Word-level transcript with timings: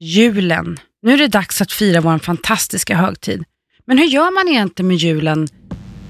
julen. 0.00 0.78
Nu 1.02 1.12
är 1.12 1.18
det 1.18 1.28
dags 1.28 1.60
att 1.60 1.72
fira 1.72 2.00
vår 2.00 2.18
fantastiska 2.18 2.96
högtid. 2.96 3.44
Men 3.86 3.98
hur 3.98 4.04
gör 4.04 4.34
man 4.34 4.54
egentligen 4.54 4.88
med 4.88 4.96
julen 4.96 5.48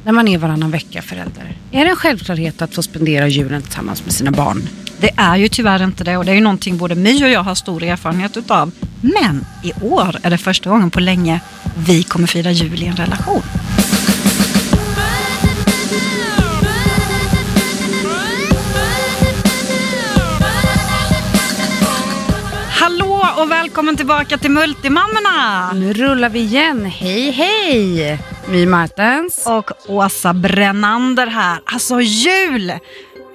när 0.04 0.12
man 0.12 0.28
är 0.28 0.38
varannan 0.38 0.70
vecka 0.70 1.02
förälder? 1.02 1.56
Är 1.72 1.84
det 1.84 1.90
en 1.90 1.96
självklarhet 1.96 2.62
att 2.62 2.74
få 2.74 2.82
spendera 2.82 3.28
julen 3.28 3.62
tillsammans 3.62 4.04
med 4.04 4.12
sina 4.14 4.30
barn? 4.30 4.68
Det 5.00 5.10
är 5.16 5.36
ju 5.36 5.48
tyvärr 5.48 5.84
inte 5.84 6.04
det 6.04 6.16
och 6.16 6.24
det 6.24 6.30
är 6.30 6.34
ju 6.34 6.40
någonting 6.40 6.78
både 6.78 6.94
My 6.94 7.24
och 7.24 7.30
jag 7.30 7.42
har 7.42 7.54
stor 7.54 7.82
erfarenhet 7.82 8.36
utav. 8.36 8.70
Men 9.00 9.44
i 9.64 9.72
år 9.82 10.16
är 10.22 10.30
det 10.30 10.38
första 10.38 10.70
gången 10.70 10.90
på 10.90 11.00
länge 11.00 11.40
vi 11.86 12.02
kommer 12.02 12.26
fira 12.26 12.50
jul 12.50 12.82
i 12.82 12.86
en 12.86 12.96
relation. 12.96 13.42
Och 23.42 23.50
välkommen 23.50 23.96
tillbaka 23.96 24.38
till 24.38 24.50
Multimammorna! 24.50 25.72
Nu 25.72 25.92
rullar 25.92 26.28
vi 26.28 26.38
igen. 26.38 26.84
Hej, 26.84 27.30
hej! 27.30 28.18
My 28.48 28.66
Martens. 28.66 29.46
Och 29.46 29.70
Åsa 29.88 30.34
Brännander 30.34 31.26
här. 31.26 31.60
Alltså 31.64 32.00
jul! 32.00 32.72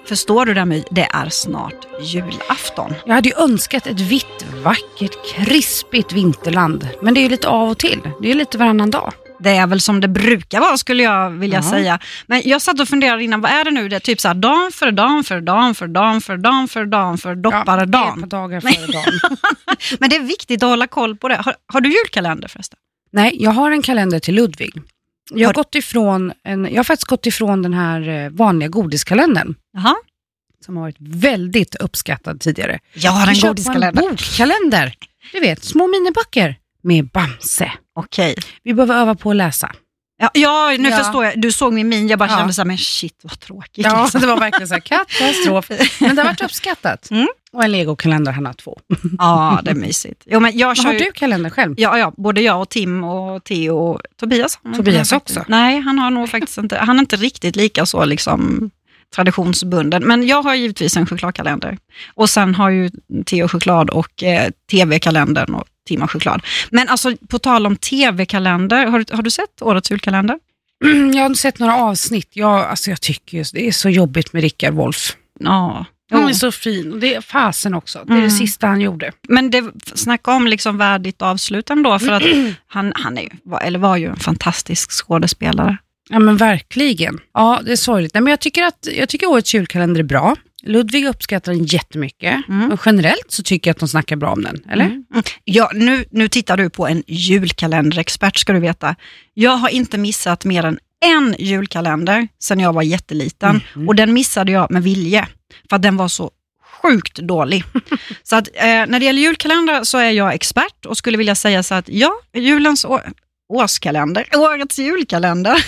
Förstår 0.06 0.46
du 0.46 0.54
det 0.54 0.66
My? 0.66 0.84
Det 0.92 1.08
är 1.14 1.30
snart 1.30 1.88
julafton. 2.02 2.94
Jag 3.06 3.14
hade 3.14 3.30
ju 3.30 3.36
önskat 3.36 3.88
ett 3.88 4.00
vitt, 4.00 4.46
vackert, 4.64 5.26
krispigt 5.36 6.14
vinterland. 6.14 6.88
Men 7.02 7.14
det 7.14 7.20
är 7.20 7.24
ju 7.24 7.30
lite 7.30 7.48
av 7.48 7.70
och 7.70 7.78
till. 7.78 8.02
Det 8.22 8.32
är 8.32 8.36
lite 8.36 8.58
varannan 8.58 8.92
dag. 8.92 9.14
Det 9.44 9.50
är 9.50 9.68
väl 9.68 9.82
som 9.82 10.02
det 10.02 10.08
brukar 10.08 10.60
vara 10.60 10.78
skulle 10.78 11.04
jag 11.04 11.30
vilja 11.30 11.58
Ja. 11.64 11.70
säga. 11.70 12.00
Men 12.28 12.42
jag 12.46 12.62
satt 12.62 12.80
och 12.80 12.88
funderade 12.88 13.24
innan, 13.24 13.42
vad 13.42 13.52
är 13.52 13.64
det 13.64 13.72
nu? 13.72 13.90
Det 13.90 13.96
är 13.96 14.00
typ 14.00 14.22
så 14.22 14.28
här 14.28 14.36
dan 14.36 14.72
för 14.74 14.92
dan 14.92 15.24
för 15.24 15.42
dan 15.42 15.76
för 15.76 15.88
dan 15.88 16.22
för 16.22 16.38
dan 16.38 16.68
för 16.68 16.86
dan 16.86 17.18
för 17.18 17.36
doppare 17.36 17.80
Ja, 17.82 17.86
dan. 17.86 18.30
dagar 18.30 18.62
före 18.62 18.88
dagen. 18.92 19.38
Men 20.00 20.10
det 20.10 20.16
är 20.16 20.24
viktigt 20.24 20.64
att 20.64 20.70
hålla 20.70 20.88
koll 20.88 21.16
på 21.16 21.28
det. 21.28 21.36
Har, 21.36 21.56
har 21.74 21.82
du 21.82 21.90
julkalender 21.90 22.48
förresten? 22.48 22.80
Nej, 23.12 23.38
jag 23.40 23.52
har 23.52 23.72
en 23.72 23.82
kalender 23.82 24.20
till 24.20 24.36
Ludvig. 24.36 24.74
Jag 25.32 25.40
har, 25.40 25.46
Har- 25.46 25.54
gått 25.54 25.76
ifrån 25.76 26.34
en, 26.44 26.66
jag 26.66 26.76
har 26.76 26.84
faktiskt 26.84 27.08
gått 27.10 27.26
ifrån 27.26 27.62
den 27.62 27.74
här 27.74 28.10
eh, 28.10 28.30
vanliga 28.30 28.70
godiskalendern. 28.70 29.56
Jaha. 29.74 29.96
Som 30.66 30.76
har 30.76 30.84
varit 30.84 30.96
väldigt 31.00 31.76
uppskattad 31.76 32.42
tidigare. 32.42 32.80
Jag 32.94 33.12
har 33.12 33.28
en 33.28 33.34
Jag 33.34 33.48
godiskalender. 33.48 34.04
En 34.04 34.10
bokkalender. 34.10 34.94
Du 35.32 35.40
vet, 35.40 35.64
små 35.64 35.88
miniböcker 35.88 36.56
med 36.84 37.08
Bamse. 37.10 37.72
Okej. 37.96 38.36
Vi 38.64 38.74
behöver 38.74 38.96
öva 38.96 39.16
på 39.16 39.30
att 39.30 39.36
läsa. 39.36 39.72
Ja, 40.18 40.30
ja, 40.34 40.76
nu 40.80 40.90
Ja. 40.90 40.98
förstår 40.98 41.26
jag. 41.26 41.42
Du 41.42 41.52
såg 41.52 41.74
min 41.74 41.90
min, 41.90 42.08
jag 42.08 42.20
bara 42.20 42.30
Ja. 42.30 42.38
kände 42.38 42.54
så 42.54 42.62
här, 42.62 42.66
men 42.66 42.78
shit 42.78 43.20
vad 43.24 43.40
tråkigt. 43.40 43.86
Ja, 43.86 44.02
liksom. 44.04 44.22
det 44.22 44.28
var 44.28 44.40
verkligen 44.40 44.68
så 44.68 44.74
här 44.74 44.82
katastrof. 44.82 45.70
Men 46.00 46.16
det 46.16 46.22
har 46.22 46.30
varit 46.30 46.42
uppskattat. 46.44 47.12
Mm. 47.12 47.28
Och 47.54 47.64
en 47.64 47.72
legokalender, 47.72 48.32
han 48.32 48.46
har 48.46 48.54
två. 48.54 48.80
ja, 49.18 49.60
det 49.64 49.72
är 49.72 49.76
mysigt. 49.76 50.22
Jo, 50.26 50.40
men 50.40 50.58
jag 50.58 50.78
kör 50.78 50.84
har 50.84 50.94
ju, 50.94 51.00
du 51.00 51.12
kalender 51.12 51.50
själv? 51.50 51.74
Ja, 51.78 51.98
ja, 51.98 52.14
både 52.18 52.42
jag 52.42 52.62
och 52.62 52.70
Tim 52.70 53.04
och 53.04 53.44
Theo 53.44 53.78
och 53.78 54.02
Tobias. 54.20 54.60
Tobias 54.76 55.12
också? 55.12 55.46
Nej, 55.48 55.80
han 55.80 56.00
har 56.00 56.10
nog 56.12 56.30
faktiskt 56.30 56.58
inte, 56.58 56.78
han 56.78 56.96
är 56.96 57.00
inte 57.00 57.16
riktigt 57.16 57.56
lika 57.56 57.86
så 57.86 58.06
liksom 58.06 58.70
traditionsbunden. 59.16 60.04
Men 60.04 60.28
jag 60.28 60.44
har 60.44 60.56
givetvis 60.56 60.98
en 60.98 61.06
chokladkalender. 61.08 61.78
Och 62.14 62.30
sen 62.30 62.56
har 62.56 62.70
ju 62.70 62.90
Theo 63.26 63.48
choklad 63.48 63.90
och 63.90 64.24
eh, 64.24 64.50
tv-kalendern 64.72 65.54
och 65.56 65.66
Tim 65.88 66.02
har 66.02 66.08
choklad. 66.08 66.42
Men 66.72 66.90
alltså 66.90 67.16
på 67.30 67.40
tal 67.40 67.66
om 67.66 67.76
tv-kalender, 67.76 68.86
har, 68.86 69.16
har 69.16 69.24
du 69.24 69.30
sett 69.30 69.62
årets 69.62 69.92
julkalender? 69.92 70.40
Mm, 70.86 71.12
Jag 71.12 71.24
har 71.30 71.34
sett 71.34 71.60
några 71.60 71.76
avsnitt. 71.76 72.30
Jag, 72.34 72.60
alltså 72.66 72.90
jag 72.90 73.02
tycker 73.02 73.38
just, 73.38 73.54
det 73.54 73.68
är 73.68 73.72
så 73.72 73.90
jobbigt 73.90 74.34
med 74.34 74.42
Rickard 74.42 74.74
Wolff. 74.74 75.16
Ja. 75.40 75.86
Han 76.12 76.30
är 76.30 76.34
så 76.34 76.52
fin. 76.52 76.94
Och 76.94 77.00
det 77.00 77.16
är 77.16 77.22
fasen 77.22 77.74
också. 77.74 78.00
Det 78.06 78.12
är 78.14 78.18
Mm. 78.18 78.24
det 78.30 78.36
sista 78.36 78.68
han 78.68 78.82
gjorde. 78.82 79.12
Men 79.30 79.50
det, 79.52 79.64
snacka 79.96 80.32
om 80.32 80.48
liksom 80.48 80.78
värdigt 80.78 81.22
avslut 81.22 81.70
ändå, 81.70 82.00
för 82.00 82.12
att 82.12 82.24
han, 82.68 82.94
han 82.96 83.18
är, 83.18 83.30
var, 83.44 83.62
eller 83.62 83.80
var 83.80 83.98
ju 83.98 84.06
en 84.08 84.16
fantastisk 84.16 84.92
skådespelare. 84.92 85.78
Ja 86.10 86.20
men 86.20 86.38
verkligen. 86.38 87.20
Ja, 87.34 87.62
det 87.66 87.72
är 87.72 87.76
sorgligt. 87.76 88.14
Nej, 88.14 88.22
men 88.24 88.32
jag, 88.32 88.40
tycker 88.40 88.64
att, 88.64 88.88
jag 88.98 89.10
tycker 89.10 89.28
årets 89.28 89.54
julkalender 89.56 90.00
är 90.00 90.04
bra. 90.04 90.36
Ludvig 90.66 91.06
uppskattar 91.06 91.52
den 91.54 91.64
jättemycket. 91.66 92.48
Mm. 92.50 92.72
Och 92.72 92.80
generellt 92.86 93.26
så 93.32 93.44
tycker 93.44 93.70
jag 93.70 93.74
att 93.76 93.80
de 93.80 93.88
snackar 93.90 94.16
bra 94.16 94.32
om 94.32 94.44
den. 94.44 94.64
Eller? 94.70 94.86
Mm. 94.86 95.06
Mm. 95.12 95.24
Ja, 95.44 95.72
nu, 95.74 96.06
nu 96.12 96.28
tittar 96.28 96.58
du 96.58 96.70
på 96.70 96.88
en 96.88 97.04
julkalenderexpert 97.08 98.38
ska 98.38 98.54
du 98.54 98.60
veta. 98.60 98.96
Jag 99.34 99.52
har 99.52 99.70
inte 99.70 99.98
missat 99.98 100.46
mer 100.46 100.66
än 100.66 100.80
en 101.06 101.36
julkalender 101.40 102.28
sedan 102.40 102.60
jag 102.60 102.74
var 102.74 102.82
jätteliten 102.82 103.62
Mhm. 103.76 103.88
och 103.90 103.96
den 103.96 104.14
missade 104.14 104.52
jag 104.52 104.72
med 104.72 104.84
vilje 104.84 105.28
för 105.70 105.76
att 105.76 105.82
den 105.82 105.98
var 105.98 106.08
så 106.08 106.32
sjukt 106.82 107.16
dålig. 107.20 107.64
så 108.24 108.36
att, 108.36 108.48
eh, 108.54 108.64
när 108.64 109.00
det 109.00 109.06
gäller 109.06 109.22
julkalendrar 109.22 109.84
så 109.84 109.98
är 109.98 110.12
jag 110.12 110.34
expert 110.34 110.86
och 110.86 110.98
skulle 110.98 111.18
vilja 111.18 111.36
säga 111.36 111.64
så 111.64 111.76
att 111.76 111.90
ja, 111.90 112.12
julens 112.34 112.86
årskalender, 113.54 114.28
årets 114.36 114.80
julkalender 114.80 115.56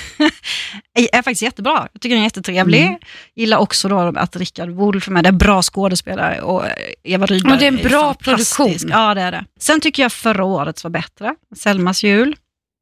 är, 0.94 1.16
är 1.16 1.22
faktiskt 1.22 1.42
jättebra. 1.42 1.88
Jag 1.94 2.02
tycker 2.02 2.16
den 2.16 2.24
är 2.24 2.26
jättetrevlig. 2.28 2.82
Mm. 2.82 3.00
Gillar 3.36 3.58
också 3.58 3.90
då 3.90 4.00
att 4.00 4.36
Rickard 4.36 4.70
Wolff 4.70 5.08
är 5.08 5.12
med, 5.12 5.24
det 5.24 5.28
är 5.28 5.32
bra 5.32 5.62
skådespelare 5.62 6.42
och 6.42 6.66
eh, 6.66 6.72
Eva 7.04 7.26
Rydberg 7.26 7.54
Ja, 7.54 7.60
det 7.60 7.66
är 7.66 7.68
en 7.68 7.90
bra 7.90 8.14
fantastisk. 8.14 8.58
produktion. 8.58 8.90
Ja, 8.92 9.14
det 9.14 9.22
är 9.22 9.32
det. 9.32 9.46
Sen 9.60 9.80
tycker 9.82 10.04
jag 10.04 10.12
förra 10.12 10.44
årets 10.44 10.84
var 10.84 10.92
bättre, 10.92 11.36
Selmas 11.56 12.04
jul. 12.04 12.36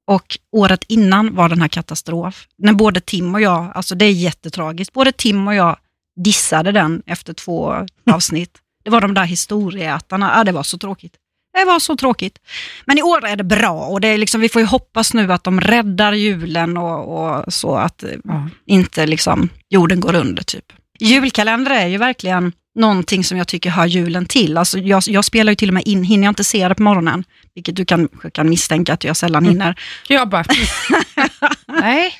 Och 0.07 0.37
året 0.51 0.83
innan 0.87 1.35
var 1.35 1.49
den 1.49 1.61
här 1.61 1.67
katastrof. 1.67 2.47
När 2.57 2.73
både 2.73 2.99
Tim 3.01 3.35
och 3.35 3.41
jag, 3.41 3.71
alltså 3.75 3.95
det 3.95 4.05
är 4.05 4.11
jättetragiskt, 4.11 4.93
både 4.93 5.11
Tim 5.11 5.47
och 5.47 5.55
jag 5.55 5.77
dissade 6.23 6.71
den 6.71 7.03
efter 7.05 7.33
två 7.33 7.87
avsnitt. 8.11 8.57
Det 8.83 8.89
var 8.89 9.01
de 9.01 9.13
där 9.13 9.23
historieätarna, 9.23 10.33
ja, 10.37 10.43
det 10.43 10.51
var 10.51 10.63
så 10.63 10.77
tråkigt. 10.77 11.13
Det 11.53 11.65
var 11.65 11.79
så 11.79 11.95
tråkigt. 11.95 12.39
Men 12.85 12.97
i 12.97 13.01
år 13.01 13.25
är 13.25 13.35
det 13.35 13.43
bra 13.43 13.71
och 13.71 14.01
det 14.01 14.07
är 14.07 14.17
liksom, 14.17 14.41
vi 14.41 14.49
får 14.49 14.61
ju 14.61 14.65
hoppas 14.65 15.13
nu 15.13 15.33
att 15.33 15.43
de 15.43 15.61
räddar 15.61 16.13
julen 16.13 16.77
och, 16.77 17.23
och 17.37 17.53
så 17.53 17.75
att 17.75 18.03
eh, 18.03 18.09
Ja. 18.23 18.49
inte 18.65 19.05
liksom 19.05 19.49
jorden 19.69 19.99
går 19.99 20.15
under. 20.15 20.43
typ. 20.43 20.65
Julkalender 20.99 21.71
är 21.71 21.87
ju 21.87 21.97
verkligen 21.97 22.51
någonting 22.75 23.23
som 23.23 23.37
jag 23.37 23.47
tycker 23.47 23.69
hör 23.69 23.85
julen 23.85 24.25
till. 24.25 24.57
Alltså 24.57 24.79
jag, 24.79 25.03
jag 25.07 25.25
spelar 25.25 25.51
ju 25.51 25.55
till 25.55 25.69
och 25.69 25.73
med 25.73 25.87
in, 25.87 26.03
hinner 26.03 26.23
jag 26.25 26.31
inte 26.31 26.43
se 26.43 26.67
det 26.67 26.75
på 26.75 26.83
morgonen, 26.83 27.23
vilket 27.55 27.75
du 27.75 27.85
kan, 27.85 28.07
kan 28.31 28.49
misstänka 28.49 28.93
att 28.93 29.03
jag 29.03 29.17
sällan 29.17 29.45
hinner, 29.45 29.75
Jag 30.07 30.29
bara... 30.29 30.43
Nej. 31.67 32.13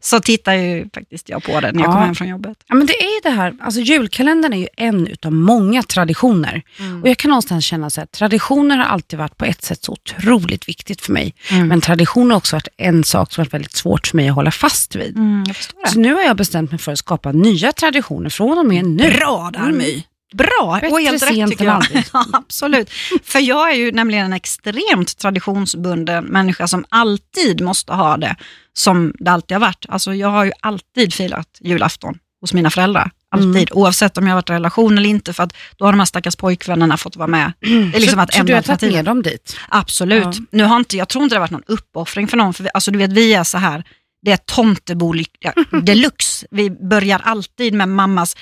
så 0.00 0.20
tittar 0.20 0.52
ju 0.54 0.88
faktiskt 0.94 1.28
jag 1.28 1.42
på 1.44 1.60
det 1.60 1.72
när 1.72 1.80
jag 1.80 1.88
Ja. 1.88 1.92
kommer 1.92 2.04
hem 2.06 2.14
från 2.14 2.28
jobbet. 2.28 2.58
Ja, 2.68 2.74
men 2.74 2.86
det 2.86 2.92
är 2.92 3.14
ju 3.14 3.20
det 3.22 3.30
här, 3.30 3.54
alltså 3.60 3.80
julkalendern 3.80 4.52
är 4.52 4.56
ju 4.58 4.68
en 4.76 5.06
utav 5.06 5.32
många 5.32 5.82
traditioner. 5.82 6.62
Och 7.02 7.08
jag 7.08 7.16
kan 7.18 7.28
någonstans 7.28 7.64
känna 7.64 7.90
så 7.90 8.00
här, 8.00 8.06
traditioner 8.06 8.76
har 8.76 8.84
alltid 8.84 9.18
varit 9.18 9.36
på 9.36 9.44
ett 9.44 9.62
sätt 9.64 9.84
så 9.84 9.92
otroligt 9.92 10.68
viktigt 10.68 11.00
för 11.00 11.12
mig. 11.12 11.34
Mm. 11.50 11.68
Men 11.68 11.80
tradition 11.80 12.30
har 12.30 12.36
också 12.38 12.56
varit 12.56 12.68
en 12.76 13.04
sak 13.04 13.32
som 13.32 13.42
varit 13.42 13.54
väldigt 13.54 13.76
svårt 13.76 14.06
för 14.06 14.16
mig 14.16 14.28
att 14.28 14.34
hålla 14.34 14.50
fast 14.50 14.96
vid. 14.96 15.16
Mm, 15.16 15.44
jag 15.46 15.56
förstår 15.56 15.86
Så 15.86 15.98
nu 15.98 16.14
har 16.14 16.22
jag 16.22 16.36
bestämt 16.36 16.70
mig 16.70 16.78
för 16.78 16.92
att 16.92 16.98
skapa 16.98 17.32
nya 17.32 17.72
traditioner 17.72 18.30
från 18.30 18.58
och 18.58 18.66
med 18.66 18.84
nu. 18.84 19.10
Bra 19.10 19.50
där 19.52 19.60
Mm. 19.60 19.78
My. 19.78 20.02
Bra, 20.32 20.78
Bättre 20.80 20.88
och 20.94 21.00
helt 21.00 21.22
rätt 21.22 21.50
tycker 21.50 21.64
jag. 21.64 21.84
Ja, 22.12 22.24
absolut. 22.32 22.90
För 23.24 23.38
jag 23.38 23.70
är 23.70 23.74
ju 23.74 23.92
nämligen 23.92 24.24
en 24.26 24.32
extremt 24.32 25.18
traditionsbunden 25.18 26.24
människa 26.24 26.68
som 26.68 26.84
alltid 26.88 27.60
måste 27.60 27.92
ha 27.92 28.16
det 28.16 28.36
som 28.74 29.12
det 29.18 29.30
alltid 29.30 29.54
har 29.54 29.60
varit. 29.60 29.86
Alltså 29.88 30.14
jag 30.14 30.28
har 30.28 30.44
ju 30.44 30.52
alltid 30.60 31.14
firat 31.14 31.48
julafton 31.60 32.18
hos 32.40 32.52
mina 32.52 32.70
föräldrar. 32.70 33.10
Alltid, 33.30 33.46
Mm. 33.56 33.66
oavsett 33.70 34.18
om 34.18 34.26
jag 34.26 34.30
har 34.30 34.36
varit 34.36 34.50
i 34.50 34.52
relation 34.52 34.98
eller 34.98 35.08
inte, 35.08 35.32
för 35.32 35.42
att 35.42 35.52
då 35.76 35.84
har 35.84 35.92
de 35.92 35.98
här 35.98 36.06
stackars 36.06 36.36
pojkvännerna 36.36 36.96
fått 36.96 37.16
vara 37.16 37.28
med. 37.28 37.52
Det 37.60 37.66
är 37.68 38.00
liksom 38.00 38.14
så, 38.16 38.20
att 38.20 38.34
så 38.34 38.42
du 38.42 38.54
har 38.54 38.62
tagit 38.62 38.92
med 38.94 39.04
dem 39.04 39.22
dit? 39.22 39.56
Absolut. 39.68 40.24
Ja. 40.24 40.32
Nu 40.50 40.64
har 40.64 40.76
inte, 40.76 40.96
jag 40.96 41.08
tror 41.08 41.24
inte 41.24 41.34
det 41.34 41.38
har 41.38 41.40
varit 41.40 41.50
någon 41.50 41.62
uppoffring 41.66 42.28
för 42.28 42.36
någon, 42.36 42.54
för 42.54 42.64
vi, 42.64 42.70
alltså, 42.74 42.90
du 42.90 42.98
vet, 42.98 43.12
vi 43.12 43.34
är 43.34 43.44
så 43.44 43.58
här, 43.58 43.84
det 44.22 44.32
är 44.32 44.36
tomtebo 44.36 45.14
ja, 45.40 45.52
deluxe. 45.82 46.46
Vi 46.50 46.70
börjar 46.70 47.20
alltid 47.24 47.74
med 47.74 47.88
mammas 47.88 48.36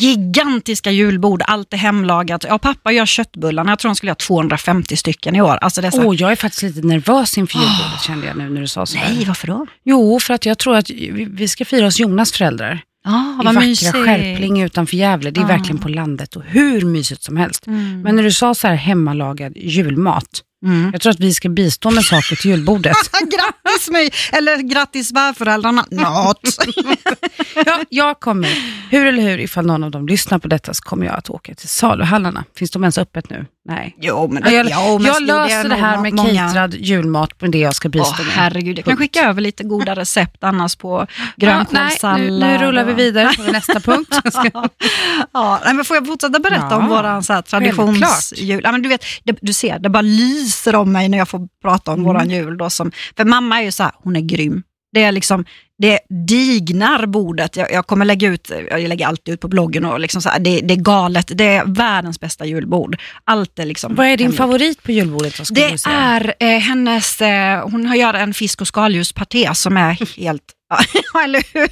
gigantiska 0.00 0.90
julbord, 0.90 1.42
allt 1.46 1.72
är 1.72 1.76
hemlagat. 1.76 2.44
Ja, 2.48 2.58
pappa 2.58 2.92
gör 2.92 3.06
köttbullarna, 3.06 3.72
jag 3.72 3.78
tror 3.78 3.88
han 3.88 3.96
skulle 3.96 4.10
ha 4.10 4.14
250 4.16 4.96
stycken 4.96 5.36
i 5.36 5.40
år. 5.42 5.56
Alltså 5.56 5.80
det 5.80 5.86
är 5.86 5.90
så 5.90 6.00
här, 6.00 6.06
Åh, 6.06 6.14
jag 6.16 6.32
är 6.32 6.36
faktiskt 6.36 6.62
lite 6.62 6.86
nervös 6.86 7.38
inför 7.38 7.58
julbordet 7.58 8.02
kände 8.06 8.26
jag 8.26 8.36
nu 8.36 8.50
när 8.50 8.60
du 8.60 8.68
sa 8.68 8.86
så. 8.86 8.98
nej, 8.98 9.24
varför 9.26 9.46
då? 9.46 9.66
Jo, 9.84 10.20
för 10.20 10.34
att 10.34 10.46
jag 10.46 10.58
tror 10.58 10.76
att 10.76 10.90
vi 11.30 11.48
ska 11.48 11.64
fira 11.64 11.84
hos 11.84 12.00
Jonas 12.00 12.32
föräldrar. 12.32 12.80
Ja, 13.04 13.38
I 13.42 13.44
vackra 13.46 13.60
mysigt. 13.60 13.92
Skärpling 13.92 14.62
utanför 14.62 14.96
Gävle. 14.96 15.30
Det 15.30 15.40
är 15.40 15.44
Ah. 15.44 15.48
verkligen 15.48 15.78
på 15.78 15.88
landet 15.88 16.36
och 16.36 16.42
hur 16.42 16.80
mysigt 16.84 17.22
som 17.22 17.36
helst. 17.36 17.66
Mm. 17.66 18.02
Men 18.02 18.16
när 18.16 18.22
du 18.22 18.32
sa 18.32 18.54
så 18.54 18.68
här 18.68 18.74
hemmalagad 18.74 19.52
julmat, 19.56 20.42
Mm. 20.64 20.90
Jag 20.92 21.00
tror 21.00 21.10
att 21.10 21.20
vi 21.20 21.34
ska 21.34 21.48
bistå 21.48 21.90
med 21.90 22.04
saker 22.04 22.36
till 22.36 22.50
julbordet. 22.50 22.96
grattis 23.12 23.88
mig, 23.90 24.10
eller 24.32 24.56
grattis 24.56 25.08
svärföräldrarna. 25.08 25.84
Något. 25.90 26.40
Ja, 27.66 27.80
jag 27.88 28.20
kommer, 28.20 28.48
hur 28.90 29.06
eller 29.06 29.22
hur, 29.22 29.38
ifall 29.38 29.66
någon 29.66 29.84
av 29.84 29.90
dem 29.90 30.06
lyssnar 30.08 30.38
på 30.38 30.48
detta 30.48 30.74
så 30.74 30.82
kommer 30.82 31.06
jag 31.06 31.14
att 31.14 31.30
åka 31.30 31.54
till 31.54 31.68
saluhallarna. 31.68 32.44
Finns 32.56 32.70
de 32.70 32.82
ens 32.82 32.98
öppet 32.98 33.30
nu? 33.30 33.46
Nej. 33.68 33.96
Jo, 34.00 34.28
men, 34.32 34.42
Ja, 34.46 34.50
jag 34.50 34.66
jo, 34.70 34.98
men 34.98 35.06
jag 35.06 35.22
löser 35.22 35.68
det 35.68 35.74
här 35.74 35.98
med 35.98 36.12
många- 36.14 36.46
caterad 36.48 36.74
julmat 36.74 37.40
med 37.40 37.50
det 37.50 37.58
jag 37.58 37.74
ska 37.74 37.88
bistå 37.88 38.14
Åh, 38.18 38.24
med. 38.26 38.34
herregud, 38.34 38.78
jag 38.78 38.84
kan 38.84 38.92
Punkt. 38.92 39.00
skicka 39.00 39.20
över 39.28 39.40
lite 39.40 39.64
goda 39.64 39.94
recept 39.96 40.44
annars 40.44 40.76
på 40.76 41.06
Ja, 41.36 41.46
grönkålssallad. 41.46 42.20
nej, 42.20 42.30
nu, 42.30 42.58
nu 42.58 42.58
rullar 42.66 42.84
vi 42.84 42.92
vidare 42.92 43.32
på 43.36 43.42
nästa 43.52 43.80
punkt. 43.80 44.14
Ja, 45.32 45.60
men 45.64 45.84
får 45.84 45.96
jag 45.96 46.06
fortsätta 46.06 46.38
berätta 46.38 46.66
Ja, 46.70 46.76
om 46.76 46.88
här 47.28 47.42
traditionsjul? 47.42 48.60
Ja, 48.64 48.72
men 48.72 48.82
du, 48.82 48.88
vet, 48.88 49.04
det, 49.24 49.38
du 49.42 49.52
ser, 49.52 49.78
det 49.78 49.88
bara 49.88 50.02
lyser 50.02 50.49
om 50.74 50.92
mig 50.92 51.08
när 51.08 51.18
jag 51.18 51.28
får 51.28 51.48
prata 51.62 51.90
om 51.92 52.00
Mm. 52.00 52.06
våran 52.06 52.30
jul. 52.30 52.56
Då, 52.58 52.70
som, 52.70 52.92
för 53.16 53.24
mamma 53.24 53.60
är 53.60 53.64
ju 53.64 53.72
så 53.72 53.82
här, 53.82 53.92
hon 54.02 54.16
är 54.16 54.20
grym. 54.20 54.62
Det 54.92 55.02
är 55.02 55.12
liksom, 55.12 55.44
det 55.78 55.98
dignar 56.26 57.06
bordet. 57.06 57.56
Jag, 57.56 57.72
jag 57.72 57.86
kommer 57.86 58.04
lägga 58.04 58.28
ut, 58.28 58.50
jag 58.70 58.80
lägger 58.80 59.06
alltid 59.06 59.34
ut 59.34 59.40
på 59.40 59.48
bloggen 59.48 59.84
och 59.84 60.00
liksom 60.00 60.22
så 60.22 60.28
här, 60.28 60.38
det, 60.38 60.60
det 60.60 60.74
är 60.74 60.78
galet. 60.78 61.30
Det 61.34 61.44
är 61.44 61.64
världens 61.64 62.20
bästa 62.20 62.46
julbord. 62.46 62.96
Allt 63.24 63.58
är 63.58 63.66
liksom 63.66 63.94
Vad 63.94 64.06
är 64.06 64.16
din 64.16 64.24
hemligt. 64.24 64.38
favorit 64.38 64.82
på 64.82 64.92
julbordet? 64.92 65.40
Det 65.50 65.76
är 65.86 66.34
eh, 66.40 66.58
hennes, 66.58 67.20
eh, 67.20 67.68
hon 67.70 67.86
har 67.86 67.96
gjort 67.96 68.14
en 68.14 68.34
fisk 68.34 68.60
och 68.60 68.68
skaldjurspaté 68.68 69.54
som 69.54 69.76
är 69.76 69.92
helt, 70.20 70.42
ja 71.12 71.22
eller 71.24 71.42
hur? 71.54 71.68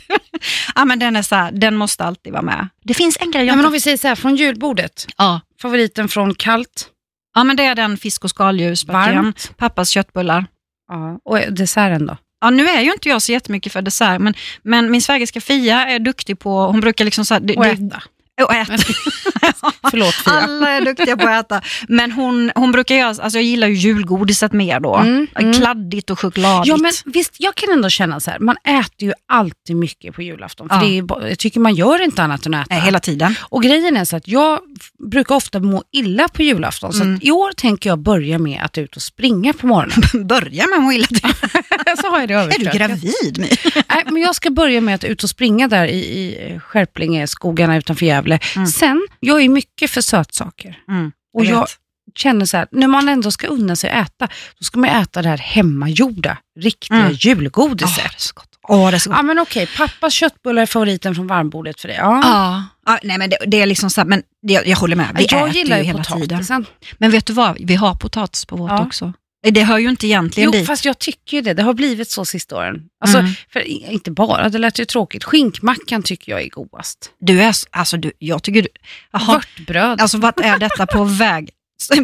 Ja 0.75 0.85
men 0.85 0.99
den 0.99 1.17
är 1.17 1.23
så 1.23 1.35
här, 1.35 1.53
den 1.53 1.77
måste 1.77 2.05
alltid 2.05 2.33
vara 2.33 2.43
med. 2.43 2.69
Det 2.85 2.95
finns 2.95 3.17
en 3.21 3.31
grej 3.31 3.43
jag 3.47 3.53
Ja, 3.53 3.57
men 3.57 3.67
om 3.67 3.73
vi 3.73 3.81
säger 3.81 3.97
så 3.97 4.09
här, 4.09 4.15
från 4.15 4.37
julbordet. 4.37 5.07
ja. 5.17 5.41
Favoriten 5.63 6.09
från 6.09 6.35
kallt, 6.35 6.87
ja 7.39 7.45
men 7.45 7.57
det 7.57 7.65
är 7.65 7.75
den 7.75 7.97
fisk 7.97 8.25
och 8.25 8.31
varmt 8.87 9.53
pappas 9.57 9.91
köttbullar. 9.91 10.47
ja. 10.89 11.19
och 11.25 11.53
desserten 11.53 12.07
då? 12.07 12.17
Ja, 12.41 12.51
nu 12.51 12.69
är 12.69 12.81
ju 12.81 12.93
inte 12.93 13.09
jag 13.09 13.23
så 13.23 13.33
jättemycket 13.33 13.73
för 13.73 13.83
dessert, 13.83 14.21
men, 14.21 14.35
men 14.63 14.91
min 14.91 15.03
svägerska 15.03 15.41
Fia 15.41 15.87
är 15.87 15.99
duktig 15.99 16.39
på, 16.39 16.67
hon 16.67 16.81
brukar 16.81 17.05
liksom 17.05 17.25
så 17.25 17.35
här, 17.35 17.41
det, 17.41 17.57
Och 17.57 17.67
äta. 17.67 18.03
Och 18.45 18.55
äta. 18.55 18.73
Förlåt 19.91 20.15
Fia. 20.15 20.33
Alla 20.33 20.71
är 20.71 20.81
duktiga 20.85 21.17
på 21.17 21.29
att 21.29 21.45
äta. 21.47 21.61
Men 21.89 22.13
hon, 22.13 22.53
hon 22.55 22.73
brukar 22.73 22.95
göra, 22.95 23.09
alltså 23.09 23.39
jag 23.39 23.43
gillar 23.43 23.69
ju 23.69 23.75
julgodiset 23.75 24.53
mer 24.53 24.81
då. 24.81 24.97
Mm, 24.97 25.27
mm. 25.39 25.53
Kladdigt 25.53 26.11
och 26.11 26.19
chokladigt. 26.19 26.69
Ja 26.69 26.77
men 26.77 26.93
visst, 27.05 27.35
jag 27.39 27.55
kan 27.55 27.73
ändå 27.73 27.89
känna 27.89 28.21
så 28.21 28.31
här, 28.31 28.39
man 28.39 28.57
äter 28.65 29.09
ju 29.09 29.13
alltid 29.29 29.77
mycket 29.77 30.15
på 30.15 30.23
julafton. 30.23 30.69
För 30.69 30.77
Ja. 30.77 30.83
det 30.83 30.99
är, 30.99 31.29
jag 31.29 31.39
tycker 31.39 31.61
man 31.61 31.75
gör 31.75 32.03
inte 32.03 32.23
annat 32.23 32.47
än 32.47 32.55
att 32.55 32.67
äta. 32.67 32.75
Nej, 32.75 32.85
hela 32.85 33.01
tiden. 33.01 33.35
Och 33.41 33.63
grejen 33.63 33.97
är 33.97 34.05
så 34.05 34.17
att 34.17 34.29
jag 34.29 34.59
brukar 35.11 35.35
ofta 35.35 35.61
må 35.61 35.83
illa 35.93 36.29
på 36.29 36.43
julafton. 36.43 36.93
Så 36.93 37.03
Mm. 37.03 37.21
i 37.23 37.31
år 37.31 37.53
tänker 37.53 37.91
jag 37.91 37.99
börja 37.99 38.39
med 38.39 38.63
att 38.65 38.79
ut 38.79 38.97
och 38.97 39.03
springa 39.03 39.53
på 39.53 39.67
morgonen. 39.67 40.03
Börja 40.29 40.67
med 40.67 40.87
att 40.89 40.95
gilla 40.95 41.07
så 42.03 42.09
har 42.11 42.21
jag 42.21 42.29
det 42.29 42.35
Är 42.35 42.59
du 42.59 42.79
gravid? 42.79 43.39
Nej, 43.89 44.05
men 44.11 44.23
jag 44.23 44.35
ska 44.35 44.51
börja 44.51 44.81
med 44.81 44.95
att 44.95 45.05
ut 45.05 45.23
och 45.25 45.31
springa 45.31 45.69
där 45.69 45.87
i, 45.87 45.99
i 45.99 46.61
Skärplinge, 46.65 47.27
skogarna 47.27 47.77
utanför 47.77 48.07
Gävle. 48.07 48.28
Mm. 48.57 48.67
Sen, 48.67 49.07
jag 49.21 49.43
är 49.43 49.49
mycket 49.49 49.91
för 49.91 50.01
sötsaker. 50.01 50.79
Mm, 50.89 51.13
Och 51.35 51.45
jag 51.45 51.61
vet. 51.61 51.71
känner 52.19 52.47
så 52.47 52.57
här, 52.57 52.67
när 52.71 52.89
man 52.89 53.09
ändå 53.09 53.31
ska 53.31 53.47
unna 53.47 53.77
sig 53.77 53.91
att 53.91 54.07
äta, 54.07 54.27
då 54.59 54.65
ska 54.65 54.79
man 54.81 54.91
äta 54.91 55.23
det 55.23 55.29
här 55.29 55.39
hemmagjorda, 55.39 56.39
riktiga 56.61 56.99
Mm. 56.99 57.13
julgodiset. 57.13 57.99
Åh, 57.99 58.05
det 58.05 58.15
är 58.17 58.19
så 58.21 58.33
gott. 58.35 58.45
Åh, 58.69 58.91
det 58.91 58.97
är 58.97 58.99
så 58.99 59.11
gott. 59.11 59.17
Ja 59.19 59.23
men 59.23 59.39
okej, 59.39 59.69
pappas 59.77 60.13
köttbullar 60.15 60.63
är 60.63 60.67
favoriten 60.67 61.15
från 61.15 61.27
varmbordet 61.27 61.81
för 61.81 61.89
dig. 61.89 61.97
Ja. 61.97 62.21
Ja. 62.25 62.65
Ja, 62.87 62.99
nej, 63.03 63.19
men 63.19 63.31
det, 63.31 63.37
det 63.47 63.63
är 63.63 63.67
liksom 63.67 63.91
så 63.91 64.01
här, 64.01 64.09
men 64.09 64.23
det, 64.43 64.53
jag 64.53 64.77
håller 64.77 64.97
med. 64.97 65.07
Vi 65.19 65.27
jag 65.31 65.41
äter 65.49 65.57
gillar 65.57 65.79
ju 65.79 65.85
hela 65.85 66.05
tiden. 66.05 66.67
Men 66.99 67.11
vet 67.11 67.27
du 67.27 67.33
vad? 67.33 67.57
Vi 67.61 67.75
har 67.75 67.95
potatis 67.95 68.45
på 68.45 68.57
vårt 68.57 68.71
Ja. 68.71 68.83
också. 68.83 69.13
Det 69.43 69.63
hör 69.65 69.79
ju 69.79 69.89
inte 69.89 70.07
egentligen 70.07 70.47
Jo, 70.53 70.59
dit. 70.59 70.67
fast 70.67 70.85
jag 70.85 70.99
tycker 70.99 71.37
ju 71.37 71.41
det. 71.43 71.55
Det 71.55 71.63
har 71.63 71.75
blivit 71.75 72.11
så 72.11 72.25
sista 72.25 72.57
åren. 72.57 72.83
Alltså, 73.05 73.19
Mm. 73.19 73.31
för, 73.53 73.61
inte 73.61 74.11
bara, 74.11 74.49
det 74.49 74.59
lät 74.59 74.79
ju 74.81 74.85
tråkigt. 74.85 75.25
Skinkmackan 75.25 76.03
tycker 76.03 76.33
jag 76.33 76.43
är 76.43 76.49
godast. 76.49 77.11
Du 77.21 77.43
är, 77.43 77.55
alltså 77.71 77.97
du, 77.97 78.13
jag 78.19 78.43
tycker 78.43 78.63
du, 78.63 78.69
Vörtbröd. 79.27 80.01
alltså 80.01 80.19
vart 80.19 80.41
är 80.41 80.59
detta 80.59 80.87
på 80.87 81.05
väg? 81.19 81.51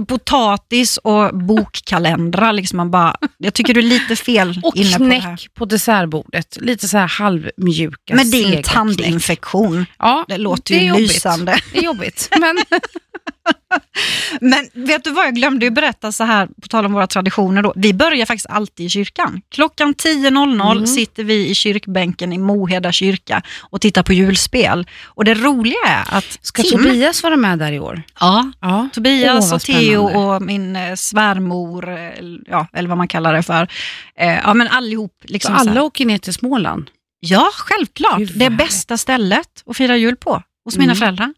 Potatis 0.09 0.97
och 0.97 1.35
bokkalendrar, 1.39 2.53
liksom 2.53 2.77
man 2.77 2.91
bara, 2.91 3.17
jag 3.39 3.55
tycker 3.55 3.75
du 3.75 3.81
är 3.81 3.85
lite 3.85 4.17
fel 4.17 4.61
och 4.63 4.77
inne 4.77 4.99
på 4.99 5.05
det 5.05 5.15
här. 5.15 5.21
knäck 5.37 5.55
på 5.55 5.65
dessertbordet. 5.65 6.59
Lite 6.61 6.89
så 6.89 6.99
här 6.99 7.09
halvmjuka, 7.09 8.15
Med 8.15 8.27
din 8.27 8.63
tandinfektion, 8.63 9.87
Ja, 9.99 10.25
det 10.29 10.39
låter 10.39 10.75
det 10.75 10.81
ju 10.81 10.89
jobbigt. 10.89 11.09
lysande. 11.13 11.61
Det 11.73 11.79
är 11.79 11.83
jobbigt. 11.83 12.29
Men 12.41 12.57
Men 14.41 14.69
vet 14.73 15.05
du 15.05 15.11
vad, 15.11 15.27
jag 15.27 15.35
glömde 15.35 15.65
ju 15.67 15.71
berätta 15.71 16.13
så 16.13 16.25
här, 16.25 16.47
på 16.63 16.69
tal 16.69 16.87
om 16.87 16.93
våra 16.93 17.07
traditioner 17.07 17.63
då. 17.63 17.73
Vi 17.77 17.95
börjar 17.95 18.27
faktiskt 18.27 18.47
alltid 18.51 18.87
i 18.87 18.89
kyrkan. 18.89 19.41
Klockan 19.49 19.95
10.00 19.95 20.73
Mm. 20.73 20.87
sitter 20.87 21.25
vi 21.25 21.49
i 21.51 21.55
kyrkbänken 21.55 22.33
i 22.33 22.39
Moheda 22.39 22.93
kyrka 22.93 23.43
och 23.61 23.81
tittar 23.81 24.03
på 24.03 24.13
julspel. 24.13 24.87
Och 25.05 25.25
det 25.25 25.35
roliga 25.35 25.79
är 25.89 26.05
att 26.17 26.39
ska 26.43 26.63
Tim, 26.63 26.83
Tobias 26.83 27.23
vara 27.23 27.37
med 27.37 27.59
där 27.59 27.73
i 27.73 27.79
år? 27.81 28.03
ja, 28.21 28.53
Ja. 28.61 28.89
Tobias 28.93 29.45
Åh, 29.51 29.55
och 29.55 29.61
Theo 29.63 29.99
och 30.19 30.43
min 30.43 30.77
eh, 30.77 30.95
svärmor, 30.95 31.89
eh, 31.89 32.11
ja, 32.47 32.67
eller 32.73 32.89
vad 32.89 32.99
man 32.99 33.09
kallar 33.09 33.33
det 33.35 33.43
för. 33.43 33.69
Eh, 34.19 34.35
ja, 34.45 34.55
men 34.55 34.69
allihop. 34.69 35.13
Så 35.27 35.33
Liksom 35.33 35.55
så 35.55 35.61
alla 35.71 35.83
åker 35.83 36.07
ner 36.07 36.19
till 36.19 36.35
Småland? 36.35 36.91
Ja, 37.21 37.51
självklart. 37.55 38.21
Det 38.35 38.45
är 38.45 38.51
bästa 38.51 38.97
stället 38.99 39.49
att 39.67 39.77
fira 39.77 39.97
jul 39.97 40.17
på 40.17 40.43
hos 40.65 40.77
mina 40.77 40.93
Mm. 40.93 40.97
föräldrar. 40.97 41.35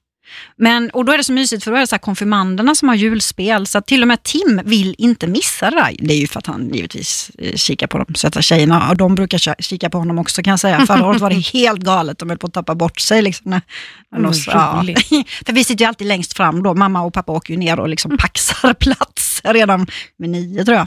Men, 0.57 0.91
och 0.91 1.05
då 1.05 1.13
är 1.13 1.19
det 1.19 1.25
så 1.25 1.33
mysigt 1.33 1.65
för 1.65 1.71
då 1.71 1.77
är 1.77 1.81
det 1.81 1.87
så 1.87 1.95
här 1.95 2.01
konfirmanderna 2.01 2.75
som 2.75 2.89
har 2.89 2.95
julspel, 2.95 3.67
så 3.67 3.81
till 3.81 4.03
och 4.03 4.09
med 4.09 4.23
Tim 4.23 4.61
vill 4.65 4.95
inte 4.99 5.27
missa 5.27 5.71
det 5.71 5.77
där. 5.77 5.97
Det 5.99 6.15
är 6.15 6.19
ju 6.19 6.27
för 6.27 6.39
att 6.39 6.47
han 6.47 6.75
givetvis 6.75 7.31
eh, 7.39 7.55
kikar 7.55 7.87
på 7.87 7.99
de 7.99 8.15
söta 8.15 8.43
tjejerna 8.43 8.89
och 8.91 8.97
de 8.97 9.15
brukar 9.15 9.39
kika- 9.63 9.91
på 9.91 9.99
honom 9.99 10.19
också 10.19 10.43
kan 10.43 10.51
jag 10.51 10.61
säga. 10.61 10.87
Förra 10.87 11.07
året 11.07 11.21
var 11.21 11.31
det 11.31 11.37
helt 11.53 11.81
galet, 11.81 12.19
de 12.19 12.29
höll 12.29 12.39
på 12.39 12.47
att 12.47 12.53
tappa 12.53 12.75
bort 12.75 13.01
sig. 13.01 13.23
Liksom, 13.23 13.51
när, 13.51 13.61
när 14.13 14.19
Mm, 14.19 14.33
ja. 14.47 14.79
roligt. 14.81 14.99
För 15.47 15.53
vi 15.53 15.65
sitter 15.65 15.85
ju 15.85 15.89
alltid 15.89 16.07
längst 16.07 16.37
fram 16.37 16.63
då, 16.63 16.75
mamma 16.75 17.01
och 17.03 17.15
pappa 17.15 17.33
åker 17.33 17.53
ju 17.55 17.59
ner 17.59 17.81
och 17.81 17.89
liksom 17.89 18.17
paxar 18.19 18.75
plats 18.81 19.41
redan 19.45 19.87
vid 20.19 20.31
nio 20.31 20.65
tror 20.65 20.77
jag. 20.77 20.87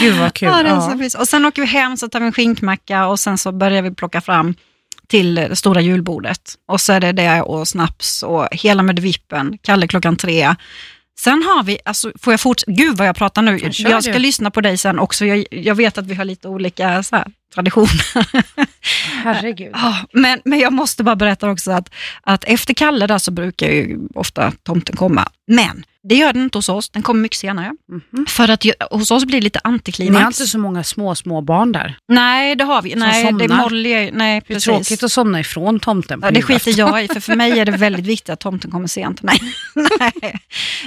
Gud 0.00 0.14
vad 0.18 0.34
kul. 0.34 0.48
Ja, 0.48 0.62
Ja. 0.98 1.20
och 1.20 1.28
sen 1.28 1.44
åker 1.44 1.62
vi 1.62 1.68
hem, 1.68 1.96
så 1.96 2.08
tar 2.08 2.20
vi 2.20 2.26
en 2.26 2.32
skinkmacka 2.32 3.06
och 3.06 3.20
sen 3.20 3.38
så 3.38 3.52
börjar 3.52 3.82
vi 3.82 3.90
plocka 3.94 4.20
fram 4.20 4.54
till 5.08 5.34
det 5.34 5.56
stora 5.56 5.80
julbordet. 5.80 6.54
Och 6.68 6.80
så 6.80 6.92
är 6.92 7.00
det 7.00 7.12
det 7.12 7.42
och 7.42 7.68
snaps 7.68 8.22
och 8.22 8.48
hela 8.52 8.82
med 8.82 8.98
vippen, 8.98 9.58
Kalle 9.62 9.86
klockan 9.86 10.16
tre. 10.16 10.54
Sen 11.18 11.42
har 11.42 11.62
vi, 11.62 11.78
alltså, 11.84 12.12
får 12.20 12.32
jag 12.32 12.40
fortsätta? 12.40 12.72
Gud 12.72 12.96
vad 12.96 13.06
jag 13.08 13.16
pratar 13.16 13.42
nu. 13.42 13.58
Ja, 13.62 13.70
kör 13.70 13.90
jag 13.90 14.02
ska 14.02 14.12
du. 14.12 14.18
lyssna 14.18 14.50
på 14.50 14.60
dig 14.60 14.78
sen 14.78 14.98
också. 14.98 15.26
Jag, 15.26 15.46
jag 15.50 15.74
vet 15.74 15.98
att 15.98 16.06
vi 16.06 16.14
har 16.14 16.24
lite 16.24 16.48
olika 16.48 17.02
så 17.02 17.16
här, 17.16 17.26
traditioner. 17.54 18.26
Herregud. 19.24 19.70
Ja, 19.74 19.96
men, 20.12 20.40
men 20.44 20.58
jag 20.58 20.72
måste 20.72 21.04
bara 21.04 21.16
berätta 21.16 21.50
också 21.50 21.70
att, 21.70 21.90
att 22.22 22.44
efter 22.44 22.74
Kalle 22.74 23.06
där 23.06 23.18
så 23.18 23.30
brukar 23.30 23.66
ju 23.68 23.98
ofta 24.14 24.52
tomten 24.62 24.96
komma. 24.96 25.28
Men 25.46 25.84
det 26.08 26.14
gör 26.14 26.32
den 26.32 26.42
inte 26.42 26.58
hos 26.58 26.68
oss, 26.68 26.90
den 26.90 27.02
kommer 27.02 27.20
mycket 27.20 27.38
senare. 27.38 27.72
Mhm. 28.12 28.26
För 28.26 28.48
att 28.48 28.64
hos 28.90 29.10
oss 29.10 29.24
blir 29.24 29.40
det 29.40 29.44
lite 29.44 29.60
Ni 29.64 29.68
har 29.68 29.72
antiklimax. 29.74 30.40
inte 30.40 30.50
så 30.50 30.58
många 30.58 30.84
små, 30.84 31.14
små 31.14 31.40
barn 31.40 31.72
där. 31.72 31.96
Nej, 32.08 32.56
det 32.56 32.64
har 32.64 32.82
vi. 32.82 32.94
Nej, 32.94 33.22
det 33.32 33.44
är 33.44 33.48
somnar. 33.48 33.62
Molly. 33.62 34.10
Nej, 34.10 34.12
Det 34.12 34.22
är 34.22 34.40
precis. 34.40 34.64
tråkigt 34.64 35.02
att 35.02 35.12
somna 35.12 35.40
ifrån 35.40 35.80
tomten 35.80 36.20
på 36.20 36.26
Ja, 36.26 36.30
det 36.30 36.42
skiter 36.42 36.78
jag 36.78 37.04
i, 37.04 37.08
för 37.08 37.20
för 37.20 37.36
mig 37.36 37.58
är 37.60 37.64
det 37.64 37.72
väldigt 37.72 38.06
viktigt 38.06 38.28
att 38.28 38.40
tomten 38.40 38.70
kommer 38.70 38.86
sent. 38.86 39.22
Nej. 39.22 39.38
Nej. 40.00 40.40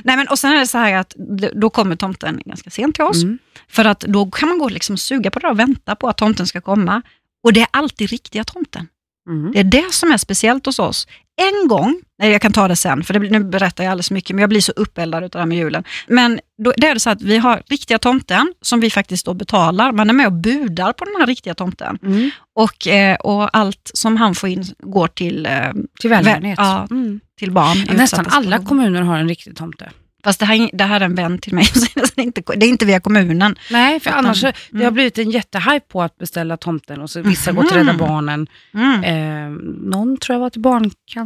Nej, 0.03 0.17
men, 0.17 0.27
och 0.27 0.39
sen 0.39 0.51
är 0.53 0.59
det 0.59 0.67
så 0.67 0.77
här 0.77 0.93
att 0.93 1.13
då 1.53 1.69
kommer 1.69 1.95
tomten 1.95 2.41
ganska 2.45 2.69
sent 2.69 2.95
till 2.95 3.03
oss. 3.03 3.23
Mm. 3.23 3.39
För 3.69 3.85
att 3.85 3.99
då 3.99 4.31
kan 4.31 4.49
man 4.49 4.57
gå 4.59 4.69
liksom 4.69 4.93
och 4.93 4.99
suga 4.99 5.31
på 5.31 5.39
det 5.39 5.47
och 5.47 5.59
vänta 5.59 5.95
på 5.95 6.09
att 6.09 6.17
tomten 6.17 6.47
ska 6.47 6.61
komma. 6.61 7.01
Och 7.43 7.53
det 7.53 7.61
är 7.61 7.67
alltid 7.71 8.09
riktiga 8.09 8.43
tomten. 8.43 8.87
Mm. 9.29 9.51
Det 9.51 9.59
är 9.59 9.63
det 9.63 9.93
som 9.93 10.11
är 10.11 10.17
speciellt 10.17 10.65
hos 10.65 10.79
oss. 10.79 11.07
En 11.41 11.67
gång, 11.67 12.01
nej 12.19 12.31
jag 12.31 12.41
kan 12.41 12.53
ta 12.53 12.67
det 12.67 12.75
sen, 12.75 13.03
för 13.03 13.13
det, 13.13 13.19
nu 13.19 13.43
berättar 13.43 13.83
jag 13.83 13.91
alldeles 13.91 14.11
mycket, 14.11 14.35
men 14.35 14.41
jag 14.41 14.49
blir 14.49 14.61
så 14.61 14.71
uppeldad 14.71 15.23
av 15.23 15.29
det 15.29 15.39
här 15.39 15.45
med 15.45 15.57
julen. 15.57 15.83
Men 16.07 16.39
då, 16.63 16.73
det 16.77 16.87
är 16.87 16.93
det 16.93 16.99
så 16.99 17.09
att 17.09 17.21
vi 17.21 17.37
har 17.37 17.61
riktiga 17.69 17.99
tomten, 17.99 18.53
som 18.61 18.79
vi 18.79 18.89
faktiskt 18.89 19.25
då 19.25 19.33
betalar. 19.33 19.91
Man 19.91 20.09
är 20.09 20.13
med 20.13 20.25
och 20.27 20.33
budar 20.33 20.93
på 20.93 21.05
den 21.05 21.13
här 21.19 21.25
riktiga 21.27 21.55
tomten. 21.55 21.99
Mm. 22.03 22.31
Och, 22.55 22.87
eh, 22.87 23.15
och 23.15 23.57
allt 23.57 23.91
som 23.93 24.17
han 24.17 24.35
får 24.35 24.49
in 24.49 24.63
går 24.79 25.07
till, 25.07 25.45
eh, 25.45 25.51
Till 25.99 26.09
välgörenhet. 26.09 26.59
Ja. 26.59 26.87
Mm. 26.91 27.19
till 27.39 27.51
barn. 27.51 27.77
Ja, 27.87 27.93
Nästan 27.93 28.25
alla 28.29 28.59
kommuner 28.59 29.01
har 29.01 29.17
en 29.17 29.27
riktig 29.29 29.55
tomte. 29.55 29.89
Fast 30.23 30.39
det 30.39 30.45
här, 30.45 30.69
det 30.73 30.83
här 30.83 31.01
är 31.01 31.05
en 31.05 31.15
vän 31.15 31.37
till 31.39 31.53
mig, 31.53 31.65
så 31.73 31.85
det 32.15 32.21
är 32.21 32.23
inte, 32.23 32.41
det 32.55 32.65
är 32.65 32.69
inte 32.69 32.85
via 32.85 32.99
kommunen. 32.99 33.55
Nej, 33.71 33.99
för 33.99 34.09
Utan- 34.09 34.25
annars 34.25 34.41
så, 34.41 34.45
det 34.71 34.77
har 34.77 34.81
mm. 34.81 34.93
blivit 34.93 35.17
en 35.17 35.31
jättehype 35.31 35.85
på 35.87 36.01
att 36.01 36.17
beställa 36.17 36.57
tomten 36.57 37.01
och 37.01 37.09
så 37.09 37.21
vissa 37.21 37.51
går 37.51 37.63
till 37.63 37.77
Mhm. 37.77 37.87
Rädda 37.87 37.99
Barnen. 37.99 38.47
Mm. 38.73 39.03
Eh, 39.03 39.49
någon 39.91 40.17
tror 40.17 40.33
jag 40.33 40.39
var 40.39 40.49
till 40.49 40.61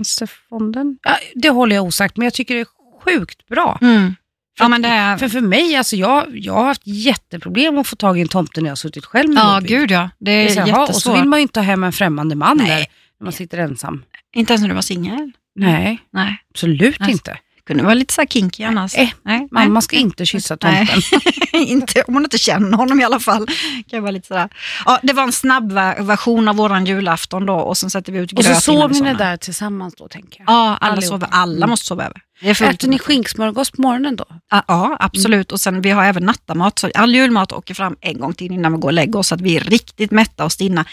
Barncancerfonden. 0.06 0.98
Ja, 1.04 1.18
det 1.36 1.50
håller 1.50 1.76
jag 1.76 1.86
osagt, 1.86 2.18
men 2.18 2.24
jag 2.26 2.34
tycker 2.34 2.56
det 2.56 2.62
är 2.62 2.68
sjukt 3.06 3.48
bra. 3.48 3.78
Mm. 3.82 4.16
För, 4.58 4.64
Ja, 4.66 4.68
men 4.70 4.82
det 4.82 4.88
är, 4.90 5.18
för, 5.18 5.28
för 5.30 5.42
mig, 5.42 5.76
alltså 5.76 5.96
jag, 5.96 6.26
jag 6.38 6.54
har 6.54 6.66
haft 6.66 6.82
jätteproblem 6.86 7.78
att 7.78 7.88
få 7.88 7.96
tag 7.96 8.18
i 8.18 8.22
en 8.22 8.28
tomte 8.28 8.62
när 8.62 8.68
jag 8.68 8.72
har 8.72 8.76
suttit 8.76 9.06
själv 9.06 9.30
med 9.30 9.42
ja, 9.44 9.56
Ludvig. 9.60 9.70
gud 9.80 9.92
ja. 9.92 10.10
Det 10.20 10.26
Det 10.26 10.32
är 10.32 10.46
är 10.46 10.50
så 10.50 10.60
här, 10.60 10.68
"Ja", 10.68 10.82
Och 10.82 10.88
så 10.88 10.92
jättesvårt. 10.94 11.18
vill 11.18 11.26
man 11.30 11.40
ju 11.40 11.42
inte 11.42 11.60
ha 11.60 11.66
hem 11.66 11.84
en 11.84 11.92
främmande 11.94 12.36
man 12.36 12.58
Nej. 12.58 12.68
där 12.68 12.78
när 13.20 13.24
man 13.26 13.32
sitter 13.34 13.58
ensam. 13.58 14.04
Inte 14.36 14.54
ens 14.54 14.62
när 14.62 14.70
du 14.70 14.76
var 14.76 14.82
singel? 14.82 15.32
Nej, 15.56 16.00
Nej. 16.14 16.38
absolut 16.54 17.00
Nej. 17.00 17.12
inte. 17.12 17.38
Kunde 17.72 17.84
vara 17.84 17.94
lite 17.94 18.14
så 18.14 18.22
här 18.22 18.28
kinky 18.28 18.64
annars. 18.64 18.96
Nej, 18.98 19.14
nej, 19.24 19.48
Mamma 19.52 19.82
ska 19.82 19.96
inte 19.96 20.26
kyssa 20.26 20.58
Nej. 20.64 20.88
tomten. 20.88 21.22
inte, 21.54 22.02
om 22.08 22.14
hon 22.14 22.24
inte 22.24 22.38
känner 22.38 22.78
honom 22.78 23.00
i 23.00 23.04
alla 23.04 23.20
fall. 23.20 23.48
Kan 23.90 24.02
vara 24.02 24.12
lite 24.12 24.28
sådär. 24.28 24.50
Ja, 24.86 25.00
det 25.04 25.14
var 25.14 25.24
en 25.24 25.32
snabb 25.32 25.72
ver- 25.72 26.02
version 26.04 26.48
av 26.48 26.56
våran 26.56 26.86
julafton 26.86 27.46
då 27.46 27.54
och 27.54 27.78
sen 27.78 27.90
sätter 27.90 28.12
vi 28.12 28.20
ut 28.20 28.34
Och 28.34 28.44
gröt 28.44 28.64
så 28.64 28.72
innan 28.74 28.94
sov 28.94 29.04
ni 29.04 29.14
där 29.14 29.38
tillsammans 29.38 29.96
då, 29.98 30.08
tänker 30.08 30.40
jag. 30.40 30.50
Ja, 30.50 30.78
alla, 30.82 30.92
Allihopa. 30.92 31.08
sover, 31.08 31.28
alla 31.32 31.58
Mm. 31.58 31.70
måste 31.70 31.86
sova 31.86 32.04
över. 32.06 32.22
Äter 32.70 32.88
ni 32.88 33.00
skinksmörgås 33.00 33.72
på 33.72 33.82
morgonen 33.82 34.16
då? 34.16 34.26
Ja, 34.52 34.64
Ja, 34.68 34.98
absolut. 35.00 35.52
Och 35.52 35.60
sen 35.62 35.82
vi 35.82 35.90
har 35.90 36.04
även 36.06 36.26
nattamat, 36.26 36.80
så 36.80 36.90
all 36.96 37.16
julmat 37.16 37.52
åker 37.52 37.74
fram 37.74 37.96
en 38.02 38.20
gång 38.20 38.34
till 38.34 38.52
innan 38.52 38.72
vi 38.74 38.78
går 38.80 38.90
och 38.90 38.94
lägger 38.94 39.20
oss, 39.20 39.28
så 39.28 39.36
att 39.36 39.42
vi 39.42 39.56
är 39.58 39.62
riktigt 39.62 40.12
mätta 40.12 40.46
och 40.46 40.52
stinna. 40.52 40.86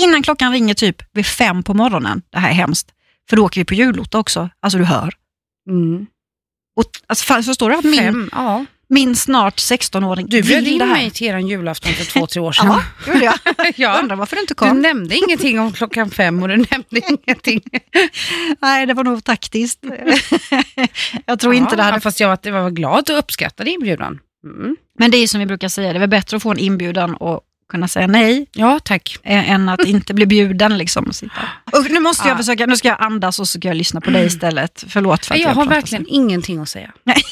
Innan 0.00 0.22
klockan 0.22 0.52
ringer 0.52 0.74
typ 0.74 1.02
vid 1.12 1.26
fem 1.26 1.62
på 1.62 1.74
morgonen. 1.74 2.22
Det 2.30 2.38
här 2.38 2.48
är 2.50 2.54
hemskt. 2.54 2.88
För 3.30 3.36
då 3.36 3.44
åker 3.44 3.60
vi 3.60 3.64
på 3.64 3.74
julotta 3.74 4.18
också. 4.18 4.48
Alltså 4.62 4.78
du 4.78 4.84
hör. 4.84 5.14
Mm. 5.70 6.06
Och, 6.76 6.84
alltså, 7.06 7.32
fa- 7.34 7.42
förstår 7.42 7.70
du 7.70 7.76
att 7.76 7.84
min, 7.84 7.98
Fem, 7.98 8.28
ja. 8.32 8.64
min 8.88 9.16
snart 9.16 9.56
16-åring 9.58 10.26
Du 10.26 10.42
bjöd 10.42 10.66
in 10.68 10.78
det 10.78 10.86
mig 10.86 11.10
till 11.10 11.26
er 11.26 11.38
julafton 11.38 11.92
för 11.92 12.04
två, 12.04 12.26
tre 12.26 12.40
år 12.40 12.52
sedan. 12.52 12.66
Ja, 12.66 12.82
gjorde 13.12 13.24
jag. 13.24 13.34
Ja. 13.76 13.98
undrar 14.02 14.16
varför 14.16 14.36
du 14.36 14.42
inte 14.42 14.54
Du 14.54 14.58
kom. 14.58 14.80
nämnde 14.82 15.16
ingenting 15.16 15.60
om 15.60 15.72
klockan 15.72 16.10
fem 16.10 16.42
och 16.42 16.48
du 16.48 16.56
nämnde 16.56 17.00
ingenting. 17.26 17.60
Nej, 18.62 18.86
det 18.86 18.94
var 18.94 19.04
nog 19.04 19.24
taktiskt. 19.24 19.84
jag 21.26 21.40
tror 21.40 21.54
inte 21.54 21.76
det 21.76 21.82
Ja, 21.82 21.86
hade... 21.86 22.00
Fast 22.00 22.20
jag 22.20 22.38
jag 22.42 22.52
var 22.52 22.70
glad 22.70 23.10
och 23.10 23.18
uppskattade 23.18 23.70
inbjudan. 23.70 24.18
Mm. 24.44 24.76
Men 24.98 25.10
det 25.10 25.16
är 25.18 25.26
som 25.26 25.40
vi 25.40 25.46
brukar 25.46 25.68
säga, 25.68 25.92
det 25.92 25.98
är 25.98 26.06
bättre 26.06 26.36
att 26.36 26.42
få 26.42 26.50
en 26.50 26.58
inbjudan 26.58 27.14
och 27.14 27.40
kunna 27.68 27.88
säga 27.88 28.06
nej 28.06 28.46
Ja, 28.52 28.80
tack. 28.84 29.16
eh, 29.22 29.50
än 29.50 29.68
att 29.68 29.84
inte 29.84 30.14
bli 30.14 30.26
bjuden. 30.26 30.78
Liksom, 30.78 31.04
och 31.04 31.16
sitta. 31.16 31.32
Och 31.72 31.90
nu 31.90 32.00
måste 32.00 32.28
jag 32.28 32.34
Ja. 32.34 32.38
försöka, 32.38 32.66
nu 32.66 32.76
ska 32.76 32.88
jag 32.88 33.02
andas 33.02 33.40
och 33.40 33.48
så 33.48 33.58
ska 33.58 33.68
jag 33.68 33.76
lyssna 33.76 34.00
på 34.00 34.10
dig 34.10 34.26
istället. 34.26 34.84
Förlåt 34.88 35.26
för 35.26 35.34
att 35.34 35.40
Jag 35.40 35.48
har 35.48 35.54
pratar 35.54 35.70
verkligen 35.70 36.04
så. 36.04 36.10
ingenting 36.10 36.58
att 36.60 36.68
säga. 36.68 36.92
Nej. 37.04 37.22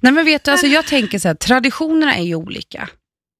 Nej 0.00 0.12
men 0.12 0.24
vet 0.24 0.44
du, 0.44 0.50
alltså 0.50 0.66
jag 0.66 0.86
tänker 0.86 1.18
så 1.18 1.28
här, 1.28 1.34
traditionerna 1.34 2.14
är 2.16 2.22
ju 2.22 2.34
olika. 2.34 2.88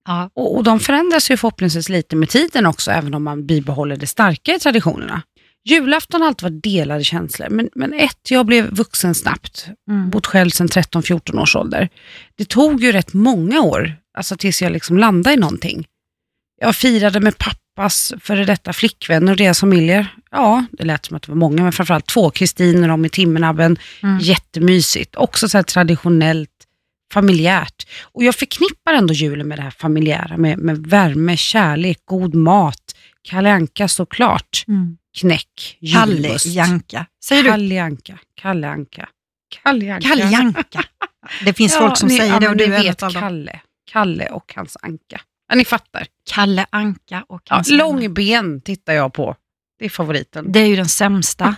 Ja. 0.09 0.31
Och, 0.35 0.57
och 0.57 0.64
de 0.64 0.81
förändras 0.81 1.31
ju 1.31 1.37
förhoppningsvis 1.37 1.88
lite 1.88 2.16
med 2.16 2.28
tiden 2.28 2.66
också, 2.66 2.90
även 2.90 3.14
om 3.14 3.25
man 3.25 3.47
bibehåller 3.47 3.97
det 3.97 4.07
starka 4.07 4.54
i 4.54 4.59
traditionerna. 4.59 5.23
Julafton 5.64 6.21
har 6.21 6.28
alltid 6.28 6.42
varit 6.42 6.62
delade 6.62 7.04
känslor, 7.04 7.49
men, 7.50 7.68
men 7.75 7.94
ett, 7.94 8.30
jag 8.30 8.47
blev 8.47 8.71
vuxen 8.71 9.14
snabbt. 9.14 9.68
Mm. 9.90 10.11
Bott 10.11 10.26
själv 10.26 10.50
sedan 10.50 10.68
13-14 10.68 11.42
års 11.42 11.56
ålder. 11.56 11.88
Det 12.37 12.49
tog 12.49 12.83
ju 12.83 12.92
rätt 12.92 13.14
många 13.14 13.61
år, 13.61 13.97
alltså 14.18 14.37
tills 14.37 14.62
jag 14.62 14.73
liksom 14.73 14.99
landade 14.99 15.35
i 15.35 15.38
någonting. 15.38 15.87
Jag 16.61 16.76
firade 16.76 17.21
med 17.21 17.35
pappas 17.38 18.12
före 18.21 18.44
detta 18.44 18.73
flickvänner 18.73 19.33
och 19.33 19.38
deras 19.38 19.61
familjer. 19.61 20.14
Ja, 20.30 20.64
det 20.73 20.85
lät 20.85 21.06
som 21.06 21.16
att 21.16 21.23
det 21.23 21.28
var 21.28 21.37
många, 21.37 21.62
men 21.62 21.73
framförallt 21.73 22.06
två, 22.06 22.30
Kristin 22.30 22.83
och 22.83 22.88
de 22.88 23.04
i 23.04 23.09
Timmernabben. 23.09 23.78
Mm. 24.02 24.18
Jättemysigt, 24.18 25.16
också 25.16 25.49
så 25.49 25.62
traditionellt, 25.62 26.50
familjärt. 27.12 27.87
Och 28.02 28.25
jag 28.25 28.35
förknippar 28.35 28.92
ändå 28.92 29.14
julen 29.14 29.49
med 29.49 29.59
det 29.59 29.62
här 29.62 29.71
familjära, 29.71 30.37
med, 30.37 30.59
med 30.59 30.87
värme, 30.87 31.37
kärlek, 31.37 31.99
god 32.04 32.35
mat, 32.35 32.83
Kalle 33.28 33.52
Anka 33.52 33.88
såklart, 33.88 34.64
Mm. 34.69 34.97
knäck, 35.21 35.78
Kalle 35.93 36.14
julmust. 36.14 36.47
Janka. 36.47 37.07
Säger 37.25 37.43
du 37.43 37.49
Kalle 37.49 37.83
Anka, 37.83 38.19
Kalle 38.40 38.69
Anka. 38.69 39.09
Det 41.45 41.52
finns 41.54 41.73
Ja, 41.75 41.78
folk 41.81 41.97
som 41.97 42.09
ni, 42.09 42.16
säger 42.19 42.33
ja, 42.33 42.40
det 42.40 42.49
och 42.49 42.57
du 42.57 42.64
är 42.64 42.83
vet 42.83 42.99
dem. 42.99 43.11
Kalle. 43.12 43.61
Kalle 43.90 44.26
och 44.28 44.52
hans 44.57 44.76
anka. 44.83 45.21
Ja, 45.49 45.54
ni 45.54 45.64
fattar. 45.64 46.07
Kalle 46.31 46.66
Anka 46.71 47.25
och 47.28 47.43
Ja, 47.49 47.54
hans 47.54 47.71
vänner. 47.71 47.78
långben 47.78 48.61
tittar 48.61 48.93
jag 48.93 49.12
på. 49.12 49.37
Det 49.78 49.85
är 49.85 49.88
favoriten. 49.90 50.52
Det 50.52 50.61
är 50.61 50.66
ju 50.66 50.76
den 50.76 50.88
sämsta. 50.88 51.57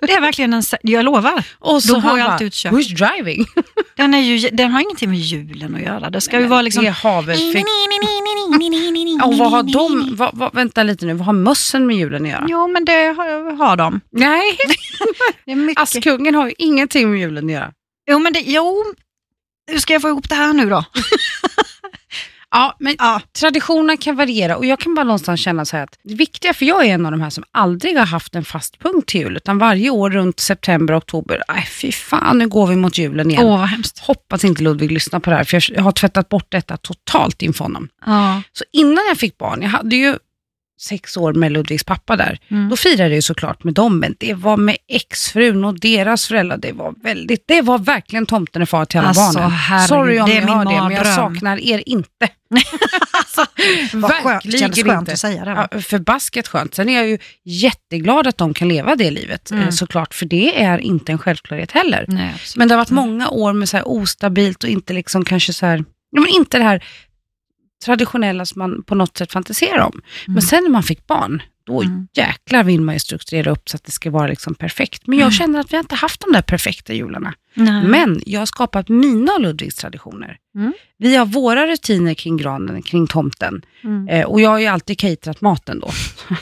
Det 0.00 0.12
är 0.12 0.20
verkligen 0.20 0.50
den 0.50 0.60
sä- 0.60 0.76
Jag 0.82 1.04
lovar. 1.04 1.46
Och 1.58 1.80
Då 1.88 2.00
går 2.00 2.18
jag 2.18 2.30
alltid 2.30 2.46
ut 2.46 2.54
kött. 2.54 2.72
Who's 2.72 2.94
driving? 2.96 3.46
Den, 3.96 4.14
är 4.14 4.18
ju, 4.18 4.48
den 4.50 4.70
har 4.70 4.80
ingenting 4.80 5.10
med 5.10 5.18
julen 5.18 5.74
att 5.74 5.80
göra. 5.80 6.10
Det 6.10 6.20
ska 6.20 6.32
Nej, 6.36 6.42
ju 6.42 6.48
vara 6.48 6.62
liksom... 6.62 6.84
Det 6.84 6.90
har 6.90 7.22
väl 7.22 7.36
för... 7.38 7.58
Ja, 9.18 9.26
och 9.26 9.38
vad 9.38 9.50
har 9.50 9.62
de, 9.62 10.16
vad, 10.16 10.30
vad, 10.34 10.54
vänta 10.54 10.82
lite 10.82 11.06
nu, 11.06 11.14
vad 11.14 11.26
har 11.26 11.32
mössen 11.32 11.86
med 11.86 11.96
julen 11.96 12.24
att 12.24 12.30
göra? 12.30 12.46
Jo, 12.48 12.68
men 12.68 12.84
det 12.84 12.92
har, 13.16 13.56
har 13.56 13.76
de. 13.76 14.00
Nej. 14.10 14.58
Askungen 15.76 16.34
har 16.34 16.46
ju 16.46 16.54
ingenting 16.58 17.10
med 17.10 17.20
julen 17.20 17.44
att 17.44 17.52
göra. 17.52 17.72
Jo, 18.10 18.18
men 18.18 18.32
det, 18.32 18.40
jo. 18.40 18.84
Hur 19.70 19.78
ska 19.78 19.92
jag 19.92 20.02
få 20.02 20.08
ihop 20.08 20.28
det 20.28 20.34
här 20.34 20.52
nu 20.52 20.70
då? 20.70 20.84
Ja, 22.56 22.76
men 22.78 22.94
Ja. 22.98 23.20
traditionerna 23.40 23.96
kan 23.96 24.16
variera 24.16 24.56
och 24.56 24.66
jag 24.66 24.80
kan 24.80 24.94
bara 24.94 25.04
någonstans 25.04 25.40
känna 25.40 25.64
så 25.64 25.76
här 25.76 25.84
att 25.84 25.98
det 26.04 26.14
viktiga, 26.14 26.54
för 26.54 26.64
jag 26.64 26.86
är 26.86 26.94
en 26.94 27.06
av 27.06 27.12
de 27.12 27.20
här 27.20 27.30
som 27.30 27.44
aldrig 27.50 27.98
har 27.98 28.06
haft 28.06 28.34
en 28.34 28.44
fast 28.44 28.78
punkt 28.78 29.08
till 29.08 29.20
jul, 29.20 29.36
utan 29.36 29.58
varje 29.58 29.90
år 29.90 30.10
runt 30.10 30.40
september, 30.40 30.98
oktober, 30.98 31.42
nej 31.48 31.66
fy 31.80 31.92
fan 31.92 32.38
nu 32.38 32.48
går 32.48 32.66
vi 32.66 32.76
mot 32.76 32.98
julen 32.98 33.30
igen. 33.30 33.44
Åh, 33.44 33.58
vad 33.58 33.68
hemskt. 33.68 33.98
Hoppas 33.98 34.44
inte 34.44 34.62
Ludvig 34.62 34.92
lyssnar 34.92 35.20
på 35.20 35.30
det 35.30 35.36
här, 35.36 35.44
för 35.44 35.72
jag 35.74 35.82
har 35.82 35.92
tvättat 35.92 36.28
bort 36.28 36.46
detta 36.48 36.76
totalt 36.76 37.42
inför 37.42 37.64
honom. 37.64 37.88
Ja. 38.06 38.42
Så 38.52 38.64
innan 38.72 39.04
jag 39.08 39.18
fick 39.18 39.38
barn, 39.38 39.62
jag 39.62 39.68
hade 39.68 39.96
ju 39.96 40.16
sex 40.80 41.16
år 41.16 41.32
med 41.32 41.52
Ludvigs 41.52 41.84
pappa 41.84 42.16
där, 42.16 42.38
Mm. 42.50 42.68
då 42.68 42.76
firade 42.76 43.14
jag 43.14 43.24
såklart 43.24 43.64
med 43.64 43.74
dem, 43.74 43.98
men 43.98 44.14
det 44.18 44.34
var 44.34 44.56
med 44.56 44.76
exfrun 44.88 45.64
och 45.64 45.80
deras 45.80 46.26
föräldrar, 46.26 46.56
det 46.56 46.72
var 46.72 46.94
väldigt, 47.02 47.44
det 47.48 47.62
var 47.62 47.78
verkligen 47.78 48.26
tomten 48.26 48.62
är 48.62 48.66
far 48.66 48.84
till 48.84 48.98
alla 49.00 49.08
Alltså, 49.08 49.38
barnen. 49.38 49.50
herregud, 49.50 49.88
Sorry 49.88 50.20
om 50.20 50.28
det 50.28 50.34
ni 50.44 50.52
hör 50.52 50.64
det, 50.64 50.82
men 50.82 50.92
jag 50.92 51.06
saknar 51.06 51.60
er 51.60 51.82
inte. 51.86 52.28
alltså, 53.12 53.44
Vad 53.92 54.12
skönt. 54.12 54.42
Skönt 54.42 54.76
inte. 54.78 55.12
att 55.12 55.18
säga 55.18 55.44
det. 55.44 55.68
Ja, 55.72 55.80
förbaskat 55.80 56.48
skönt. 56.48 56.74
Sen 56.74 56.88
är 56.88 56.94
jag 56.96 57.08
ju 57.08 57.18
jätteglad 57.44 58.26
att 58.26 58.38
de 58.38 58.54
kan 58.54 58.68
leva 58.68 58.96
det 58.96 59.10
livet, 59.10 59.50
Mm. 59.50 59.64
eh, 59.64 59.70
såklart, 59.70 60.14
för 60.14 60.26
det 60.26 60.62
är 60.62 60.78
inte 60.78 61.12
en 61.12 61.18
självklarhet 61.18 61.72
heller. 61.72 62.04
Nej. 62.08 62.34
Men 62.56 62.68
det 62.68 62.74
har 62.74 62.78
varit 62.80 62.90
många 62.90 63.28
år 63.28 63.52
med 63.52 63.68
så 63.68 63.82
ostabilt 63.82 64.64
och 64.64 64.70
inte 64.70 64.92
liksom 64.92 65.24
kanske 65.24 65.52
så 65.52 65.66
här, 65.66 65.84
men 66.16 66.28
inte 66.28 66.58
det 66.58 66.64
här 66.64 66.84
traditionella 67.84 68.46
som 68.46 68.58
man 68.58 68.82
på 68.82 68.94
något 68.94 69.16
sätt 69.18 69.32
fantiserar 69.32 69.78
om. 69.78 70.00
Men 70.26 70.42
sen 70.42 70.62
när 70.62 70.70
man 70.70 70.82
fick 70.82 71.06
barn, 71.06 71.42
då 71.66 71.82
Mm. 71.82 72.08
jäklar 72.14 72.64
vill 72.64 72.80
man 72.80 72.94
ju 72.94 72.98
strukturera 72.98 73.50
upp 73.50 73.68
så 73.68 73.76
att 73.76 73.84
det 73.84 73.92
ska 73.92 74.10
vara 74.10 74.26
liksom 74.26 74.54
perfekt. 74.54 75.06
Men 75.06 75.18
jag 75.18 75.26
Mm. 75.26 75.32
känner 75.32 75.60
att 75.60 75.72
vi 75.72 75.76
har 75.76 75.82
inte 75.84 75.94
haft 75.94 76.20
de 76.20 76.32
där 76.32 76.42
perfekta 76.42 76.92
jularna. 76.92 77.34
Nej. 77.54 77.84
Men 77.84 78.20
jag 78.26 78.40
har 78.40 78.46
skapat 78.46 78.88
mina 78.88 79.32
och 79.32 79.40
Ludvigs 79.40 79.74
traditioner. 79.74 80.36
Mm. 80.56 80.72
Vi 80.98 81.16
har 81.16 81.26
våra 81.26 81.66
rutiner 81.66 82.14
kring 82.14 82.36
granen, 82.36 82.82
kring 82.82 83.06
tomten. 83.06 83.62
Mm. 83.84 84.08
Eh, 84.08 84.26
och 84.26 84.40
jag 84.40 84.50
har 84.50 84.58
ju 84.58 84.66
alltid 84.66 84.98
caterat 84.98 85.40
maten 85.40 85.80
då. 85.80 85.90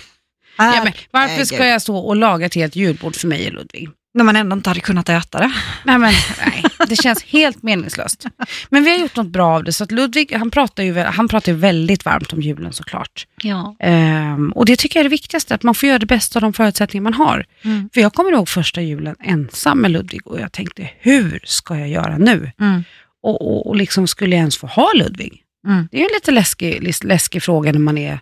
Ja, 0.59 0.81
men 0.85 0.93
varför 1.11 1.45
ska 1.45 1.67
jag 1.67 1.83
stå 1.83 1.97
och 1.97 2.17
laga 2.17 2.47
ett 2.47 2.55
helt 2.55 2.77
julbord 2.77 3.15
för 3.17 3.29
mig 3.29 3.47
och 3.49 3.53
Ludvig? 3.55 3.91
När 4.15 4.25
man 4.25 4.37
ändå 4.37 4.57
inte 4.57 4.71
hade 4.71 4.81
kunnat 4.81 5.09
äta 5.09 5.39
det. 5.39 5.53
Nej, 5.85 5.99
men, 5.99 6.13
nej, 6.47 6.65
det 6.89 6.97
känns 6.97 7.25
helt 7.25 7.63
meningslöst. 7.63 8.27
Men 8.71 8.85
vi 8.85 8.91
har 8.91 8.99
gjort 8.99 9.17
något 9.17 9.27
bra 9.27 9.55
av 9.55 9.65
det, 9.65 9.73
så 9.73 9.85
att 9.85 9.91
Ludvig 9.91 10.33
han 10.33 10.51
pratar 10.51 10.83
ju, 10.83 10.99
han 10.99 11.29
pratar 11.29 11.53
ju 11.53 11.59
väldigt 11.59 12.05
varmt 12.05 12.33
om 12.33 12.41
julen 12.41 12.73
såklart. 12.73 13.27
Ja. 13.43 13.77
Ehm, 13.81 14.53
och 14.53 14.65
det 14.65 14.77
tycker 14.77 14.99
jag 14.99 15.01
är 15.01 15.09
det 15.09 15.11
viktigaste, 15.11 15.55
att 15.55 15.63
man 15.63 15.75
får 15.75 15.89
göra 15.89 15.99
det 15.99 16.07
bästa 16.07 16.39
av 16.39 16.41
de 16.41 16.53
förutsättningar 16.53 17.03
man 17.03 17.15
har. 17.15 17.47
Mm. 17.63 17.91
För 17.95 18.01
jag 18.01 18.15
kommer 18.15 18.33
ihåg 18.33 18.49
första 18.49 18.81
julen 18.81 19.17
ensam 19.21 19.79
med 19.79 19.91
Ludvig 19.91 20.27
och 20.27 20.41
jag 20.41 20.53
tänkte, 20.53 20.91
hur 20.99 21.41
ska 21.45 21.79
jag 21.79 21.89
göra 21.89 22.19
nu? 22.19 22.53
Mm. 22.61 22.85
Och, 23.23 23.43
och, 23.43 23.67
och 23.67 23.77
liksom, 23.77 24.07
skulle 24.07 24.37
jag 24.37 24.41
ens 24.41 24.59
få 24.59 24.67
ha 24.67 24.93
Ludvig? 24.95 25.43
Mm. 25.67 25.89
Det 25.91 25.97
är 25.97 26.03
en 26.03 26.15
lite 26.15 26.31
läskig, 26.31 26.95
läskig 27.05 27.43
fråga 27.43 27.73
när 27.73 27.79
man 27.79 27.99
är 27.99 28.21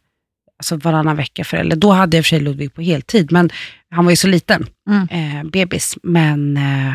alltså 0.60 0.76
varannan 0.76 1.16
vecka 1.16 1.44
förälder. 1.44 1.76
Då 1.76 1.90
hade 1.90 2.16
jag 2.16 2.24
för 2.24 2.28
sig 2.28 2.40
Ludvig 2.40 2.74
på 2.74 2.82
heltid, 2.82 3.32
men 3.32 3.50
han 3.90 4.04
var 4.04 4.12
ju 4.12 4.16
så 4.16 4.28
liten, 4.28 4.66
Mm. 4.90 5.08
eh, 5.38 5.44
bebis. 5.50 5.96
Men 6.02 6.56
eh, 6.56 6.92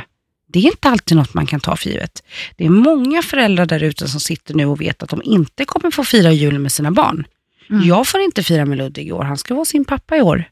det 0.53 0.59
är 0.59 0.63
inte 0.65 0.89
alltid 0.89 1.17
något 1.17 1.33
man 1.33 1.45
kan 1.45 1.59
ta 1.59 1.75
för 1.75 1.89
givet. 1.89 2.23
Det 2.57 2.65
är 2.65 2.69
många 2.69 3.21
föräldrar 3.21 3.65
där 3.65 3.83
ute 3.83 4.07
som 4.07 4.19
sitter 4.19 4.53
nu 4.53 4.65
och 4.65 4.81
vet 4.81 5.03
att 5.03 5.09
de 5.09 5.21
inte 5.23 5.65
kommer 5.65 5.91
få 5.91 6.03
fira 6.03 6.31
julen 6.31 6.61
med 6.61 6.71
sina 6.71 6.91
barn. 6.91 7.27
Mm. 7.69 7.87
Jag 7.87 8.07
får 8.07 8.21
inte 8.21 8.43
fira 8.43 8.65
med 8.65 8.77
Ludvig 8.77 9.07
i 9.07 9.11
år, 9.11 9.23
han 9.23 9.37
ska 9.37 9.53
vara 9.55 9.65
sin 9.65 9.85
pappa 9.85 10.17
i 10.17 10.21
år. 10.21 10.43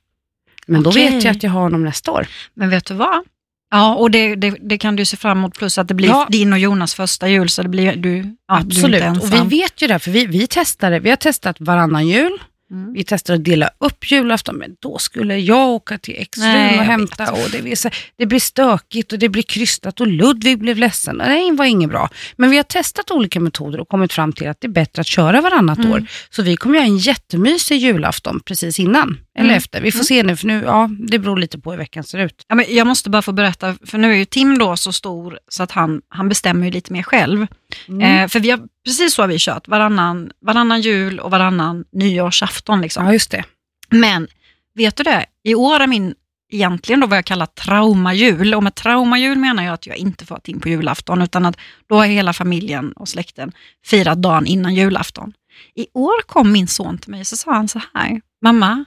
Men 0.68 0.84
då 0.84 0.90
Okej. 0.90 1.10
vet 1.12 1.24
jag 1.24 1.36
att 1.36 1.44
jag 1.44 1.52
har 1.52 1.62
honom 1.62 1.84
nästa 1.84 2.12
år. 2.12 2.28
Men 2.54 2.70
vet 2.70 2.86
du 2.86 2.94
vad? 2.94 3.24
Ja, 3.72 3.96
och 3.96 4.12
det, 4.12 4.36
det, 4.36 4.58
det 4.62 4.78
kan 4.78 4.96
du 4.96 5.06
se 5.06 5.18
fram 5.18 5.38
emot. 5.38 5.58
Plus 5.58 5.78
att 5.78 5.88
det 5.88 5.94
blir 5.94 6.08
Ja. 6.10 6.28
din 6.30 6.54
och 6.54 6.60
Jonas 6.60 6.96
första 6.96 7.30
jul, 7.30 7.50
så 7.50 7.64
det 7.64 7.70
blir 7.70 7.96
du, 7.96 8.18
ja, 8.18 8.24
du 8.24 8.68
Absolut, 8.68 9.04
inte 9.04 9.20
och 9.20 9.34
vi 9.34 9.58
vet 9.60 9.82
ju 9.82 9.88
det, 9.88 10.00
för 10.00 10.12
vi, 10.12 10.26
vi 10.26 10.48
testade, 10.48 11.00
vi 11.00 11.10
har 11.10 11.16
testat 11.18 11.56
varannan 11.60 12.08
jul, 12.08 12.38
Mm. 12.74 12.94
vi 12.94 13.04
testade 13.04 13.38
att 13.38 13.44
dela 13.46 13.70
upp 13.78 14.12
julafton, 14.12 14.56
men 14.56 14.76
då 14.80 14.98
skulle 14.98 15.38
jag 15.38 15.70
åka 15.70 15.98
till 15.98 16.16
exfrun 16.18 16.48
Nej, 16.52 16.80
och 16.80 16.86
hämta 16.86 17.32
och 17.32 17.50
det 17.52 17.62
blir, 17.62 17.76
så, 17.76 17.90
det 18.18 18.26
blir 18.26 18.40
stökigt 18.40 19.14
och 19.14 19.20
det 19.20 19.30
blir 19.30 19.44
krystat 19.44 20.02
och 20.02 20.08
Ludvig 20.08 20.60
blev 20.60 20.78
ledsen. 20.78 21.22
och 21.22 21.28
Det 21.28 21.52
var 21.52 21.66
inget 21.66 21.90
bra. 21.90 22.10
Men 22.38 22.50
vi 22.50 22.58
har 22.58 22.64
testat 22.64 23.12
olika 23.12 23.40
metoder 23.40 23.80
och 23.80 23.88
kommit 23.90 24.14
fram 24.14 24.34
till 24.34 24.48
att 24.50 24.62
det 24.62 24.68
är 24.68 24.72
bättre 24.72 25.00
att 25.02 25.08
köra 25.08 25.42
varannat 25.42 25.78
Mm. 25.78 25.92
år. 25.92 26.06
Så 26.30 26.42
vi 26.44 26.56
kommer 26.56 26.76
göra 26.76 26.86
en 26.86 26.98
jättemysig 26.98 27.78
julafton 27.78 28.40
precis 28.46 28.80
innan, 28.80 29.18
eller 29.38 29.50
Mm. 29.50 29.58
efter. 29.58 29.82
Vi 29.82 29.92
får 29.92 30.04
se 30.04 30.24
nu, 30.24 30.36
för 30.36 30.48
nu, 30.48 30.64
ja, 30.66 30.90
det 31.08 31.20
beror 31.20 31.38
lite 31.38 31.60
på 31.60 31.72
hur 31.72 31.78
veckan 31.78 32.04
ser 32.04 32.20
ut. 32.20 32.46
Ja, 32.48 32.56
men 32.56 32.66
jag 32.70 32.88
måste 32.88 33.10
bara 33.10 33.22
få 33.22 33.32
berätta, 33.32 33.76
för 33.86 33.98
nu 33.98 34.12
är 34.12 34.16
ju 34.18 34.26
Tim 34.26 34.58
då 34.58 34.78
så 34.78 34.92
stor 34.94 35.40
så 35.48 35.64
att 35.64 35.72
han, 35.72 36.02
han 36.10 36.30
bestämmer 36.30 36.66
ju 36.66 36.72
lite 36.72 36.94
mer 36.94 37.04
själv. 37.04 37.48
Mm. 37.88 38.02
Eh, 38.24 38.28
för 38.28 38.40
vi 38.40 38.52
har, 38.52 38.60
precis 38.86 39.14
så 39.14 39.22
har 39.22 39.28
vi 39.28 39.36
kört, 39.40 39.68
varannan, 39.68 40.32
varannan 40.42 40.82
jul 40.82 41.20
och 41.20 41.32
varannan 41.32 41.86
nyårsafton. 41.92 42.82
Liksom. 42.82 43.06
Ja, 43.06 43.14
just 43.14 43.32
det. 43.32 43.44
Men 43.90 44.28
vet 44.76 44.96
du 44.96 45.04
det, 45.04 45.26
i 45.44 45.56
år 45.56 45.80
är 45.80 45.88
min 45.88 46.16
egentligen 46.52 47.00
då 47.00 47.08
vad 47.08 47.18
jag 47.18 47.26
kallar 47.26 47.46
traumajul. 47.46 48.56
Och 48.56 48.64
med 48.64 48.76
traumajul 48.76 49.38
menar 49.38 49.64
jag 49.64 49.74
att 49.74 49.88
jag 49.88 49.98
inte 49.98 50.26
fått 50.26 50.48
in 50.48 50.60
på 50.60 50.70
julafton, 50.70 51.22
utan 51.22 51.46
att 51.46 51.58
då 51.88 51.96
har 51.96 52.06
hela 52.06 52.34
familjen 52.34 52.92
och 52.92 53.10
släkten 53.10 53.52
firat 53.86 54.22
dagen 54.22 54.46
innan 54.46 54.76
julafton. 54.76 55.34
I 55.76 55.88
år 55.94 56.22
kom 56.22 56.52
min 56.52 56.68
son 56.68 56.98
till 56.98 57.12
mig 57.12 57.20
och 57.20 57.28
så 57.28 57.38
sa 57.38 57.54
han 57.54 57.68
så 57.68 57.82
här, 57.94 58.22
mamma, 58.42 58.86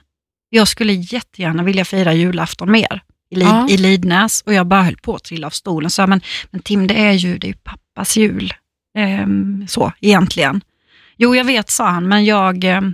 jag 0.49 0.67
skulle 0.67 0.93
jättegärna 0.93 1.63
vilja 1.63 1.85
fira 1.85 2.13
julafton 2.13 2.71
mer 2.71 3.01
i, 3.29 3.35
Lid, 3.35 3.47
Ja. 3.47 3.69
i 3.69 3.77
Lidnäs 3.77 4.41
och 4.41 4.53
jag 4.53 4.67
bara 4.67 4.81
höll 4.83 4.97
på 4.97 5.15
att 5.15 5.23
trilla 5.23 5.47
av 5.47 5.51
stolen. 5.51 5.89
Så 5.89 6.01
jag, 6.01 6.09
men, 6.09 6.21
men 6.51 6.61
Tim, 6.61 6.87
det 6.87 6.95
är 7.01 7.11
ju, 7.13 7.37
det 7.37 7.47
är 7.47 7.49
ju 7.49 7.57
pappas 7.63 8.17
jul. 8.17 8.53
Ehm, 8.97 9.65
så, 9.67 9.91
egentligen. 10.01 10.61
Jo, 11.17 11.35
jag 11.35 11.45
vet, 11.45 11.69
sa 11.69 11.87
han, 11.87 12.07
men 12.07 12.25
jag, 12.25 12.63
ehm, 12.63 12.93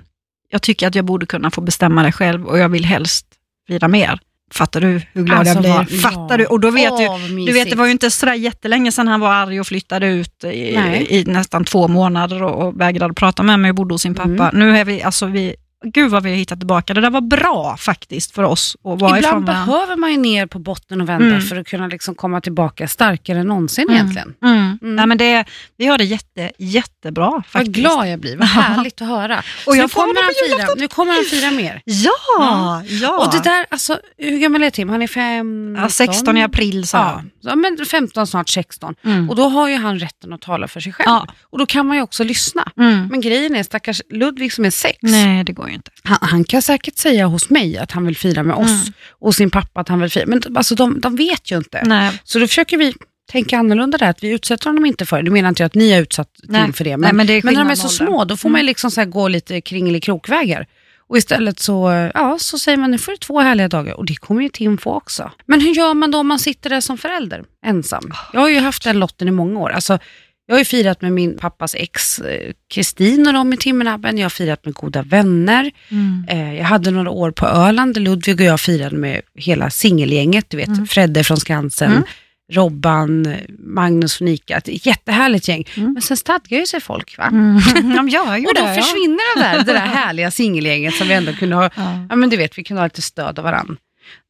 jag 0.50 0.62
tycker 0.62 0.88
att 0.88 0.96
jag 0.96 1.06
borde 1.06 1.26
kunna 1.26 1.52
få 1.52 1.62
bestämma 1.62 2.04
det 2.04 2.12
själv 2.12 2.46
och 2.46 2.58
jag 2.58 2.70
vill 2.70 2.86
helst 2.86 3.26
fira 3.68 3.88
mer. 3.88 4.20
Fattar 4.52 4.82
du 4.82 5.02
hur 5.14 5.24
glad 5.24 5.40
Alltså, 5.40 5.68
jag 5.68 5.86
blir? 5.86 5.98
Fattar 5.98 6.30
ja. 6.30 6.38
du? 6.38 6.46
Och 6.46 6.60
då 6.60 6.72
vet 6.72 6.92
Åh, 6.92 7.20
du, 7.28 7.46
du 7.46 7.54
vet, 7.54 7.70
det 7.70 7.76
var 7.76 7.86
ju 7.86 7.92
inte 7.92 8.12
sådär 8.12 8.34
jättelänge 8.34 8.92
sedan 8.92 9.08
han 9.08 9.20
var 9.20 9.34
arg 9.34 9.60
och 9.60 9.68
flyttade 9.68 10.08
ut 10.08 10.44
i, 10.44 10.78
i 11.10 11.24
nästan 11.28 11.66
två 11.66 11.88
månader 11.88 12.44
och, 12.44 12.68
och 12.68 12.82
vägrade 12.82 13.14
prata 13.14 13.44
med 13.44 13.60
mig 13.60 13.70
och 13.70 13.76
bodde 13.76 13.94
hos 13.94 14.02
sin 14.02 14.16
pappa. 14.16 14.50
Mm. 14.50 14.60
Nu 14.60 14.78
är 14.78 14.86
vi, 14.86 15.04
alltså 15.04 15.26
vi, 15.26 15.56
gud 15.84 16.12
vad 16.12 16.24
vi 16.24 16.30
har 16.30 16.38
hittat 16.38 16.60
tillbaka. 16.60 16.94
Det 16.94 17.02
där 17.02 17.10
var 17.10 17.22
bra 17.22 17.78
faktiskt 17.80 18.32
för 18.36 18.44
oss 18.44 18.76
att 18.84 19.02
vara 19.02 19.18
Ibland 19.18 19.46
behöver 19.46 19.96
man 19.96 20.12
ju 20.12 20.18
ner 20.18 20.46
på 20.46 20.60
botten 20.60 21.02
och 21.02 21.10
vända 21.10 21.26
Mm. 21.28 21.42
för 21.42 21.56
att 21.56 21.68
kunna 21.68 21.88
liksom 21.88 22.16
komma 22.16 22.42
tillbaka 22.42 22.88
starkare 22.88 23.40
än 23.40 23.48
någonsin 23.48 23.84
Mm. 23.90 23.96
egentligen. 23.96 24.34
Mm. 24.44 24.78
Mm. 24.82 24.96
Nej, 24.96 25.06
men 25.08 25.18
det, 25.18 25.46
vi 25.78 25.86
har 25.86 25.98
det 25.98 26.04
jätte, 26.04 26.52
jättebra 26.58 27.30
Vad 27.30 27.46
faktiskt. 27.46 27.76
glad 27.76 28.10
jag 28.10 28.20
blir, 28.20 28.38
vad 28.38 28.48
härligt 28.48 29.02
att 29.02 29.08
höra. 29.08 29.44
Och 29.68 29.78
nu, 29.78 29.88
kommer 29.88 30.24
han 30.24 30.34
fira, 30.58 30.68
nu 30.78 30.88
kommer 30.88 31.14
han 31.14 31.24
fira 31.24 31.52
mer. 31.52 31.82
Ja, 31.86 32.82
ja. 32.86 33.26
Och 33.26 33.32
det 33.34 33.44
där, 33.44 33.66
alltså, 33.70 34.00
hur 34.18 34.38
gammal 34.40 34.64
är 34.64 34.70
Tim? 34.70 34.90
Han 34.90 35.02
är 35.02 35.08
15? 35.08 35.84
ja, 35.84 35.90
16 35.90 36.38
i 36.38 36.44
april 36.44 36.88
sa 36.88 36.98
Ja, 36.98 37.24
ja, 37.42 37.56
men 37.56 37.86
15, 37.86 38.28
snart 38.28 38.50
16. 38.50 38.96
jag. 39.02 39.12
Mm. 39.14 39.30
Och 39.30 39.36
då 39.36 39.44
har 39.50 39.68
ju 39.68 39.76
han 39.76 40.00
rätten 40.00 40.34
att 40.34 40.42
tala 40.42 40.68
för 40.68 40.80
sig 40.80 40.94
själv. 40.94 41.06
Ja. 41.10 41.28
Och 41.42 41.58
då 41.60 41.66
kan 41.66 41.88
man 41.88 41.98
ju 41.98 42.04
också 42.04 42.24
lyssna. 42.24 42.72
Mm. 42.78 43.08
Men 43.08 43.22
grejen 43.22 43.56
är, 43.56 43.64
stackars 43.64 44.02
Ludvig 44.10 44.54
som 44.54 44.66
är 44.66 44.70
sex, 44.70 44.98
Nej, 45.02 45.44
det 45.44 45.52
går 45.54 45.70
ju 45.74 45.76
inte. 45.78 45.92
han, 46.04 46.18
han 46.22 46.44
kan 46.44 46.62
säkert 46.62 46.98
säga 46.98 47.26
hos 47.26 47.50
mig 47.50 47.78
att 47.78 47.92
han 47.92 48.06
vill 48.06 48.18
fira 48.18 48.44
med 48.44 48.56
oss 48.56 48.70
Mm. 48.72 48.94
och 49.10 49.36
sin 49.36 49.50
pappa 49.50 49.80
att 49.82 49.90
han 49.90 50.00
vill 50.02 50.10
fira. 50.10 50.26
Men 50.28 50.58
alltså, 50.58 50.76
de, 50.76 51.00
de 51.00 51.16
vet 51.16 51.52
ju 51.52 51.58
inte. 51.58 51.84
Nej. 51.86 52.22
Så 52.24 52.40
då 52.40 52.48
försöker 52.48 52.78
vi 52.78 52.94
tänka 53.32 53.58
annorlunda 53.58 53.98
där, 53.98 54.10
att 54.10 54.24
vi 54.24 54.30
utsätter 54.30 54.66
honom 54.70 54.86
inte 54.86 55.06
för 55.06 55.18
det. 55.18 55.24
Nu 55.24 55.30
menar 55.30 55.50
inte 55.50 55.64
jag 55.64 55.68
att 55.68 55.76
ni 55.76 55.92
har 55.94 56.02
utsatt. 56.02 56.30
Tim 56.54 56.74
för 56.74 56.84
det, 56.84 56.90
Nej, 56.90 56.98
men, 56.98 57.16
men 57.18 57.28
det 57.28 57.44
men 57.44 57.54
när 57.54 57.64
de 57.66 57.72
är 57.72 57.76
så 57.76 57.88
åldern. 57.88 58.08
små, 58.08 58.26
då 58.26 58.38
får 58.38 58.50
man 58.50 58.62
ju 58.62 58.68
liksom 58.68 58.92
så 58.92 59.06
gå 59.06 59.28
lite 59.28 59.62
kringelikrokvägar. 59.62 60.68
Och 61.08 61.18
istället 61.18 61.60
så, 61.60 62.10
ja, 62.14 62.38
så 62.40 62.60
säger 62.60 62.78
man 62.78 62.92
nu 62.92 62.98
får 62.98 63.12
du 63.12 63.18
två 63.18 63.40
härliga 63.40 63.68
dagar 63.68 63.94
och 63.94 64.06
det 64.06 64.16
kommer 64.16 64.42
ju 64.42 64.50
Tim 64.50 64.78
få 64.78 64.94
också. 64.94 65.32
Men 65.46 65.62
hur 65.62 65.74
gör 65.76 65.94
man 65.94 66.12
då 66.12 66.18
om 66.18 66.28
man 66.28 66.40
sitter 66.40 66.70
där 66.70 66.82
som 66.82 66.98
förälder 66.98 67.44
ensam? 67.66 68.12
Jag 68.34 68.42
har 68.42 68.50
ju 68.50 68.60
haft 68.60 68.84
den 68.84 69.00
lotten 69.00 69.28
i 69.28 69.32
många 69.32 69.60
år. 69.60 69.70
Alltså, 69.70 70.00
jag 70.48 70.56
har 70.56 70.60
ju 70.60 70.66
firat 70.66 71.02
med 71.02 71.12
min 71.14 71.38
pappas 71.38 71.76
ex 71.76 72.20
eh, 72.20 72.52
Kristin 72.74 73.28
och 73.28 73.34
de 73.34 73.54
i 73.54 73.58
Timmernabben. 73.58 74.18
Jag 74.18 74.26
har 74.26 74.30
firat 74.30 74.66
med 74.66 74.74
goda 74.74 75.02
vänner. 75.04 75.72
Mm. 75.90 76.26
Eh, 76.30 76.54
Jag 76.58 76.66
hade 76.66 76.92
några 76.92 77.10
år 77.10 77.32
på 77.32 77.46
Öland 77.48 77.94
där 77.94 78.02
Ludvig 78.02 78.40
och 78.40 78.46
jag 78.46 78.60
firade 78.60 78.96
med 78.98 79.22
hela 79.36 79.70
singelgänget. 79.70 80.50
Du 80.50 80.58
vet, 80.58 80.68
Mm. 80.68 80.86
Fredde 80.88 81.24
från 81.24 81.38
Skansen, 81.38 81.92
Mm. 81.92 82.04
Robban, 82.52 83.36
Magnus 83.60 84.16
och 84.22 84.26
Nika. 84.26 84.58
Ett 84.58 84.86
jättehärligt 84.86 85.48
gäng. 85.48 85.64
Mm. 85.78 85.94
Men 85.94 86.02
sen 86.02 86.18
stadgar 86.18 86.60
ju 86.60 86.66
sig 86.66 86.82
folk. 86.82 87.18
Va? 87.18 87.24
Mm. 87.28 87.60
De 87.96 88.10
gör 88.10 88.38
ju 88.38 88.46
Och 88.46 88.54
då 88.56 88.62
det. 88.62 88.76
försvinner 88.76 89.36
det 89.38 89.42
där, 89.44 89.58
det 89.64 89.74
där 89.74 89.80
härliga 89.80 90.32
singelgänget 90.32 90.94
som 90.96 91.08
vi 91.08 91.14
ändå 91.14 91.34
kunde 91.34 91.56
ha. 91.56 91.64
Ja. 91.76 92.06
Ja 92.10 92.16
men 92.16 92.30
du 92.30 92.38
vet, 92.38 92.58
vi 92.58 92.64
kunde 92.64 92.82
ha 92.82 92.86
lite 92.86 93.02
stöd 93.02 93.40
av 93.40 93.44
varandra. 93.46 93.76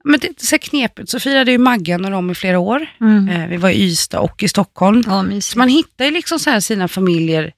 Men 0.03 0.19
det 0.19 0.27
är 0.27 0.45
så 0.45 0.59
knepigt, 0.59 1.09
så 1.09 1.19
firade 1.19 1.51
ju 1.51 1.57
Maggan 1.57 2.05
och 2.05 2.11
de 2.11 2.31
i 2.31 2.35
flera 2.35 2.59
år. 2.59 2.87
Mm. 3.01 3.29
Eh, 3.29 3.47
Vi 3.47 3.57
var 3.57 3.69
i 3.69 3.83
Ystad 3.83 4.19
och 4.19 4.43
i 4.43 4.47
Stockholm. 4.47 5.03
Ja. 5.07 5.41
Så 5.41 5.57
man 5.57 5.69
hittar 5.69 6.05
ju 6.05 6.11
liksom 6.11 6.39
så 6.39 6.49
här 6.49 6.59
sina 6.59 6.87
familjer 6.87 7.51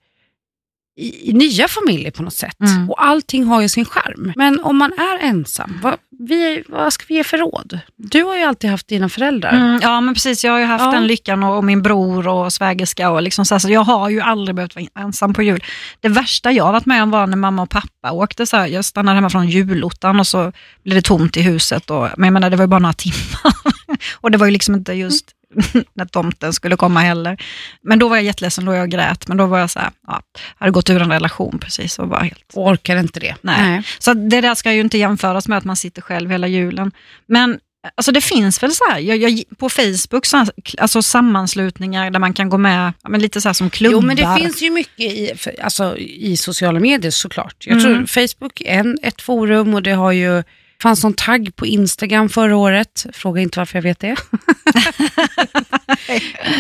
i, 0.98 1.30
i 1.30 1.34
nya 1.34 1.68
familjer 1.68 2.12
på 2.12 2.24
något 2.24 2.34
sätt. 2.34 2.60
Mm. 2.60 2.90
Och 2.90 3.06
allting 3.06 3.44
har 3.44 3.62
ju 3.62 3.70
sin 3.70 3.86
charm. 3.86 4.34
Men 4.36 4.60
om 4.60 4.78
man 4.78 4.94
är 4.94 5.20
ensam, 5.28 5.80
vad, 5.84 5.96
vi, 6.20 6.64
vad 6.68 6.94
ska 6.94 7.06
vi 7.08 7.16
ge 7.16 7.24
för 7.24 7.38
råd? 7.38 7.80
Du 7.96 8.24
har 8.24 8.36
ju 8.38 8.44
alltid 8.44 8.70
haft 8.70 8.88
dina 8.88 9.10
föräldrar. 9.10 9.52
Mm, 9.54 9.80
ja, 9.82 10.02
men 10.02 10.14
precis. 10.14 10.44
Jag 10.44 10.52
har 10.52 10.60
ju 10.60 10.66
haft 10.66 10.86
Ja. 10.86 10.92
den 10.92 11.08
lyckan 11.08 11.44
och, 11.44 11.58
och 11.58 11.64
min 11.64 11.82
bror 11.82 12.28
och 12.28 12.54
svägerska. 12.54 13.10
Och 13.10 13.22
liksom 13.22 13.46
så, 13.46 13.56
här, 13.56 13.60
så 13.60 13.70
jag 13.70 13.84
har 13.84 14.10
ju 14.10 14.22
aldrig 14.22 14.56
behövt 14.56 14.76
vara 14.76 14.86
ensam 15.00 15.34
på 15.34 15.44
jul. 15.44 15.64
Det 16.00 16.10
värsta 16.10 16.52
jag 16.52 16.72
varit 16.72 16.86
med 16.86 17.04
om 17.04 17.12
var 17.12 17.28
när 17.28 17.38
mamma 17.38 17.62
och 17.62 17.70
pappa 17.70 18.12
åkte. 18.12 18.46
Så 18.46 18.58
här, 18.58 18.68
jag 18.68 18.86
stannade 18.86 19.16
hemma 19.16 19.30
från 19.30 19.50
julottan 19.50 20.20
och 20.20 20.28
så 20.28 20.52
blev 20.84 20.96
det 20.96 21.02
tomt 21.02 21.38
i 21.38 21.42
huset. 21.42 21.90
Och, 21.90 22.08
men 22.18 22.28
jag 22.28 22.34
menar, 22.34 22.50
det 22.50 22.56
var 22.58 22.64
ju 22.64 22.68
bara 22.68 22.80
några 22.80 22.94
timmar. 22.94 23.54
och 24.14 24.32
det 24.32 24.38
var 24.38 24.46
ju 24.46 24.52
liksom 24.52 24.76
inte 24.76 24.94
just 24.94 25.32
när 25.94 26.06
tomten 26.06 26.54
skulle 26.54 26.76
komma 26.76 27.00
heller. 27.00 27.38
Men 27.82 28.00
då 28.00 28.08
var 28.08 28.16
jag 28.16 28.26
jätteledsen, 28.26 28.66
då 28.66 28.74
jag 28.74 28.90
grät. 28.90 29.28
Men 29.28 29.38
då 29.38 29.46
var 29.46 29.60
jag 29.60 29.70
så 29.70 29.80
här, 29.80 29.90
ja, 30.08 30.22
hade 30.58 30.72
gått 30.72 30.90
ur 30.90 31.02
en 31.02 31.12
relation 31.12 31.60
precis 31.60 32.00
och 32.00 32.10
var 32.10 32.20
helt 32.20 32.52
orkar 32.54 32.98
inte 32.98 33.20
det. 33.20 33.36
Nej. 33.42 33.84
Så 34.00 34.12
att 34.12 34.30
det 34.30 34.42
där 34.42 34.56
ska 34.56 34.74
ju 34.74 34.82
inte 34.82 34.98
jämföras 34.98 35.48
med 35.48 35.58
att 35.58 35.66
man 35.66 35.76
sitter 35.76 36.02
själv 36.02 36.32
hela 36.32 36.48
julen. 36.48 36.92
Men 37.28 37.60
alltså 37.96 38.12
det 38.12 38.22
finns 38.22 38.64
väl 38.64 38.72
så 38.72 38.84
här, 38.92 39.00
jag, 39.00 39.18
jag, 39.18 39.44
på 39.58 39.70
Facebook, 39.70 40.26
så 40.26 40.38
här, 40.38 40.50
alltså 40.78 41.02
sammanslutningar 41.02 42.12
där 42.12 42.20
man 42.20 42.34
kan 42.34 42.50
gå 42.50 42.58
med, 42.58 42.94
men 43.10 43.22
lite 43.22 43.42
så 43.42 43.50
här 43.50 43.54
som 43.54 43.70
klubbar. 43.70 43.94
Jo, 43.94 44.02
men 44.02 44.16
det 44.16 44.36
finns 44.40 44.62
ju 44.62 44.70
mycket 44.70 45.00
i, 45.00 45.32
alltså, 45.64 45.98
i 45.98 46.38
sociala 46.38 46.80
medier 46.80 47.12
såklart. 47.12 47.56
Jag 47.60 47.82
tror 47.82 47.96
Mm. 47.96 48.08
Facebook 48.08 48.62
är 48.62 48.80
en, 48.80 48.98
ett 49.02 49.22
forum 49.22 49.74
och 49.74 49.84
det 49.84 49.92
har 49.92 50.12
ju 50.12 50.44
fanns 50.82 51.04
någon 51.04 51.14
tagg 51.14 51.56
på 51.56 51.66
Instagram 51.66 52.30
förra 52.30 52.58
året. 52.58 53.06
Fråga 53.14 53.42
inte 53.42 53.60
varför 53.60 53.78
jag 53.78 53.84
vet 53.84 54.00
det. 54.00 54.16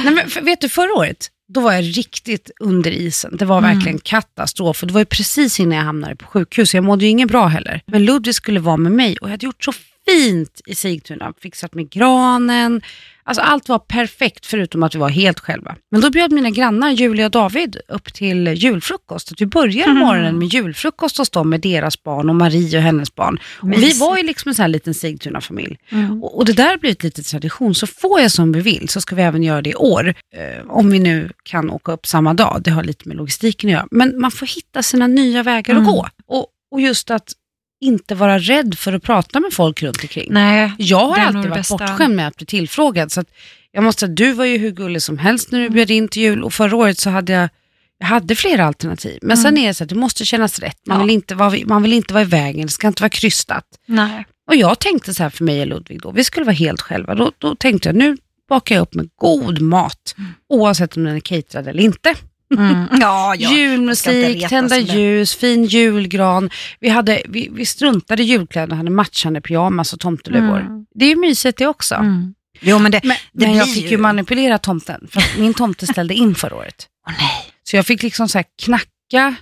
Nej, 0.03 0.13
men, 0.13 0.29
för, 0.29 0.41
vet 0.41 0.61
du, 0.61 0.69
förra 0.69 0.93
året, 0.93 1.27
då 1.47 1.61
var 1.61 1.73
jag 1.73 1.83
riktigt 1.97 2.51
under 2.59 2.91
isen. 2.91 3.37
Det 3.37 3.45
var 3.45 3.57
Mm. 3.57 3.75
verkligen 3.75 3.99
katastrof. 3.99 4.81
Och 4.81 4.87
det 4.87 4.93
var 4.93 5.01
ju 5.01 5.05
precis 5.05 5.59
innan 5.59 5.77
jag 5.77 5.85
hamnade 5.85 6.15
på 6.15 6.25
sjukhus. 6.27 6.73
Jag 6.75 6.83
mådde 6.83 7.05
ju 7.05 7.11
inget 7.11 7.27
bra 7.27 7.47
heller. 7.47 7.81
Men 7.85 8.05
Ludvig 8.05 8.35
skulle 8.35 8.59
vara 8.59 8.77
med 8.77 8.91
mig 8.91 9.17
och 9.17 9.27
jag 9.27 9.31
hade 9.31 9.45
gjort 9.45 9.63
så 9.63 9.73
fint 10.09 10.61
i 10.65 10.75
Sigtuna. 10.75 11.33
Fixat 11.41 11.73
med 11.73 11.89
granen. 11.89 12.81
Alltså 13.27 13.41
allt 13.41 13.69
var 13.69 13.79
perfekt 13.79 14.45
förutom 14.45 14.83
att 14.83 14.95
vi 14.95 14.99
var 14.99 15.09
helt 15.09 15.39
själva. 15.39 15.75
Men 15.91 16.01
då 16.01 16.09
bjöd 16.09 16.31
mina 16.31 16.49
grannar 16.49 16.89
Julia 16.91 17.25
och 17.25 17.31
David 17.31 17.77
upp 17.87 18.13
till 18.13 18.47
julfrukost. 18.47 19.31
Att 19.31 19.41
vi 19.41 19.45
började 19.45 19.91
Mm. 19.91 20.03
morgonen 20.03 20.39
med 20.39 20.47
julfrukost 20.47 21.17
hos 21.17 21.29
dem 21.29 21.49
med 21.49 21.61
deras 21.61 22.03
barn 22.03 22.29
och 22.29 22.35
Marie 22.35 22.77
och 22.77 22.83
hennes 22.83 23.15
barn. 23.15 23.39
Och 23.61 23.73
vi 23.73 23.99
var 23.99 24.17
ju 24.17 24.23
liksom 24.23 24.49
en 24.49 24.55
sån 24.55 24.61
här 24.63 24.67
liten 24.69 24.93
Sigtuna-familj. 24.93 25.77
Mm. 25.89 26.23
Och, 26.23 26.37
och 26.37 26.45
det 26.45 26.53
där 26.53 26.77
blir 26.77 26.91
ett 26.91 27.03
litet 27.03 27.25
tradition. 27.27 27.75
Så 27.75 27.87
får 27.87 28.21
jag 28.21 28.31
som 28.31 28.51
vi 28.51 28.61
vill 28.61 28.89
så 28.89 29.01
ska 29.01 29.15
vi 29.15 29.21
även 29.21 29.43
göra 29.43 29.61
det 29.61 29.69
i 29.69 29.75
år. 29.75 30.13
Eh, 30.35 30.65
om 30.71 30.89
vi 30.91 30.99
nu 30.99 31.31
kan 31.43 31.69
åka 31.69 31.91
upp 31.91 32.05
samma 32.05 32.33
dag. 32.33 32.61
Det 32.63 32.71
har 32.71 32.83
lite 32.83 33.07
med 33.07 33.17
logistiken 33.17 33.69
att 33.69 33.73
göra. 33.73 33.87
Men 33.91 34.21
man 34.21 34.31
får 34.31 34.45
hitta 34.45 34.83
sina 34.83 35.07
nya 35.07 35.43
vägar 35.43 35.73
Mm. 35.73 35.87
att 35.87 35.93
gå. 35.93 36.07
Och, 36.27 36.47
och 36.71 36.81
just 36.81 37.11
att 37.11 37.31
inte 37.85 38.15
vara 38.15 38.39
rädd 38.39 38.75
för 38.77 38.93
att 38.93 39.03
prata 39.03 39.39
med 39.39 39.53
folk 39.53 39.83
runt 39.83 40.01
omkring. 40.03 40.27
Nej, 40.33 40.71
Jag 40.77 41.07
har 41.07 41.17
alltid 41.17 41.41
varit 41.41 41.53
bästa. 41.53 41.77
bortskämd 41.77 42.15
med 42.15 42.27
att 42.27 42.37
bli 42.37 42.45
tillfrågad. 42.45 43.11
Så 43.11 43.23
jag 43.71 43.83
måste 43.83 43.99
säga, 43.99 44.11
du 44.13 44.31
var 44.33 44.45
ju 44.45 44.57
hur 44.57 44.71
gullig 44.71 45.01
som 45.01 45.17
helst 45.17 45.51
när 45.51 45.59
du 45.61 45.69
bjöd 45.69 45.91
in 45.91 46.07
till 46.07 46.21
jul 46.21 46.43
och 46.43 46.53
förra 46.53 46.75
året 46.75 46.97
så 46.99 47.09
hade 47.09 47.33
jag 47.33 47.49
jag 47.97 48.07
hade 48.07 48.35
flera 48.35 48.65
alternativ. 48.65 49.19
Men 49.21 49.37
sen 49.37 49.57
är 49.57 49.67
det 49.67 49.73
så 49.73 49.83
att 49.83 49.89
det 49.89 49.95
måste 49.95 50.25
kännas 50.25 50.59
rätt. 50.59 50.77
Man, 50.87 50.97
Ja. 50.99 51.03
vill 51.05 51.13
inte 51.13 51.35
vara, 51.35 51.57
man 51.65 51.83
vill 51.83 51.93
inte 51.93 52.13
vara 52.13 52.23
i 52.23 52.25
vägen, 52.25 52.61
det 52.65 52.71
ska 52.71 52.87
inte 52.87 53.03
vara 53.03 53.09
krystat. 53.09 53.65
nej. 53.85 54.25
Och 54.47 54.55
jag 54.55 54.79
tänkte 54.79 55.13
så 55.13 55.23
här 55.23 55.29
för 55.29 55.43
mig 55.43 55.61
och 55.61 55.67
Ludvig 55.67 56.01
då, 56.01 56.11
vi 56.11 56.23
skulle 56.23 56.45
vara 56.45 56.53
helt 56.55 56.81
själva. 56.81 57.15
Då, 57.15 57.31
då 57.37 57.55
tänkte 57.55 57.89
jag, 57.89 57.95
nu 57.95 58.17
bakar 58.49 58.75
jag 58.75 58.81
upp 58.81 58.93
med 58.93 59.09
god 59.15 59.61
mat, 59.61 60.15
oavsett 60.49 60.97
om 60.97 61.03
den 61.03 61.15
är 61.15 61.19
caterad 61.19 61.67
eller 61.67 61.83
inte. 61.83 62.15
Mm. 62.55 62.87
Ja, 63.01 63.35
ja. 63.37 63.51
Julmusik, 63.51 64.49
tända 64.49 64.77
ljus, 64.77 65.35
fin 65.35 65.65
julgran. 65.65 66.49
Vi, 66.79 66.89
hade, 66.89 67.21
vi, 67.29 67.49
vi 67.51 67.65
struntade 67.65 68.23
i 68.23 68.25
julkläder 68.25 68.71
och 68.71 68.77
hade 68.77 68.89
matchande 68.89 69.41
pyjamas 69.41 69.93
och 69.93 69.99
tomteluvor. 69.99 70.59
Mm. 70.59 70.85
Det 70.95 71.05
är 71.05 71.09
ju 71.09 71.15
mysigt 71.15 71.57
det 71.57 71.67
också. 71.67 71.95
Mm. 71.95 72.33
Jo, 72.61 72.79
men 72.79 72.91
det, 72.91 73.01
Men, 73.03 73.17
det 73.33 73.47
men 73.47 73.55
jag 73.57 73.73
fick 73.73 73.83
ju 73.83 73.89
ju- 73.89 73.97
manipulera 73.97 74.57
tomten, 74.57 75.07
för 75.11 75.39
min 75.39 75.53
tomte 75.53 75.87
ställde 75.87 76.13
in 76.13 76.35
förra 76.35 76.55
året. 76.55 76.87
Åh, 77.07 77.13
nej. 77.19 77.51
Så 77.63 77.75
jag 77.75 77.85
fick 77.85 78.03
liksom 78.03 78.29
så 78.29 78.43
knacka. 78.63 79.35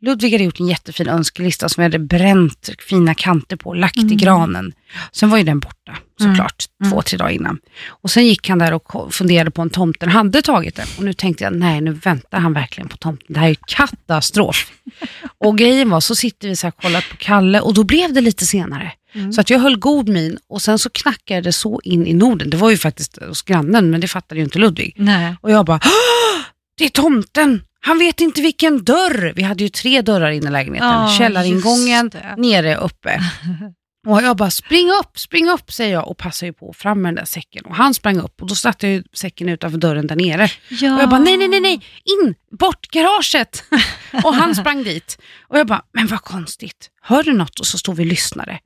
Ludvig 0.00 0.32
hade 0.32 0.44
gjort 0.44 0.60
en 0.60 0.66
jättefin 0.68 1.08
önskelista 1.08 1.68
som 1.68 1.80
vi 1.80 1.84
hade 1.84 1.98
bränt 1.98 2.70
fina 2.88 3.14
kanter 3.14 3.56
på, 3.56 3.74
lagt 3.74 3.96
i 3.96 4.00
Mm. 4.00 4.16
granen. 4.16 4.72
Sen 5.12 5.30
var 5.30 5.38
ju 5.38 5.44
den 5.44 5.58
borta 5.60 5.96
såklart, 6.20 6.64
Mm. 6.80 6.92
två, 6.92 7.02
tre 7.02 7.18
dagar 7.18 7.30
innan. 7.30 7.58
Och 7.88 8.10
sen 8.10 8.26
gick 8.26 8.48
han 8.48 8.58
där 8.58 8.72
och 8.72 9.14
funderade 9.14 9.50
på 9.50 9.62
om 9.62 9.70
tomten 9.70 10.08
hade 10.08 10.42
tagit 10.42 10.74
den. 10.76 10.86
Och 10.98 11.04
nu 11.04 11.12
tänkte 11.12 11.44
jag, 11.44 11.56
nej 11.56 11.80
nu 11.80 11.92
väntar 11.92 12.38
han 12.40 12.52
verkligen 12.52 12.88
på 12.88 12.96
tomten. 12.96 13.26
Det 13.28 13.38
här 13.40 13.46
är 13.46 13.50
ju 13.50 13.56
katastrof. 13.66 14.70
och 15.38 15.58
grejen 15.58 15.90
var, 15.90 16.00
så 16.00 16.14
sitter 16.14 16.48
vi 16.48 16.56
så 16.56 16.66
här 16.66 16.72
och 16.76 16.82
kollar 16.82 17.00
på 17.10 17.16
Kalle 17.16 17.60
och 17.60 17.74
då 17.74 17.84
blev 17.84 18.12
det 18.12 18.20
lite 18.20 18.46
senare. 18.46 18.92
Mm. 19.14 19.32
Så 19.32 19.40
att 19.40 19.50
jag 19.50 19.58
höll 19.58 19.76
god 19.78 20.08
min 20.08 20.38
och 20.48 20.62
sen 20.62 20.78
så 20.78 20.90
knackade 20.90 21.40
det 21.40 21.52
så 21.52 21.80
in 21.84 22.06
i 22.06 22.14
Norden. 22.14 22.50
Det 22.50 22.56
var 22.56 22.70
ju 22.70 22.76
faktiskt 22.76 23.18
hos 23.22 23.42
grannen, 23.42 23.90
men 23.90 24.00
det 24.00 24.08
fattade 24.08 24.38
ju 24.40 24.44
inte 24.44 24.58
Ludvig. 24.58 24.94
Nej. 24.96 25.36
Och 25.40 25.50
jag 25.50 25.66
bara, 25.66 25.80
"Åh, 25.84 26.42
det 26.78 26.84
är 26.84 26.88
tomten! 26.88 27.62
Han 27.86 27.98
vet 27.98 28.20
inte 28.20 28.40
vilken 28.40 28.84
dörr. 28.84 29.32
Vi 29.36 29.42
hade 29.42 29.64
ju 29.64 29.68
tre 29.70 30.02
dörrar 30.02 30.30
in 30.30 30.46
i 30.46 30.50
lägenheten. 30.50 30.88
Ja, 30.88 31.14
Källaringången, 31.18 32.10
nere, 32.36 32.76
uppe. 32.76 33.20
Och 34.06 34.22
jag 34.22 34.36
bara, 34.36 34.50
spring 34.50 34.90
upp, 34.90 35.18
spring 35.18 35.48
upp, 35.48 35.72
säger 35.72 35.92
jag 35.92 36.08
och 36.08 36.18
passar 36.18 36.46
ju 36.46 36.52
på 36.52 36.72
fram 36.72 37.02
med 37.02 37.08
den 37.08 37.14
där 37.14 37.24
säcken. 37.24 37.64
Och 37.64 37.74
han 37.74 37.94
sprang 37.94 38.20
upp 38.20 38.42
och 38.42 38.48
då 38.48 38.54
satte 38.54 38.86
jag 38.86 38.94
ju 38.94 39.02
säcken 39.12 39.48
utanför 39.48 39.78
dörren 39.78 40.06
där 40.06 40.16
nere. 40.16 40.48
Ja. 40.68 40.94
Och 40.94 41.02
jag 41.02 41.08
bara, 41.08 41.20
nej, 41.20 41.36
nej, 41.36 41.48
nej, 41.48 41.60
nej, 41.60 41.80
in, 42.04 42.34
bort, 42.58 42.86
garaget. 42.90 43.64
och 44.24 44.34
han 44.34 44.54
sprang 44.54 44.84
dit. 44.84 45.18
Och 45.48 45.58
jag 45.58 45.66
bara, 45.66 45.82
men 45.92 46.06
vad 46.06 46.20
konstigt, 46.20 46.90
hör 47.02 47.22
du 47.22 47.32
något? 47.32 47.60
Och 47.60 47.66
så 47.66 47.78
stod 47.78 47.96
vi 47.96 48.02
och 48.02 48.06
lyssnade. 48.06 48.58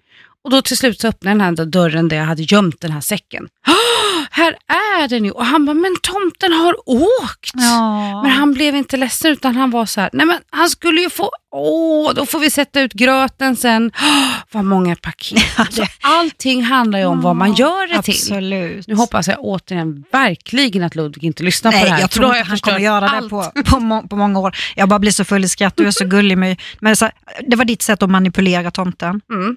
Och 0.44 0.50
då 0.50 0.62
till 0.62 0.76
slut 0.76 1.00
så 1.00 1.08
öppnade 1.08 1.38
den 1.38 1.58
här 1.58 1.66
dörren 1.66 2.08
där 2.08 2.16
jag 2.16 2.24
hade 2.24 2.42
gömt 2.42 2.80
den 2.80 2.90
här 2.92 3.00
säcken. 3.00 3.48
"Ah, 4.30 4.34
här 4.36 4.56
är 5.04 5.08
den 5.08 5.24
ju! 5.24 5.30
Och 5.30 5.46
han 5.46 5.66
bara, 5.66 5.74
men 5.74 5.96
tomten 6.02 6.52
har 6.52 6.88
åkt! 6.88 7.50
Ja. 7.54 8.22
Men 8.22 8.30
han 8.30 8.52
blev 8.54 8.76
inte 8.76 8.96
ledsen 8.96 9.30
utan 9.32 9.56
han 9.56 9.70
var 9.70 9.86
så 9.86 10.00
här, 10.00 10.10
nej 10.12 10.26
men 10.26 10.38
han 10.50 10.70
skulle 10.70 11.00
ju 11.00 11.10
få, 11.10 11.30
åh, 11.50 12.14
då 12.14 12.26
får 12.26 12.38
vi 12.40 12.50
sätta 12.50 12.80
ut 12.80 12.92
gröten 12.92 13.56
sen. 13.56 13.92
Åh, 14.02 14.28
vad 14.52 14.64
många 14.64 14.96
paket. 14.96 15.42
Så 15.70 15.84
allting 16.00 16.62
handlar 16.64 16.98
ju 16.98 17.04
om 17.04 17.20
vad 17.20 17.36
man 17.36 17.52
gör 17.54 17.86
det 17.96 18.02
till. 18.02 18.14
Absolut. 18.14 18.86
Nu 18.86 18.94
hoppas 18.94 19.28
jag 19.28 19.36
återigen 19.40 20.04
verkligen 20.12 20.82
att 20.82 20.94
Ludvig 20.94 21.24
inte 21.24 21.42
lyssnar 21.42 21.70
på 21.72 21.76
Nej, 21.76 21.84
det 21.84 21.90
här. 21.90 22.00
jag 22.00 22.10
tror 22.10 22.36
inte 22.36 22.48
han 22.48 22.58
kommer 22.58 22.78
göra 22.78 23.00
det 23.00 23.08
allt. 23.08 23.30
på, 23.30 23.52
på, 23.66 23.80
må, 23.80 24.02
på 24.02 24.16
många 24.16 24.38
år. 24.38 24.56
Jag 24.76 24.88
bara 24.88 24.98
blir 24.98 25.10
så 25.12 25.24
full 25.24 25.44
i 25.44 25.48
skratt, 25.48 25.76
du 25.76 25.86
är 25.86 25.90
så 25.90 26.04
gullig. 26.04 26.38
Med, 26.38 26.60
men 26.80 26.96
så, 26.96 27.10
det 27.48 27.56
var 27.56 27.64
ditt 27.64 27.82
sätt 27.82 28.02
att 28.02 28.10
manipulera 28.10 28.70
tomten. 28.70 29.20
Mm. 29.32 29.56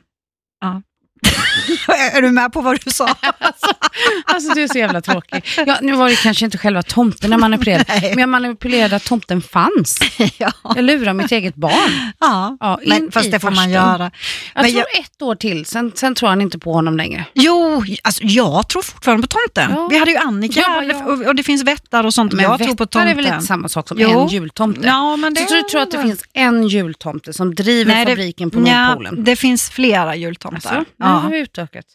är 2.13 2.21
du 2.21 2.31
med 2.31 2.53
på 2.53 2.61
vad 2.61 2.79
du 2.85 2.91
sa? 2.91 3.07
Alltså 4.25 4.53
du 4.53 4.63
är 4.63 4.67
så 4.67 4.77
jävla 4.77 5.01
tråkig. 5.01 5.45
Ja, 5.65 5.77
nu 5.81 5.93
var 5.95 6.09
det 6.09 6.15
kanske 6.15 6.45
inte 6.45 6.57
själva 6.57 6.83
tomten 6.83 7.31
jag 7.31 7.39
manipulerade, 7.39 7.85
Nej. 7.87 8.09
men 8.09 8.19
jag 8.19 8.29
manipulerade 8.29 8.95
att 8.95 9.03
tomten 9.05 9.41
fanns. 9.41 9.99
ja. 10.37 10.51
Jag 10.75 10.83
lurade 10.83 11.13
mitt 11.13 11.31
eget 11.31 11.55
barn. 11.55 12.11
ja. 12.19 12.57
Ja, 12.59 12.79
Men, 12.85 13.11
fast 13.11 13.31
det 13.31 13.39
får 13.39 13.51
man 13.51 13.69
göra. 13.69 14.11
Jag 14.55 14.63
Men 14.63 14.71
tror 14.71 14.83
ett 14.99 15.21
år 15.21 15.35
till, 15.35 15.65
sen, 15.65 15.91
sen 15.95 16.15
tror 16.15 16.29
han 16.29 16.41
inte 16.41 16.59
på 16.59 16.73
honom 16.73 16.97
längre. 16.97 17.25
Jo, 17.33 17.83
alltså, 18.03 18.23
jag 18.23 18.69
tror 18.69 18.81
fortfarande 18.81 19.27
på 19.27 19.37
tomten. 19.37 19.71
Ja. 19.77 19.87
Vi 19.91 19.97
hade 19.97 20.11
ju 20.11 20.17
Annika 20.17 20.59
Ja, 20.59 20.83
ja. 20.83 21.03
Och, 21.05 21.21
och 21.21 21.35
det 21.35 21.43
finns 21.43 21.63
vättar 21.63 22.03
och 22.03 22.13
sånt. 22.13 22.33
Men 22.33 22.43
jag 22.45 22.57
tror 22.59 22.75
på 22.75 22.85
tomten. 22.85 23.07
är 23.11 23.15
väl 23.15 23.25
inte 23.25 23.41
samma 23.41 23.69
sak 23.69 23.87
som 23.87 23.99
Jo. 23.99 24.21
en 24.21 24.27
jultomte? 24.27 24.81
Ja, 24.87 25.15
men 25.15 25.33
det 25.33 25.47
Så 25.49 25.55
du 25.55 25.61
tror 25.61 25.81
att 25.81 25.91
det 25.91 26.01
finns 26.01 26.23
en 26.33 26.67
jultomte 26.67 27.33
som 27.33 27.55
driver 27.55 27.93
Nej, 27.93 28.05
det- 28.05 28.11
fabriken 28.11 28.49
på 28.49 28.59
Nordpolen? 28.59 29.23
det 29.23 29.35
finns 29.35 29.69
flera 29.69 30.15
jultomtar. 30.15 30.75
Alltså, 30.75 30.91
ja. 30.97 31.29
Utökat. 31.43 31.85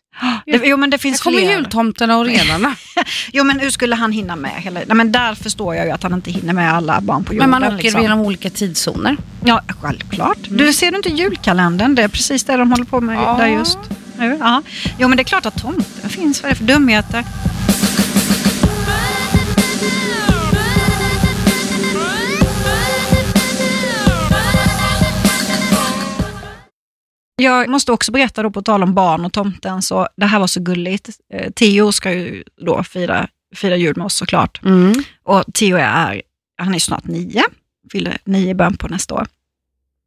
det, 0.46 0.60
jo, 0.64 0.76
men 0.76 0.90
det 0.90 0.94
Här 0.94 0.98
finns 0.98 1.20
kommer 1.20 1.38
flera. 1.38 1.52
jultomterna 1.52 2.16
och 2.18 2.24
renarna. 2.26 2.74
Jo, 3.32 3.44
men 3.44 3.60
hur 3.60 3.70
skulle 3.70 3.96
han 3.96 4.12
hinna 4.12 4.36
med 4.36 4.50
hela... 4.62 4.80
Nej, 4.86 4.96
men 4.96 5.12
där 5.12 5.34
förstår 5.34 5.74
jag 5.74 5.86
ju 5.86 5.92
att 5.92 6.02
han 6.02 6.14
inte 6.14 6.30
hinner 6.30 6.52
med 6.52 6.72
alla 6.74 7.00
barn 7.00 7.24
på 7.24 7.32
Men 7.32 7.36
jorden. 7.36 7.50
man 7.50 7.64
åker 7.64 7.76
liksom. 7.82 8.02
genom 8.02 8.20
olika 8.20 8.50
tidszoner. 8.50 9.16
Ja, 9.44 9.62
självklart. 9.80 10.38
Du 10.48 10.72
ser 10.72 10.90
du 10.90 10.96
inte 10.96 11.08
julkalendern? 11.08 11.94
Det 11.94 12.02
är 12.02 12.08
precis 12.08 12.44
det 12.44 12.56
de 12.56 12.70
håller 12.70 12.84
på 12.84 13.00
med 13.00 13.16
Ja. 13.16 13.36
där 13.38 13.46
just 13.46 13.78
nu. 14.18 14.36
Ja. 14.40 14.62
Jo, 14.98 15.08
men 15.08 15.16
det 15.16 15.22
är 15.22 15.24
klart 15.24 15.46
att 15.46 15.62
tomten 15.62 16.10
finns. 16.10 16.42
Vad 16.42 16.50
är 16.50 16.54
det 16.54 16.58
för 16.58 16.64
dumheter? 16.64 17.24
Jag 27.40 27.68
måste 27.68 27.92
också 27.92 28.12
berätta 28.12 28.42
då 28.42 28.50
på 28.50 28.62
tal 28.62 28.82
om 28.82 28.94
barn 28.94 29.24
och 29.24 29.32
tomten, 29.32 29.82
så 29.82 30.08
det 30.16 30.26
här 30.26 30.38
var 30.38 30.46
så 30.46 30.60
gulligt. 30.60 31.08
Eh, 31.34 31.52
Theo 31.52 31.92
ska 31.92 32.12
ju 32.12 32.44
då 32.66 32.82
fira, 32.84 33.28
fira 33.56 33.76
jul 33.76 33.96
med 33.96 34.06
oss 34.06 34.14
såklart. 34.14 34.60
Mm. 34.64 35.02
Och 35.22 35.44
Theo 35.54 35.76
är, 35.76 36.22
han 36.58 36.74
är 36.74 36.78
snart 36.78 37.04
nio, 37.04 37.42
fyller 37.92 38.18
nio 38.24 38.50
i 38.50 38.54
början 38.54 38.76
på 38.76 38.88
nästa 38.88 39.14
år. 39.14 39.26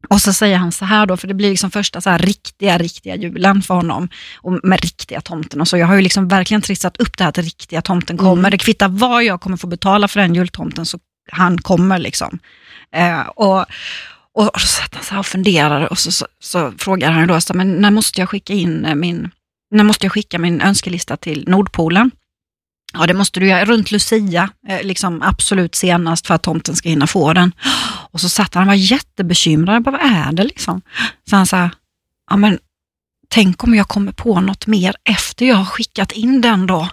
Och 0.10 0.22
så 0.22 0.34
säger 0.34 0.58
han 0.58 0.72
så 0.72 0.86
här 0.86 1.06
då, 1.06 1.17
för 1.17 1.28
det 1.28 1.34
blir 1.34 1.50
liksom 1.50 1.72
första 1.72 2.02
så 2.02 2.10
här 2.10 2.20
riktiga, 2.20 2.78
riktiga 2.78 3.15
julen 3.15 3.62
för 3.62 3.74
honom. 3.74 4.10
Och 4.38 4.60
med 4.63 4.82
riktiga 4.82 5.22
tomten 5.22 5.62
och 5.62 5.67
så. 5.67 5.78
Jag 5.78 5.88
har 5.88 5.96
ju 5.96 6.02
liksom 6.02 6.28
verkligen 6.28 6.62
trissat 6.62 6.98
upp 6.98 7.17
det 7.17 7.24
här 7.24 7.30
att 7.30 7.38
riktiga 7.38 7.82
tomten 7.82 8.17
kommer. 8.17 8.39
Mm. 8.39 8.52
Det 8.52 8.58
kvittar 8.58 8.88
vad 8.88 9.24
jag 9.24 9.41
kommer 9.41 9.58
få 9.58 9.67
betala 9.67 10.08
för 10.08 10.20
den 10.20 10.36
jultomten, 10.36 10.86
så 10.86 11.00
han 11.32 11.58
kommer 11.58 12.00
liksom. 12.00 12.39
Eh, 12.96 13.22
och, 13.22 13.65
och, 14.41 14.56
och 14.56 14.62
så 14.62 14.67
satt 14.67 14.95
han 14.95 15.04
så 15.04 15.12
här 15.12 15.19
och 15.19 15.25
funderade 15.25 15.88
och 15.88 15.99
så, 15.99 16.12
så, 16.12 16.27
så 16.39 16.73
frågade 16.77 17.13
han 17.13 17.27
då, 17.27 17.41
så, 17.41 17.54
men 17.54 17.73
när 17.73 17.91
måste 17.91 18.21
jag 18.21 18.30
skicka 18.30 18.54
in 18.54 18.86
eh, 18.86 18.95
min, 18.95 19.32
när 19.71 19.84
måste 19.84 20.06
jag 20.06 20.12
skicka 20.12 20.39
min 20.39 20.62
önskelista 20.62 21.17
till 21.17 21.43
Nordpolen? 21.47 22.12
Ja, 22.93 23.08
det 23.08 23.13
måste 23.13 23.39
du 23.39 23.47
göra 23.47 23.65
runt 23.65 23.91
Lucia, 23.91 24.49
eh, 24.67 24.84
liksom 24.84 25.21
absolut 25.21 25.75
senast 25.75 26.27
för 26.27 26.34
att 26.34 26.43
tomten 26.43 26.75
ska 26.75 26.89
hinna 26.89 27.08
få 27.08 27.34
den. 27.34 27.51
Och 28.12 28.21
så 28.21 28.30
satt 28.30 28.54
han 28.54 28.63
och 28.63 28.67
var 28.67 28.73
jättebekymrad. 28.73 29.84
Bara, 29.84 29.91
vad 29.91 30.01
är 30.01 30.32
det 30.32 30.43
liksom? 30.43 30.82
Så 31.30 31.36
han 31.36 31.47
sa, 31.47 31.69
ja 32.30 32.38
men 32.38 32.60
tänk 33.30 33.63
om 33.63 33.75
jag 33.75 33.88
kommer 33.88 34.12
på 34.12 34.41
något 34.41 34.67
mer 34.67 34.95
efter 35.04 35.45
jag 35.45 35.56
har 35.56 35.65
skickat 35.65 36.12
in 36.12 36.41
den 36.41 36.67
då? 36.67 36.89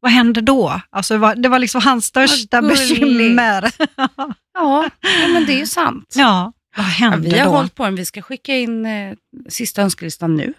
Vad 0.00 0.12
händer 0.12 0.42
då? 0.42 0.80
Alltså 0.90 1.14
det 1.14 1.18
var, 1.18 1.34
det 1.34 1.48
var 1.48 1.58
liksom 1.58 1.80
hans 1.82 2.04
största 2.04 2.62
bekymmer. 2.62 3.72
Ja, 4.54 4.90
ja, 5.00 5.28
men 5.28 5.46
det 5.46 5.52
är 5.52 5.58
ju 5.58 5.66
sant. 5.66 6.14
ja, 6.16 6.52
vad 6.76 6.86
Ja, 6.86 6.90
händer 6.90 7.30
vi 7.30 7.38
har 7.38 7.44
då? 7.46 7.50
hållit 7.56 7.74
på 7.74 7.84
den. 7.84 7.94
Vi 7.94 8.04
ska 8.04 8.22
skicka 8.22 8.56
in 8.56 8.86
eh, 8.86 9.14
sista 9.48 9.82
önskelistan 9.82 10.34
nu. 10.34 10.52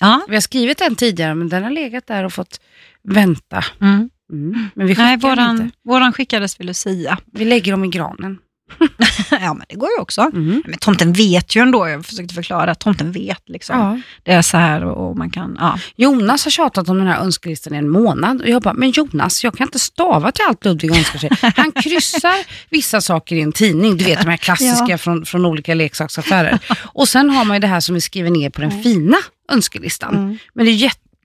Ja. 0.00 0.20
Vi 0.28 0.34
har 0.36 0.40
skrivit 0.40 0.78
den 0.78 0.94
tidigare, 0.96 1.34
men 1.34 1.48
den 1.48 1.62
har 1.62 1.70
legat 1.70 2.06
där 2.06 2.24
och 2.24 2.32
fått 2.32 2.60
vänta. 3.02 3.64
Mm. 3.80 4.10
Mm. 4.32 4.68
Men 4.74 4.86
vi 4.86 4.92
skickar 4.94 5.02
Nej, 5.04 5.16
våran, 5.16 5.62
inte. 5.62 5.76
våran 5.84 6.12
skickades 6.12 6.60
vid 6.60 6.66
Lucia. 6.66 7.18
Vi 7.32 7.44
lägger 7.44 7.72
dem 7.72 7.84
i 7.84 7.88
granen. 7.88 8.38
ja, 9.30 9.54
men 9.54 9.62
det 9.68 9.74
går 9.74 9.88
ju 9.96 10.02
också. 10.02 10.20
Mm. 10.20 10.62
Men 10.66 10.78
tomten 10.78 11.12
vet 11.12 11.56
ju 11.56 11.62
ändå, 11.62 11.88
jag 11.88 12.06
försökte 12.06 12.34
förklara, 12.34 12.70
att 12.70 12.80
tomten 12.80 13.12
vet 13.12 13.48
liksom. 13.48 13.78
Ja. 13.78 14.00
Det 14.22 14.32
är 14.32 14.42
så 14.42 14.56
här 14.56 14.84
och 14.84 15.16
man 15.16 15.30
kan, 15.30 15.56
ja. 15.60 15.78
Jonas 15.96 16.44
har 16.44 16.50
tjatat 16.50 16.88
om 16.88 16.98
den 16.98 17.06
här 17.06 17.20
önskelistan 17.20 17.74
i 17.74 17.76
en 17.76 17.88
månad 17.88 18.40
och 18.42 18.48
jag 18.48 18.62
bara, 18.62 18.74
men 18.74 18.90
Jonas, 18.90 19.44
jag 19.44 19.54
kan 19.54 19.66
inte 19.66 19.78
stava 19.78 20.32
till 20.32 20.44
allt 20.48 20.64
Ludvig 20.64 20.96
önskar 20.96 21.18
sig. 21.18 21.52
Han 21.56 21.72
kryssar 21.72 22.34
vissa 22.70 23.00
saker 23.00 23.36
i 23.36 23.40
en 23.40 23.52
tidning, 23.52 23.96
du 23.96 24.04
vet 24.04 24.22
de 24.22 24.30
här 24.30 24.36
klassiska 24.46 24.86
Ja. 24.88 24.98
från, 24.98 25.26
från 25.26 25.46
olika 25.46 25.74
leksaksaffärer. 25.74 26.58
Och 26.82 27.08
sen 27.08 27.30
har 27.30 27.44
man 27.44 27.56
ju 27.56 27.60
det 27.60 27.66
här 27.66 27.80
som 27.80 27.94
vi 27.94 28.00
skriver 28.00 28.30
ner 28.30 28.50
på 28.50 28.60
den 28.60 28.82
fina 28.82 29.16
önskelistan. 29.52 30.14
Mm. 30.16 30.38
Men 30.54 30.64
det 30.66 30.70
är 30.72 30.74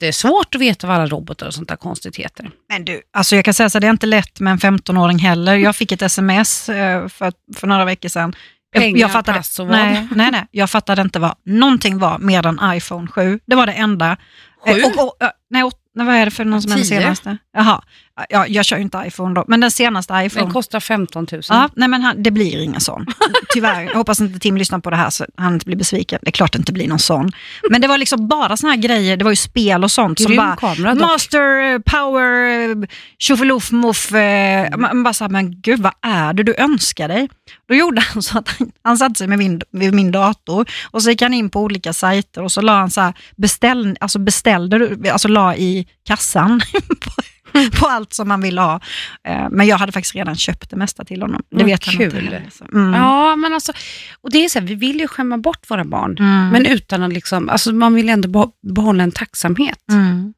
jättesvårt 0.01 0.55
att 0.55 0.61
veta 0.61 0.87
vad 0.87 0.95
alla 0.95 1.07
robotar 1.07 1.47
och 1.47 1.53
sånt 1.53 1.69
där 1.69 1.75
konstigt 1.75 2.15
heter. 2.15 2.51
Men 2.69 2.85
du, 2.85 3.01
alltså 3.13 3.35
jag 3.35 3.45
kan 3.45 3.53
säga 3.53 3.69
så 3.69 3.79
det 3.79 3.87
är 3.87 3.91
inte 3.91 4.05
lätt 4.05 4.39
med 4.39 4.51
en 4.51 4.57
15-åring 4.57 5.19
heller. 5.19 5.55
Jag 5.55 5.75
fick 5.75 5.91
ett 5.91 6.01
sms 6.01 6.69
eh, 6.69 7.07
för, 7.07 7.33
för 7.55 7.67
några 7.67 7.85
veckor 7.85 8.09
sedan. 8.09 8.35
Jag, 8.71 8.81
Pengar, 8.81 8.99
jag, 8.99 9.11
fattade, 9.11 9.37
pass 9.37 9.59
och 9.59 9.67
vad? 9.67 9.77
nej, 9.77 10.07
nej, 10.15 10.31
nej, 10.31 10.47
jag 10.51 10.69
fattade 10.69 11.01
inte 11.01 11.19
vad 11.19 11.35
någonting 11.45 11.97
var 11.97 12.19
mer 12.19 12.47
än 12.47 12.59
iPhone 12.77 13.07
7. 13.07 13.39
Det 13.45 13.55
var 13.55 13.65
det 13.65 13.73
enda. 13.73 14.17
Sju? 14.65 14.71
Eh, 14.71 14.85
och, 14.85 15.03
och, 15.03 15.23
eh, 15.23 15.29
nej, 15.49 15.63
åt, 15.63 15.75
nej, 15.95 16.05
vad 16.05 16.15
är 16.15 16.25
det 16.25 16.31
för 16.31 16.45
någon 16.45 16.61
som 16.61 16.71
är 16.71 16.75
den 16.75 16.85
senaste? 16.85 17.37
Jaha, 17.53 17.83
ja, 18.29 18.47
jag 18.47 18.65
kör 18.65 18.77
ju 18.77 18.81
inte 18.83 19.03
iPhone 19.07 19.33
då, 19.35 19.45
men 19.47 19.59
den 19.59 19.71
senaste 19.71 20.13
iPhone. 20.13 20.45
Den 20.45 20.53
kostar 20.53 20.79
15 20.79 21.27
000. 21.31 21.41
Ja, 21.49 21.69
nej 21.75 21.87
men 21.87 22.01
han, 22.01 22.23
det 22.23 22.31
blir 22.31 22.61
ingen 22.61 22.81
sån. 22.81 23.05
Tyvärr. 23.53 23.81
Jag 23.81 23.93
hoppas 23.95 24.19
inte 24.21 24.39
Tim 24.39 24.57
lyssnar 24.57 24.79
på 24.79 24.89
det 24.89 24.95
här 24.95 25.09
så 25.09 25.25
han 25.37 25.53
inte 25.53 25.65
blir 25.65 25.75
besviken. 25.77 26.19
Det 26.21 26.29
är 26.29 26.31
klart 26.31 26.51
det 26.53 26.57
inte 26.59 26.73
blir 26.73 26.87
någon 26.87 26.99
sån. 26.99 27.31
Men 27.69 27.81
det 27.81 27.87
var 27.87 27.97
liksom 27.97 28.27
bara 28.27 28.57
såna 28.57 28.73
här 28.73 28.79
grejer, 28.79 29.17
det 29.17 29.23
var 29.23 29.31
ju 29.31 29.35
spel 29.35 29.83
och 29.83 29.91
sånt 29.91 30.19
som 30.19 30.27
Grym 30.31 30.37
bara 30.37 30.55
kamera 30.55 30.93
dock. 30.95 31.01
Master, 31.01 31.73
eh, 31.73 31.79
power, 31.79 32.69
eh, 32.69 32.87
tjoffeluff, 33.17 33.71
muff. 33.71 34.13
eh, 34.13 34.69
Man 34.77 34.79
man 34.81 35.03
bara 35.03 35.13
såhär, 35.13 35.29
men 35.29 35.61
gud 35.61 35.79
vad 35.79 35.93
är 36.01 36.33
det 36.33 36.43
du 36.43 36.55
önskar 36.57 37.07
dig? 37.07 37.29
Då 37.69 37.75
gjorde 37.75 38.01
han 38.01 38.21
så 38.23 38.37
att 38.37 38.49
han, 38.59 38.71
han 38.83 38.97
satte 38.97 39.15
sig 39.17 39.27
med 39.27 39.37
min, 39.37 39.61
vid 39.71 39.93
min 39.93 40.11
dator 40.11 40.69
och 40.91 41.03
så 41.03 41.09
gick 41.09 41.21
han 41.21 41.33
in 41.33 41.49
på 41.49 41.61
olika 41.61 41.93
sajter 41.93 42.41
och 42.43 42.51
så 42.51 42.61
la 42.61 42.77
han 42.79 42.89
så 42.89 43.01
här, 43.01 43.13
beställ, 43.35 43.97
alltså 43.99 44.19
beställde, 44.19 44.77
du- 44.77 45.09
alltså 45.09 45.27
la 45.27 45.55
i 45.55 45.87
kassan 46.07 46.61
på, 47.79 47.87
allt 47.87 48.13
som 48.13 48.27
man 48.27 48.41
ville 48.41 48.61
ha. 48.61 48.79
Eh, 49.27 49.47
Men 49.51 49.67
jag 49.67 49.77
hade 49.77 49.91
faktiskt 49.91 50.15
redan 50.15 50.35
köpt 50.35 50.69
det 50.69 50.75
mesta 50.75 51.05
till 51.05 51.21
honom. 51.21 51.41
Det 51.49 51.55
Vad 51.57 51.65
vet 51.65 51.85
han 51.85 52.01
inte 52.01 52.19
kul. 52.19 52.41
Mm. 52.73 52.93
Ja, 52.93 53.35
men 53.35 53.53
alltså, 53.53 53.73
och 54.21 54.31
det 54.31 54.45
är 54.45 54.49
så 54.49 54.59
här, 54.59 54.65
vi 54.67 54.75
vill 54.75 54.99
ju 54.99 55.07
skämma 55.07 55.37
bort 55.37 55.69
våra 55.69 55.83
barn. 55.85 56.17
Mm. 56.19 56.49
Men 56.49 56.65
utan 56.65 57.03
att 57.03 57.13
liksom, 57.13 57.49
alltså 57.49 57.73
man 57.73 57.93
vill 57.93 58.09
ändå 58.09 58.29
be- 58.29 58.73
behålla 58.73 59.03
en 59.03 59.11
tacksamhet. 59.11 59.79
Mm. 59.91 60.33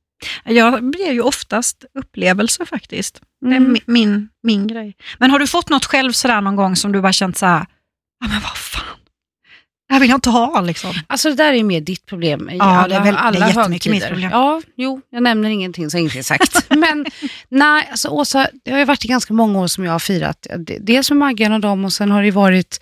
Jag 0.45 0.95
ger 0.95 1.13
ju 1.13 1.21
oftast 1.21 1.85
upplevelser 1.99 2.65
faktiskt. 2.65 3.21
Det 3.45 3.51
är 3.51 3.57
Mm. 3.57 3.75
mi- 3.75 3.83
min, 3.85 4.29
min 4.43 4.67
grej. 4.67 4.95
Men 5.19 5.31
har 5.31 5.39
du 5.39 5.47
fått 5.47 5.69
något 5.69 5.85
själv 5.85 6.11
sådär 6.11 6.41
någon 6.41 6.55
gång 6.55 6.75
som 6.75 6.91
du 6.91 7.01
bara 7.01 7.13
känt 7.13 7.37
så 7.37 7.45
här, 7.45 7.65
ja 8.21 8.27
men 8.27 8.41
vad 8.41 8.57
fan, 8.57 8.96
det 9.87 9.93
här 9.93 9.99
vill 9.99 10.09
jag 10.09 10.17
inte 10.17 10.29
ha 10.29 10.61
liksom. 10.61 10.93
Alltså 11.07 11.29
det 11.29 11.35
där 11.35 11.49
är 11.49 11.53
ju 11.57 11.63
mer 11.63 11.81
ditt 11.81 12.05
problem 12.05 12.49
i 12.49 12.57
Ja, 12.57 12.63
alla, 12.63 12.87
det 12.87 12.95
är 12.95 13.03
väl- 13.03 13.13
det 13.13 13.19
är 13.19 13.23
alla 13.23 13.47
jättemycket 13.47 13.91
mitt 13.91 14.07
problem. 14.07 14.29
Ja, 14.31 14.61
jo, 14.77 15.01
jag 15.09 15.23
nämner 15.23 15.49
ingenting 15.49 15.89
så 15.89 15.97
ingenting 15.97 16.19
är 16.19 16.23
sagt. 16.23 16.65
Men 16.75 17.05
nej, 17.49 17.87
alltså 17.91 18.07
Åsa, 18.09 18.47
det 18.65 18.71
har 18.71 18.79
ju 18.79 18.85
varit 18.85 19.05
i 19.05 19.07
ganska 19.07 19.33
många 19.33 19.59
år 19.59 19.67
som 19.67 19.83
jag 19.85 19.91
har 19.91 19.99
firat. 19.99 20.47
Dels 20.79 21.11
med 21.11 21.17
Maggan 21.17 21.53
och 21.53 21.59
dem 21.59 21.85
och 21.85 21.93
sen 21.93 22.11
har 22.11 22.23
det 22.23 22.31
varit 22.31 22.81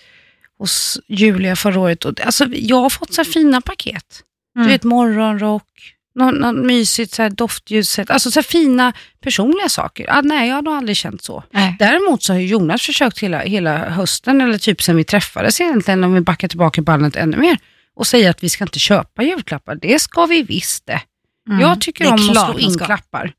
hos 0.59 0.99
Julia 1.07 1.55
förra 1.55 1.79
året. 1.79 2.05
Och, 2.05 2.21
alltså, 2.21 2.45
jag 2.45 2.77
har 2.81 2.89
fått 2.89 3.13
så 3.13 3.21
här 3.23 3.31
fina 3.31 3.61
paket. 3.61 4.21
Mm. 4.55 4.67
Du 4.67 4.73
vet 4.73 4.83
morgonrock, 4.83 5.94
något, 6.15 6.39
något 6.39 6.65
mysigt 6.65 7.13
så 7.13 7.21
här 7.21 7.29
doftljusset, 7.29 8.09
alltså 8.09 8.31
så 8.31 8.43
fina 8.43 8.93
personliga 9.21 9.69
saker. 9.69 10.05
Ah, 10.09 10.21
nej, 10.21 10.47
jag 10.49 10.55
har 10.55 10.61
nog 10.61 10.73
aldrig 10.73 10.97
känt 10.97 11.23
så. 11.23 11.43
Nej. 11.51 11.75
Däremot 11.79 12.23
så 12.23 12.33
har 12.33 12.39
Jonas 12.39 12.81
försökt 12.81 13.19
hela, 13.19 13.39
hela 13.39 13.89
hösten, 13.89 14.41
eller 14.41 14.57
typ 14.57 14.81
sen 14.81 14.95
vi 14.95 15.03
träffades 15.03 15.61
egentligen, 15.61 16.03
om 16.03 16.13
vi 16.13 16.21
backar 16.21 16.47
tillbaka 16.47 16.81
bandet 16.81 17.15
ännu 17.15 17.37
mer, 17.37 17.57
och 17.95 18.07
säger 18.07 18.29
att 18.29 18.43
vi 18.43 18.49
ska 18.49 18.63
inte 18.63 18.79
köpa 18.79 19.23
julklappar. 19.23 19.75
Det 19.75 19.99
ska 19.99 20.25
vi 20.25 20.43
visst 20.43 20.85
det. 20.85 21.01
Mm. 21.49 21.59
Jag 21.61 21.81
tycker 21.81 22.03
Det 22.03 22.09
om 22.09 22.29
att 22.29 22.45
slå 22.47 22.59
in 22.59 22.77
klappar. 22.77 23.33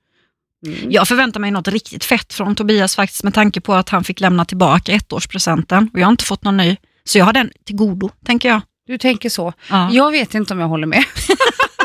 Mm. 0.67 0.91
Jag 0.91 1.09
förväntar 1.09 1.41
mig 1.41 1.51
något 1.51 1.69
riktigt 1.69 2.05
fett 2.05 2.33
från 2.33 2.55
Tobias 2.55 2.97
faktiskt 2.97 3.23
med 3.23 3.35
tanke 3.35 3.61
på 3.61 3.75
att 3.75 3.89
han 3.89 4.05
fick 4.05 4.21
lämna 4.21 4.45
tillbaka 4.45 4.93
ettårspresenten 4.93 5.91
och 5.93 6.01
jag 6.01 6.07
har 6.07 6.11
inte 6.11 6.25
fått 6.25 6.45
någon 6.45 6.57
ny. 6.57 6.77
Så 7.05 7.19
jag 7.19 7.25
har 7.25 7.33
den 7.33 7.51
till 7.65 7.77
godo, 7.77 8.11
tänker 8.25 8.49
jag. 8.49 8.61
Du 8.87 8.99
tänker 8.99 9.29
så. 9.29 9.53
Ja. 9.71 9.89
Jag 9.93 10.11
vet 10.11 10.35
inte 10.35 10.55
om 10.55 10.61
jag 10.61 10.69
håller 10.69 10.87
med. 10.87 11.05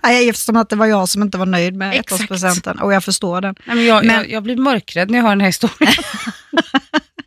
Nej, 0.02 0.28
eftersom 0.28 0.56
att 0.56 0.68
det 0.68 0.76
var 0.76 0.86
jag 0.86 1.08
som 1.08 1.22
inte 1.22 1.38
var 1.38 1.46
nöjd 1.46 1.76
med 1.76 1.94
ettårspresenten 2.00 2.78
och 2.78 2.92
jag 2.92 3.04
förstår 3.04 3.40
den. 3.40 3.54
Nej, 3.64 3.76
men 3.76 3.84
jag, 3.84 4.06
Men- 4.06 4.16
jag, 4.16 4.30
jag 4.30 4.42
blir 4.42 4.56
mörkrädd 4.56 5.10
när 5.10 5.18
jag 5.18 5.22
hör 5.22 5.30
den 5.30 5.40
här 5.40 5.46
historien. 5.46 5.92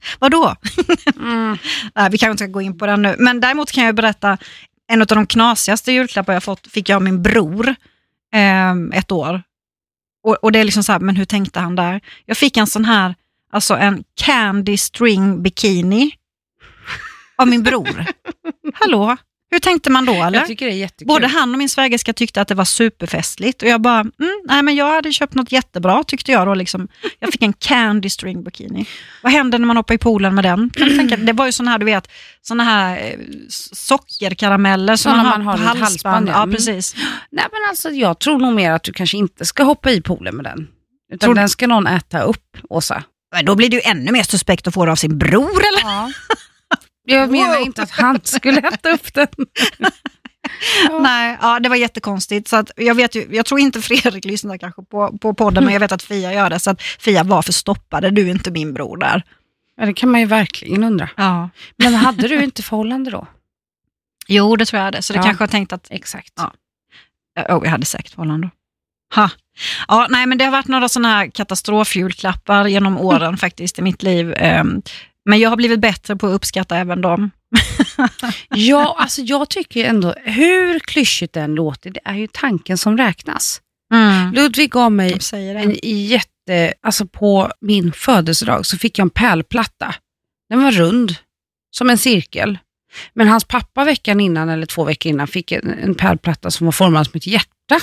Vadå? 0.20 0.56
Mm. 1.20 1.58
Nej, 1.96 2.10
vi 2.12 2.18
kanske 2.18 2.32
inte 2.32 2.44
ska 2.44 2.52
gå 2.52 2.62
in 2.62 2.78
på 2.78 2.86
den 2.86 3.02
nu. 3.02 3.16
Men 3.20 3.40
däremot 3.40 3.72
kan 3.72 3.84
jag 3.84 3.96
berätta, 3.96 4.38
en 4.88 5.02
av 5.02 5.08
de 5.08 5.28
knasigaste 5.28 5.92
julklappar 5.92 6.34
jag 6.34 6.44
fått 6.44 6.68
fick 6.68 6.90
jag 6.90 6.96
av 6.96 7.02
min 7.02 7.22
bror 7.22 7.76
ehm, 8.34 8.92
ett 8.92 9.12
år. 9.12 9.44
Och, 10.24 10.36
och 10.36 10.52
det 10.52 10.60
är 10.60 10.64
liksom 10.64 10.84
så 10.84 10.92
här, 10.92 11.00
men 11.00 11.16
hur 11.16 11.26
tänkte 11.26 11.60
han 11.60 11.76
där? 11.76 12.02
Jag 12.26 12.38
fick 12.38 12.58
en 12.58 12.68
sån 12.68 12.86
här, 12.86 13.16
alltså 13.52 13.74
en 13.76 14.04
candy 14.16 14.78
string 14.78 15.44
bikini 15.44 16.12
av 17.36 17.48
min 17.48 17.64
bror. 17.64 18.06
Hallå, 18.74 19.18
hur 19.54 19.60
tänkte 19.60 19.89
man 19.89 20.06
då 20.06 20.13
eller? 20.13 20.39
Jag 20.39 20.48
tycker 20.48 20.66
det 20.66 20.72
är 20.72 20.76
jättekul. 20.76 21.08
Både 21.08 21.28
han 21.28 21.52
och 21.52 21.58
min 21.58 21.70
svägerska 21.70 22.13
tyckte 22.13 22.42
att 22.42 22.48
det 22.48 22.56
var 22.56 22.66
superfestligt 22.66 23.62
och 23.62 23.68
jag 23.68 23.82
bara, 23.82 24.00
mm, 24.00 24.42
nej 24.46 24.63
men 24.63 24.76
jag 24.76 24.92
hade 24.92 25.12
köpt 25.12 25.34
något 25.34 25.52
jättebra 25.52 26.04
tyckte 26.04 26.32
jag 26.32 26.48
då. 26.48 26.54
Liksom. 26.54 26.88
Jag 27.20 27.32
fick 27.32 27.42
en 27.42 27.54
candy 27.54 28.10
string 28.10 28.44
bikini. 28.44 28.86
Vad 29.24 29.32
händer 29.32 29.60
när 29.60 29.66
man 29.66 29.78
hoppar 29.78 29.94
i 29.96 29.98
poolen 29.98 30.36
med 30.36 30.44
den? 30.44 30.70
Kan 30.70 30.88
du 30.88 30.98
tänka, 30.98 31.18
det 31.18 31.34
var 31.34 31.46
ju 31.46 31.52
såna 31.52 31.72
här, 31.72 31.78
du 31.78 31.86
vet, 31.86 32.12
såna 32.42 32.63
här 32.63 32.98
eh, 32.98 33.20
sockerkarameller 33.74 34.96
som 34.96 35.18
man, 35.18 35.26
man 35.26 35.42
har 35.42 35.58
på 35.58 35.63
halsband. 35.80 36.30
ja. 36.30 36.44
Mm. 36.44 36.56
precis. 36.56 36.96
Nej 37.32 37.46
men 37.52 37.70
alltså 37.70 37.89
jag 37.89 38.20
tror 38.20 38.39
nog 38.39 38.54
mer 38.54 38.72
att 38.72 38.84
du 38.84 38.94
kanske 38.94 39.18
inte 39.18 39.46
ska 39.46 39.63
hoppa 39.63 39.92
i 39.92 40.02
poolen 40.02 40.36
med 40.36 40.46
den. 40.46 40.68
Utan 41.13 41.28
Tror 41.28 41.36
den 41.36 41.50
ska 41.50 41.68
någon 41.68 41.88
äta 41.88 42.22
upp, 42.22 42.58
Åsa. 42.70 43.04
Men 43.36 43.46
Då 43.46 43.56
blir 43.56 43.70
det 43.70 43.76
ju 43.76 43.82
ännu 43.86 44.12
mer 44.12 44.24
suspekt 44.24 44.68
att 44.68 44.74
få 44.74 44.86
det 44.86 44.92
av 44.92 44.96
sin 44.96 45.18
bror 45.18 45.62
eller? 45.68 45.82
Ja. 45.82 46.12
Jag 47.06 47.32
menar 47.32 47.58
Wow. 47.58 47.66
inte 47.66 47.84
att 47.84 47.92
han 47.92 48.20
skulle 48.24 48.60
äta 48.62 48.92
upp 48.92 49.13
den. 49.13 49.28
Ja. 49.78 49.89
Nej, 51.02 51.38
ja, 51.42 51.60
det 51.60 51.70
var 51.70 51.76
jättekonstigt. 51.76 52.48
Så 52.48 52.56
att 52.56 52.72
jag, 52.76 52.96
vet 52.96 53.16
ju, 53.16 53.28
jag 53.32 53.46
tror 53.46 53.60
inte 53.60 53.82
Fredrik 53.82 54.26
lyssnar 54.26 54.58
kanske 54.58 54.84
på, 54.84 55.18
på 55.18 55.34
podden, 55.34 55.63
men 55.63 55.74
jag 55.74 55.80
vet 55.80 55.92
att 55.92 56.04
Fia 56.04 56.34
gör 56.34 56.50
det. 56.50 56.60
Så 56.60 56.70
att 56.70 56.82
Fia, 56.82 57.24
varför 57.24 57.54
stoppade 57.54 58.10
du 58.10 58.30
inte 58.30 58.52
min 58.52 58.74
bror 58.74 58.98
där? 58.98 59.24
Ja, 59.78 59.86
det 59.86 59.94
kan 59.94 60.12
man 60.12 60.20
ju 60.22 60.26
verkligen 60.28 60.84
undra. 60.84 61.10
Ja. 61.18 61.50
Men 61.78 61.94
hade 61.96 62.28
du 62.28 62.44
inte 62.44 62.63
förhållande 62.63 63.12
då? 63.12 63.28
Jo, 64.28 64.56
det 64.56 64.66
tror 64.66 64.82
jag 64.82 64.94
det. 64.94 65.02
Så 65.02 65.13
det 65.13 65.20
Ja. 65.20 65.24
kanske 65.24 65.42
har 65.44 65.48
tänkt 65.48 65.74
att 65.74 65.88
Exakt. 65.89 66.34
Ja. 66.36 66.54
Oh, 67.50 67.63
jag 67.63 67.72
hade 67.72 67.86
säkert 67.86 68.12
förhållande. 68.13 68.50
Ha. 69.16 69.30
Ja, 69.88 70.08
nej, 70.10 70.26
men 70.26 70.38
det 70.38 70.44
har 70.46 70.52
varit 70.52 70.68
några 70.68 70.89
sådana 70.89 71.08
här 71.10 71.28
katastrofjulklappar 71.28 72.68
genom 72.68 72.98
åren 72.98 73.38
faktiskt 73.46 73.80
i 73.80 73.82
mitt 73.82 74.04
liv. 74.04 74.34
Ehm, 74.38 74.82
Men 75.26 75.40
jag 75.40 75.50
har 75.50 75.58
blivit 75.58 75.80
bättre 75.80 76.16
på 76.16 76.28
att 76.28 76.34
uppskatta 76.34 76.78
även 76.78 77.02
dem. 77.02 77.32
Ja, 78.50 78.96
alltså 79.00 79.22
jag 79.22 79.50
tycker 79.50 79.86
ändå, 79.86 80.16
hur 80.24 80.80
klyschigt 80.80 81.34
det 81.34 81.42
än 81.42 81.56
låter, 81.56 81.90
det 81.92 82.00
är 82.06 82.16
ju 82.16 82.28
tanken 82.28 82.78
som 82.78 82.98
räknas. 82.98 83.62
Ludvig 84.34 84.72
gav 84.72 84.92
mig 84.92 85.20
en 85.34 85.76
jätte, 85.84 86.74
alltså 86.82 87.06
på 87.06 87.52
min 87.62 87.92
födelsedag 87.92 88.66
så 88.66 88.78
fick 88.78 89.00
jag 89.00 89.06
en 89.06 89.10
pärlplatta. 89.10 89.96
Den 90.50 90.64
var 90.64 90.72
rund, 90.72 91.16
som 91.72 91.90
en 91.90 91.98
cirkel. 91.98 92.58
Men 93.14 93.28
hans 93.28 93.44
pappa 93.46 93.84
veckan 93.84 94.20
innan, 94.20 94.50
eller 94.50 94.66
två 94.66 94.84
veckor 94.84 95.10
innan, 95.10 95.28
fick 95.28 95.52
en, 95.52 95.74
en 95.74 95.96
pärlplatta 95.96 96.52
som 96.52 96.66
var 96.66 96.72
formad 96.72 97.06
som 97.06 97.18
ett 97.18 97.28
hjärta. 97.28 97.80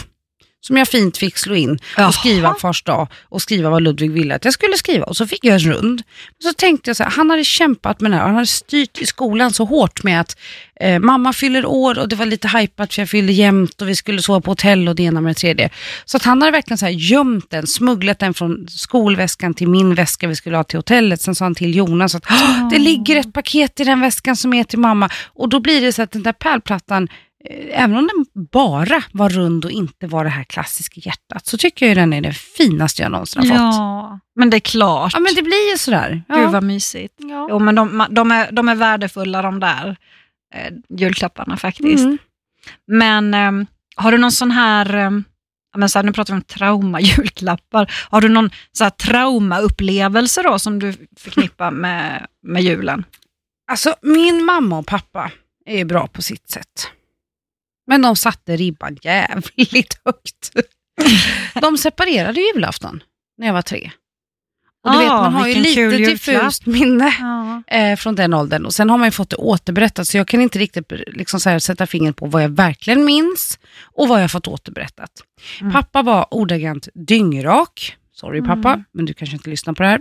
Som 0.62 0.76
jag 0.76 0.88
fint 0.88 1.16
fick 1.18 1.38
slå 1.38 1.54
in 1.54 1.78
och 2.06 2.14
skriva 2.14 2.48
Jaha. 2.48 2.54
fars 2.60 2.82
dag 2.82 3.08
och 3.28 3.42
skriva 3.42 3.70
vad 3.70 3.82
Ludvig 3.82 4.10
ville 4.10 4.34
att 4.34 4.44
jag 4.44 4.54
skulle 4.54 4.76
skriva. 4.76 5.04
Och 5.04 5.16
så 5.16 5.26
fick 5.26 5.44
jag 5.44 5.54
en 5.54 5.60
rund. 5.72 6.02
Så 6.42 6.52
tänkte 6.52 6.90
jag 6.90 6.96
så 6.96 7.02
här, 7.02 7.10
han 7.10 7.30
hade 7.30 7.44
kämpat 7.44 8.00
med 8.00 8.10
det 8.10 8.16
här. 8.16 8.24
Han 8.24 8.34
hade 8.34 8.46
styrt 8.46 8.98
i 8.98 9.06
skolan 9.06 9.52
så 9.52 9.64
hårt 9.64 10.02
med 10.02 10.20
att 10.20 10.36
eh, 10.80 10.98
mamma 10.98 11.32
fyller 11.32 11.66
år 11.66 11.98
och 11.98 12.08
det 12.08 12.16
var 12.16 12.26
lite 12.26 12.48
hypat 12.48 12.94
för 12.94 13.02
jag 13.02 13.08
fyllde 13.08 13.32
jämt 13.32 13.82
och 13.82 13.88
vi 13.88 13.96
skulle 13.96 14.22
sova 14.22 14.40
på 14.40 14.50
hotell 14.50 14.88
och 14.88 14.94
det 14.94 15.02
ena 15.02 15.20
med 15.20 15.30
det 15.30 15.34
tredje. 15.38 15.70
Så 16.04 16.16
att 16.16 16.22
han 16.22 16.42
hade 16.42 16.52
verkligen 16.52 16.78
så 16.78 16.84
här 16.86 16.92
gömt 16.92 17.50
den, 17.50 17.66
smugglat 17.66 18.18
den 18.18 18.34
från 18.34 18.66
skolväskan 18.68 19.54
till 19.54 19.68
min 19.68 19.94
väska 19.94 20.28
vi 20.28 20.36
skulle 20.36 20.56
ha 20.56 20.64
till 20.64 20.78
hotellet. 20.78 21.20
Sen 21.22 21.34
sa 21.34 21.44
han 21.44 21.54
till 21.54 21.74
Jonas 21.76 22.14
att 22.14 22.24
"Åh, 22.30 22.68
det 22.70 22.78
ligger 22.78 23.16
ett 23.16 23.32
paket 23.32 23.80
i 23.80 23.84
den 23.84 24.00
väskan 24.00 24.36
som 24.36 24.54
är 24.54 24.64
till 24.64 24.78
mamma. 24.78 25.10
Och 25.26 25.48
då 25.48 25.60
blir 25.60 25.80
det 25.80 25.92
så 25.92 26.02
att 26.02 26.12
den 26.12 26.22
där 26.22 26.32
pärlplattan 26.32 27.08
Även 27.70 27.96
om 27.96 28.06
den 28.06 28.44
bara 28.50 29.02
var 29.12 29.28
rund 29.28 29.64
och 29.64 29.70
inte 29.70 30.06
var 30.06 30.24
det 30.24 30.30
här 30.30 30.44
klassiska 30.44 31.00
hjärtat 31.00 31.46
så 31.46 31.58
tycker 31.58 31.86
jag 31.86 31.96
den 31.96 32.12
är 32.12 32.20
det 32.20 32.32
finaste 32.32 33.02
jag 33.02 33.12
någonsin 33.12 33.42
har 33.42 33.48
fått. 33.48 33.56
Ja, 33.56 34.20
men 34.36 34.50
det 34.50 34.56
är 34.56 34.60
klart. 34.60 35.12
Ja 35.12 35.20
men 35.20 35.34
det 35.34 35.42
blir 35.42 35.70
ju 35.70 35.78
sådär. 35.78 36.22
Ja. 36.28 36.36
Gud 36.36 36.50
vad 36.50 36.62
mysigt. 36.62 37.14
ja. 37.18 37.46
Jo, 37.50 37.58
men 37.58 37.74
de, 37.74 38.06
de, 38.10 38.30
är, 38.30 38.52
de 38.52 38.68
är 38.68 38.74
värdefulla 38.74 39.42
de 39.42 39.60
där 39.60 39.96
eh, 40.54 40.72
julklapparna 40.98 41.56
faktiskt. 41.56 42.04
Mm. 42.04 42.18
Men 42.86 43.34
ehm, 43.34 43.66
har 43.96 44.12
du 44.12 44.18
någon 44.18 44.32
sån 44.32 44.50
här, 44.50 44.94
ja, 45.72 45.78
men 45.78 45.88
så 45.88 45.98
här, 45.98 46.04
nu 46.04 46.12
pratar 46.12 46.34
vi 46.34 46.36
om 46.38 46.42
trauma-julklappar. 46.42 47.92
Har 48.10 48.20
du 48.20 48.28
någon 48.28 48.50
så 48.72 48.84
här, 48.84 48.90
traumaupplevelse 48.90 50.42
då 50.42 50.58
som 50.58 50.78
du 50.78 50.94
förknippar 51.16 51.70
med, 51.84 52.26
med 52.42 52.62
julen? 52.62 53.04
Alltså 53.70 53.94
min 54.02 54.44
mamma 54.44 54.78
och 54.78 54.86
pappa 54.86 55.30
är 55.66 55.78
ju 55.78 55.84
bra 55.84 56.06
på 56.06 56.22
sitt 56.22 56.50
sätt. 56.50 56.90
Men 57.90 58.02
de 58.02 58.16
satte 58.16 58.56
ribban 58.56 58.96
jävligt 59.02 60.00
högt. 60.04 60.50
De 61.60 61.78
separerade 61.78 62.40
julafton 62.40 63.02
när 63.38 63.46
jag 63.46 63.54
var 63.54 63.62
tre. 63.62 63.90
Och 64.84 64.92
du 64.92 64.98
vet, 64.98 65.10
Ah, 65.10 65.22
man 65.22 65.32
har 65.34 65.48
ju 65.48 65.54
lite 65.54 65.88
diffust 65.96 66.66
minne 66.66 67.14
Ja. 67.20 67.62
eh, 67.76 67.96
från 67.96 68.14
den 68.14 68.34
åldern. 68.34 68.66
Och 68.66 68.74
sen 68.74 68.90
har 68.90 68.98
man 68.98 69.06
ju 69.06 69.10
fått 69.10 69.30
det 69.30 69.36
återberättat, 69.36 70.08
så 70.08 70.16
jag 70.16 70.28
kan 70.28 70.40
inte 70.40 70.58
riktigt 70.58 70.92
liksom, 71.06 71.40
här, 71.44 71.58
sätta 71.58 71.86
fingret 71.86 72.16
på 72.16 72.26
vad 72.26 72.42
jag 72.42 72.48
verkligen 72.48 73.04
minns 73.04 73.58
och 73.82 74.08
vad 74.08 74.22
jag 74.22 74.30
fått 74.30 74.46
återberättat. 74.48 75.10
Mm. 75.60 75.72
Pappa 75.72 76.02
var 76.02 76.26
ordagrant 76.34 76.88
dyngrak. 76.94 77.96
Sorry 78.12 78.40
pappa, 78.42 78.68
Mm. 78.72 78.84
men 78.92 79.04
du 79.04 79.14
kanske 79.14 79.36
inte 79.36 79.50
lyssnar 79.50 79.74
på 79.74 79.82
det 79.82 79.88
här. 79.88 80.00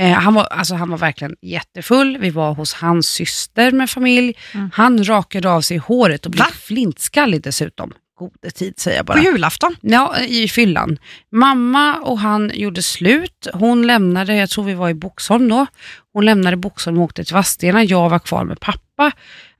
Eh, 0.00 0.12
han, 0.12 0.34
var, 0.34 0.44
alltså, 0.44 0.74
han 0.74 0.90
var 0.90 0.98
verkligen 0.98 1.36
jättefull. 1.42 2.18
Vi 2.20 2.30
var 2.30 2.54
hos 2.54 2.72
hans 2.72 3.08
syster 3.08 3.72
med 3.72 3.90
familj. 3.90 4.34
Mm. 4.54 4.70
Han 4.74 5.04
rakade 5.04 5.50
av 5.50 5.60
sig 5.60 5.76
håret 5.76 6.26
och 6.26 6.32
blev 6.32 6.44
Va? 6.44 6.50
flintskallig 6.52 7.42
dessutom. 7.42 7.92
Gode 8.18 8.50
tid 8.50 8.78
säger 8.78 8.96
jag 8.96 9.06
bara. 9.06 9.18
På 9.18 9.24
julafton? 9.24 9.76
Ja, 9.80 10.18
i 10.20 10.48
fyllan. 10.48 10.98
Mamma 11.32 11.96
och 11.96 12.18
han 12.18 12.50
gjorde 12.54 12.82
slut. 12.82 13.46
Hon 13.52 13.86
lämnade, 13.86 14.36
jag 14.36 14.50
tror 14.50 14.64
vi 14.64 14.74
var 14.74 14.88
i 14.88 14.94
Boxholm 14.94 15.48
då. 15.48 15.66
Hon 16.12 16.24
lämnade 16.24 16.56
Boxholm 16.56 16.98
och 16.98 17.04
åkte 17.04 17.24
till 17.24 17.34
Vadstena. 17.34 17.84
Jag 17.84 18.10
var 18.10 18.18
kvar 18.18 18.44
med 18.44 18.60
pappa. 18.60 19.12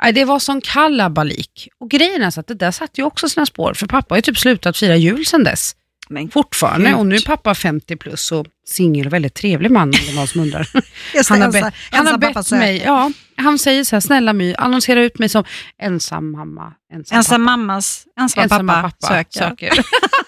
Nej, 0.03 0.13
Det 0.13 0.25
var 0.25 0.39
sån 0.39 0.61
kalabalik. 0.61 1.69
Och 1.81 1.91
grejen 1.91 2.23
är 2.23 2.31
så 2.31 2.41
att 2.41 2.47
det 2.47 2.55
där 2.55 2.71
satte 2.71 3.01
ju 3.01 3.05
också 3.05 3.29
sina 3.29 3.47
spår. 3.47 3.75
För 3.75 3.87
pappa 3.87 4.13
har 4.15 4.19
ju 4.19 4.23
typ 4.23 4.39
slutat 4.39 4.77
fira 4.77 4.97
jul 4.97 5.27
sedan 5.27 5.45
dess. 5.45 5.77
Men 6.09 6.31
Fortfarande. 6.31 6.91
Gud. 6.91 6.99
Och 6.99 7.07
nu 7.07 7.17
är 7.17 7.27
pappa 7.27 7.55
50 7.55 7.97
plus 7.97 8.33
och 8.33 8.47
singel 8.71 9.07
och 9.07 9.13
väldigt 9.13 9.35
trevlig 9.35 9.71
man 9.71 9.83
om 9.83 9.91
det 9.91 10.09
är 10.11 10.15
någon 10.17 10.27
som 10.27 10.41
undrar. 10.41 10.69
Just 11.15 11.31
Han 11.31 11.41
har, 11.43 11.49
ensa- 11.49 11.73
han 11.91 12.07
har 12.07 12.15
ensam 12.15 12.21
bett 12.35 12.51
mig, 12.51 12.83
ja, 12.87 13.11
han 13.37 13.59
säger 13.59 13.85
så 13.85 13.97
här, 13.97 14.01
snälla 14.01 14.33
My, 14.33 14.55
annonsera 14.55 15.03
ut 15.03 15.19
mig 15.19 15.29
som 15.29 15.45
ensam 15.83 16.33
mamma, 16.33 16.73
ensam, 16.93 17.17
Ensam 17.19 17.33
pappa. 17.47 17.57
mammas 17.57 18.07
ensam 18.21 18.43
Ensamma 18.43 18.73
pappa, 18.73 18.89
pappa 19.01 19.07
söker. 19.07 19.41
söker. 19.49 19.85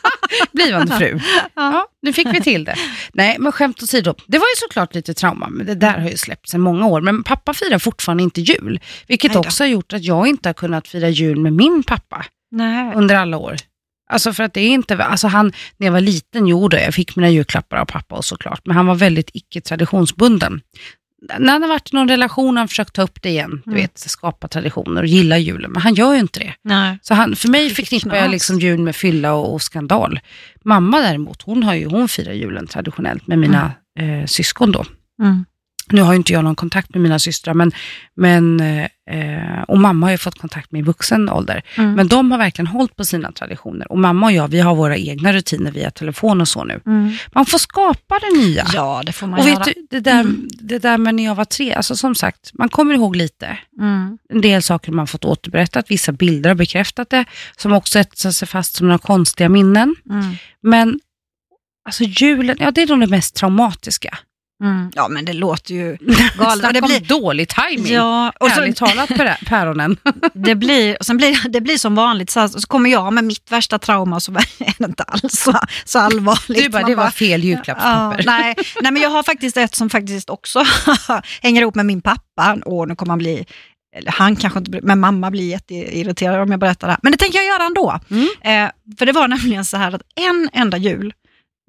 Blivande 0.52 0.96
fru. 0.98 1.20
Ja, 1.54 1.86
nu 2.02 2.12
fick 2.12 2.26
vi 2.34 2.40
till 2.40 2.64
det. 2.64 2.76
Nej, 3.12 3.36
men 3.38 3.52
skämt 3.52 3.82
åsido. 3.82 4.14
Det 4.26 4.38
var 4.38 4.44
ju 4.46 4.56
såklart 4.68 4.94
lite 4.94 5.14
trauma, 5.14 5.48
men 5.50 5.66
det 5.66 5.74
där 5.74 5.98
har 5.98 6.08
ju 6.08 6.16
släppt 6.16 6.48
sedan 6.48 6.60
många 6.60 6.86
år. 6.86 7.00
Men 7.00 7.22
pappa 7.24 7.54
firar 7.54 7.78
fortfarande 7.78 8.22
inte 8.22 8.40
jul, 8.40 8.80
vilket 9.06 9.36
också 9.36 9.62
har 9.62 9.68
gjort 9.68 9.92
att 9.92 10.04
jag 10.04 10.26
inte 10.26 10.48
har 10.48 10.54
kunnat 10.54 10.88
fira 10.88 11.08
jul 11.08 11.40
med 11.40 11.52
min 11.52 11.82
pappa 11.82 12.24
Nej. 12.50 12.92
under 12.94 13.14
alla 13.16 13.36
år. 13.36 13.56
Alltså 14.12 14.32
för 14.32 14.42
att 14.42 14.54
det 14.54 14.60
är 14.60 14.68
inte, 14.68 15.04
alltså 15.04 15.28
han, 15.28 15.52
när 15.76 15.86
jag 15.86 15.92
var 15.92 16.00
liten, 16.00 16.46
jo 16.46 16.68
då, 16.68 16.76
jag 16.76 16.94
fick 16.94 17.16
mina 17.16 17.30
julklappar 17.30 17.76
av 17.76 17.84
pappa 17.84 18.14
och 18.16 18.24
såklart, 18.24 18.60
men 18.66 18.76
han 18.76 18.86
var 18.86 18.94
väldigt 18.94 19.30
icke-traditionsbunden. 19.34 20.60
När 21.38 21.52
han 21.52 21.62
har 21.62 21.68
varit 21.68 21.92
i 21.92 21.96
någon 21.96 22.08
relation 22.08 22.56
har 22.56 22.60
han 22.60 22.68
försökt 22.68 22.92
ta 22.92 23.02
upp 23.02 23.22
det 23.22 23.28
igen, 23.28 23.50
du 23.64 23.70
Mm. 23.70 23.82
vet, 23.82 23.98
skapa 23.98 24.48
traditioner 24.48 25.02
och 25.02 25.06
gilla 25.08 25.38
julen, 25.38 25.70
men 25.72 25.82
han 25.82 25.94
gör 25.94 26.14
ju 26.14 26.20
inte 26.20 26.40
det. 26.40 26.54
Nej. 26.64 26.98
Så 27.02 27.14
han, 27.14 27.36
för 27.36 27.48
mig 27.48 27.70
förknippar 27.70 28.16
jag 28.16 28.30
liksom 28.30 28.58
jul 28.60 28.78
med 28.80 28.96
fylla 28.96 29.32
och, 29.34 29.54
och 29.54 29.62
skandal. 29.62 30.20
Mamma 30.64 31.00
däremot, 31.00 31.42
hon, 31.42 31.62
har 31.62 31.74
ju, 31.74 31.86
hon 31.86 32.08
firar 32.08 32.32
julen 32.32 32.66
traditionellt 32.66 33.26
med 33.26 33.38
mina 33.38 33.72
eh, 33.98 34.26
syskon 34.26 34.72
då. 34.72 34.84
Mm. 35.22 35.44
Nu 35.92 36.02
har 36.02 36.12
ju 36.12 36.16
inte 36.16 36.32
jag 36.32 36.44
någon 36.44 36.54
kontakt 36.54 36.90
med 36.94 37.00
mina 37.02 37.18
systrar, 37.18 37.54
men, 37.54 37.72
men, 38.16 38.60
eh, 38.60 39.62
och 39.68 39.78
mamma 39.78 40.06
har 40.06 40.10
ju 40.10 40.18
fått 40.18 40.38
kontakt 40.38 40.72
med 40.72 40.78
i 40.78 40.82
vuxen 40.82 41.28
ålder. 41.28 41.62
Mm. 41.78 41.94
Men 41.94 42.08
de 42.08 42.30
har 42.30 42.38
verkligen 42.38 42.66
hållit 42.66 42.96
på 42.96 43.04
sina 43.04 43.32
traditioner. 43.32 43.92
Och 43.92 43.98
mamma 43.98 44.26
och 44.26 44.32
jag, 44.32 44.48
vi 44.48 44.60
har 44.60 44.74
våra 44.74 44.96
egna 44.96 45.32
rutiner 45.32 45.70
via 45.70 45.90
telefon 45.90 46.40
och 46.40 46.48
så 46.48 46.64
nu. 46.64 46.80
Mm. 46.86 47.12
Man 47.32 47.46
får 47.46 47.58
skapa 47.58 48.18
det 48.18 48.38
nya. 48.38 48.66
Ja, 48.74 49.02
det 49.06 49.12
får 49.12 49.26
man 49.26 49.40
och 49.40 49.48
göra. 49.48 49.58
vet 49.58 49.64
du, 49.74 49.86
det 49.90 50.00
där, 50.00 50.20
Mm. 50.20 50.48
det 50.60 50.78
där 50.78 50.98
med 50.98 51.14
när 51.14 51.24
jag 51.24 51.34
var 51.34 51.44
tre, 51.44 51.74
alltså 51.74 51.96
som 51.96 52.14
sagt, 52.14 52.50
man 52.54 52.68
kommer 52.68 52.94
ihåg 52.94 53.16
lite. 53.16 53.58
Mm. 53.80 54.18
En 54.28 54.40
del 54.40 54.62
saker 54.62 54.92
man 54.92 55.06
fått 55.06 55.24
återberättat, 55.24 55.90
vissa 55.90 56.12
bilder 56.12 56.50
har 56.50 56.54
bekräftat 56.54 57.10
det, 57.10 57.24
som 57.56 57.72
också 57.72 57.98
etsat 57.98 58.34
sig 58.34 58.48
fast 58.48 58.74
som 58.74 58.86
några 58.86 58.98
konstiga 58.98 59.48
minnen. 59.48 59.94
Mm. 60.10 60.34
Men 60.62 61.00
alltså 61.84 62.04
julen, 62.04 62.56
ja 62.60 62.70
det 62.70 62.82
är 62.82 62.86
nog 62.86 63.00
det 63.00 63.06
mest 63.06 63.34
traumatiska. 63.36 64.18
Mm. 64.62 64.90
Ja, 64.94 65.08
men 65.08 65.24
det 65.24 65.32
låter 65.32 65.74
ju 65.74 65.96
galet. 66.38 66.58
Snacka 66.58 66.72
Det 66.72 66.80
om 66.80 66.86
blir, 66.88 67.00
dålig 67.00 67.48
timing. 67.48 67.92
ja, 67.92 68.32
och 68.40 68.50
så, 68.50 68.60
Ärligt 68.60 68.76
talat 68.76 69.08
pär- 69.10 69.44
päronen. 69.48 69.96
det, 70.34 70.54
blir, 70.54 70.96
och 71.00 71.06
sen 71.06 71.16
blir, 71.16 71.48
det 71.48 71.60
blir 71.60 71.78
som 71.78 71.94
vanligt, 71.94 72.30
så, 72.30 72.40
här, 72.40 72.48
så 72.48 72.60
kommer 72.60 72.90
jag 72.90 73.12
med 73.12 73.24
mitt 73.24 73.52
värsta 73.52 73.78
trauma 73.78 74.20
så 74.20 74.32
är 74.58 74.74
det 74.78 74.84
inte 74.84 75.02
alls 75.02 75.38
så, 75.40 75.58
så 75.84 75.98
allvarligt. 75.98 76.62
Du 76.64 76.68
bara, 76.68 76.82
Man 76.82 76.90
det 76.90 76.96
var 76.96 77.10
fel 77.10 77.44
julklappspapper. 77.44 78.18
Ja, 78.18 78.32
nej, 78.38 78.54
nej, 78.82 78.92
men 78.92 79.02
jag 79.02 79.10
har 79.10 79.22
faktiskt 79.22 79.56
ett 79.56 79.74
som 79.74 79.90
faktiskt 79.90 80.30
också 80.30 80.64
hänger 81.42 81.62
ihop 81.62 81.74
med 81.74 81.86
min 81.86 82.00
pappa. 82.02 82.58
Åh, 82.66 82.86
nu 82.88 82.94
kommer 82.96 83.10
han 83.12 83.18
bli, 83.18 83.46
eller 83.96 84.12
han 84.12 84.36
kanske 84.36 84.58
inte 84.58 84.70
blir, 84.70 84.82
men 84.82 85.00
mamma 85.00 85.30
blir 85.30 85.48
jätteirriterad 85.48 86.40
om 86.40 86.50
jag 86.50 86.60
berättar 86.60 86.86
det 86.88 86.92
här. 86.92 87.00
Men 87.02 87.12
det 87.12 87.18
tänker 87.18 87.38
jag 87.38 87.46
göra 87.46 87.64
ändå. 87.64 88.00
Mm. 88.10 88.28
Eh, 88.66 88.70
för 88.98 89.06
det 89.06 89.12
var 89.12 89.28
nämligen 89.28 89.64
så 89.64 89.76
här 89.76 89.92
att 89.94 90.02
en 90.16 90.48
enda 90.52 90.76
jul, 90.76 91.12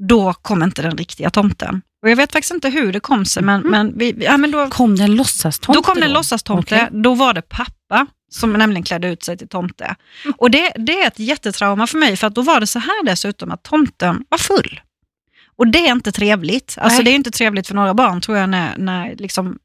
då 0.08 0.34
kom 0.34 0.64
inte 0.64 0.82
den 0.82 0.98
riktiga 0.98 1.30
tomten. 1.30 1.82
Och 2.04 2.10
jag 2.10 2.16
vet 2.16 2.32
faktiskt 2.32 2.54
inte 2.54 2.70
hur 2.70 2.94
det 2.94 3.00
kom 3.00 3.26
sig, 3.26 3.44
men, 3.44 3.62
men, 3.62 3.98
vi, 3.98 4.16
ja, 4.20 4.38
men 4.38 4.52
då, 4.52 4.70
Kom 4.70 4.96
det 4.96 5.04
en 5.04 5.16
låtsastomte 5.16 5.78
då 5.80 5.84
kom 5.84 6.00
det 6.00 6.06
en 6.06 6.14
låtsastomte. 6.14 6.76
Okej. 6.76 7.02
Då 7.02 7.14
var 7.14 7.34
det 7.34 7.42
pappa 7.42 8.08
som 8.32 8.54
nämligen 8.54 8.84
klädde 8.84 9.08
ut 9.08 9.24
sig 9.24 9.38
till 9.38 9.48
tomte. 9.48 9.96
Och 10.38 10.52
det, 10.52 10.74
det 10.76 11.02
är 11.02 11.08
ett 11.08 11.20
jättetrauma 11.20 11.88
för 11.88 11.98
mig, 11.98 12.18
för 12.18 12.28
att 12.28 12.36
då 12.36 12.42
var 12.42 12.60
det 12.60 12.68
så 12.68 12.80
här 12.80 13.06
dessutom 13.06 13.52
att 13.52 13.64
tomten 13.64 14.26
var 14.30 14.38
full. 14.38 14.82
Och 15.56 15.68
det 15.68 15.88
är 15.88 15.92
inte 15.92 16.12
trevligt. 16.12 16.76
Alltså 16.82 16.98
Nej. 16.98 17.06
det 17.06 17.12
är 17.12 17.16
inte 17.16 17.32
trevligt 17.32 17.68
för 17.68 17.76
några 17.76 17.94
barn 17.94 18.22
tror 18.22 18.38
jag 18.38 18.50
när, 18.50 18.78
när 18.78 19.16
liksom, 19.16 19.58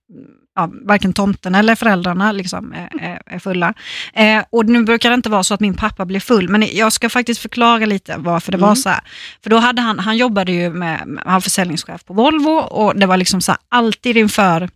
ja, 0.55 0.70
varken 0.87 1.12
tomten 1.12 1.55
eller 1.55 1.74
föräldrarna 1.74 2.33
liksom 2.33 2.72
är, 3.01 3.22
är, 3.27 3.38
fulla. 3.38 3.74
Eh, 4.14 4.42
och 4.51 4.66
nu 4.66 4.83
brukar 4.85 5.11
det 5.11 5.14
inte 5.14 5.31
vara 5.31 5.44
så 5.44 5.55
att 5.55 5.61
min 5.61 5.74
pappa 5.74 6.05
blir 6.05 6.20
full, 6.20 6.48
men 6.48 6.64
jag 6.72 6.92
ska 6.92 7.09
faktiskt 7.09 7.40
förklara 7.40 7.87
lite 7.87 8.14
varför 8.18 8.53
det 8.53 8.59
var 8.59 8.68
Mm. 8.68 8.77
så 8.77 8.88
här. 8.88 9.01
För 9.42 9.51
då 9.51 9.57
hade 9.57 9.83
han, 9.83 9.98
han 9.98 10.16
jobbade 10.16 10.53
ju 10.53 10.70
med, 10.70 10.98
han 11.24 11.33
var 11.35 11.40
försäljningschef 11.40 12.05
på 12.05 12.14
Volvo 12.14 12.51
och 12.51 12.98
det 12.98 13.07
var 13.07 13.16
liksom 13.16 13.40
så 13.40 13.53
här, 13.53 13.61
alltid 13.68 14.16
inför 14.16 14.68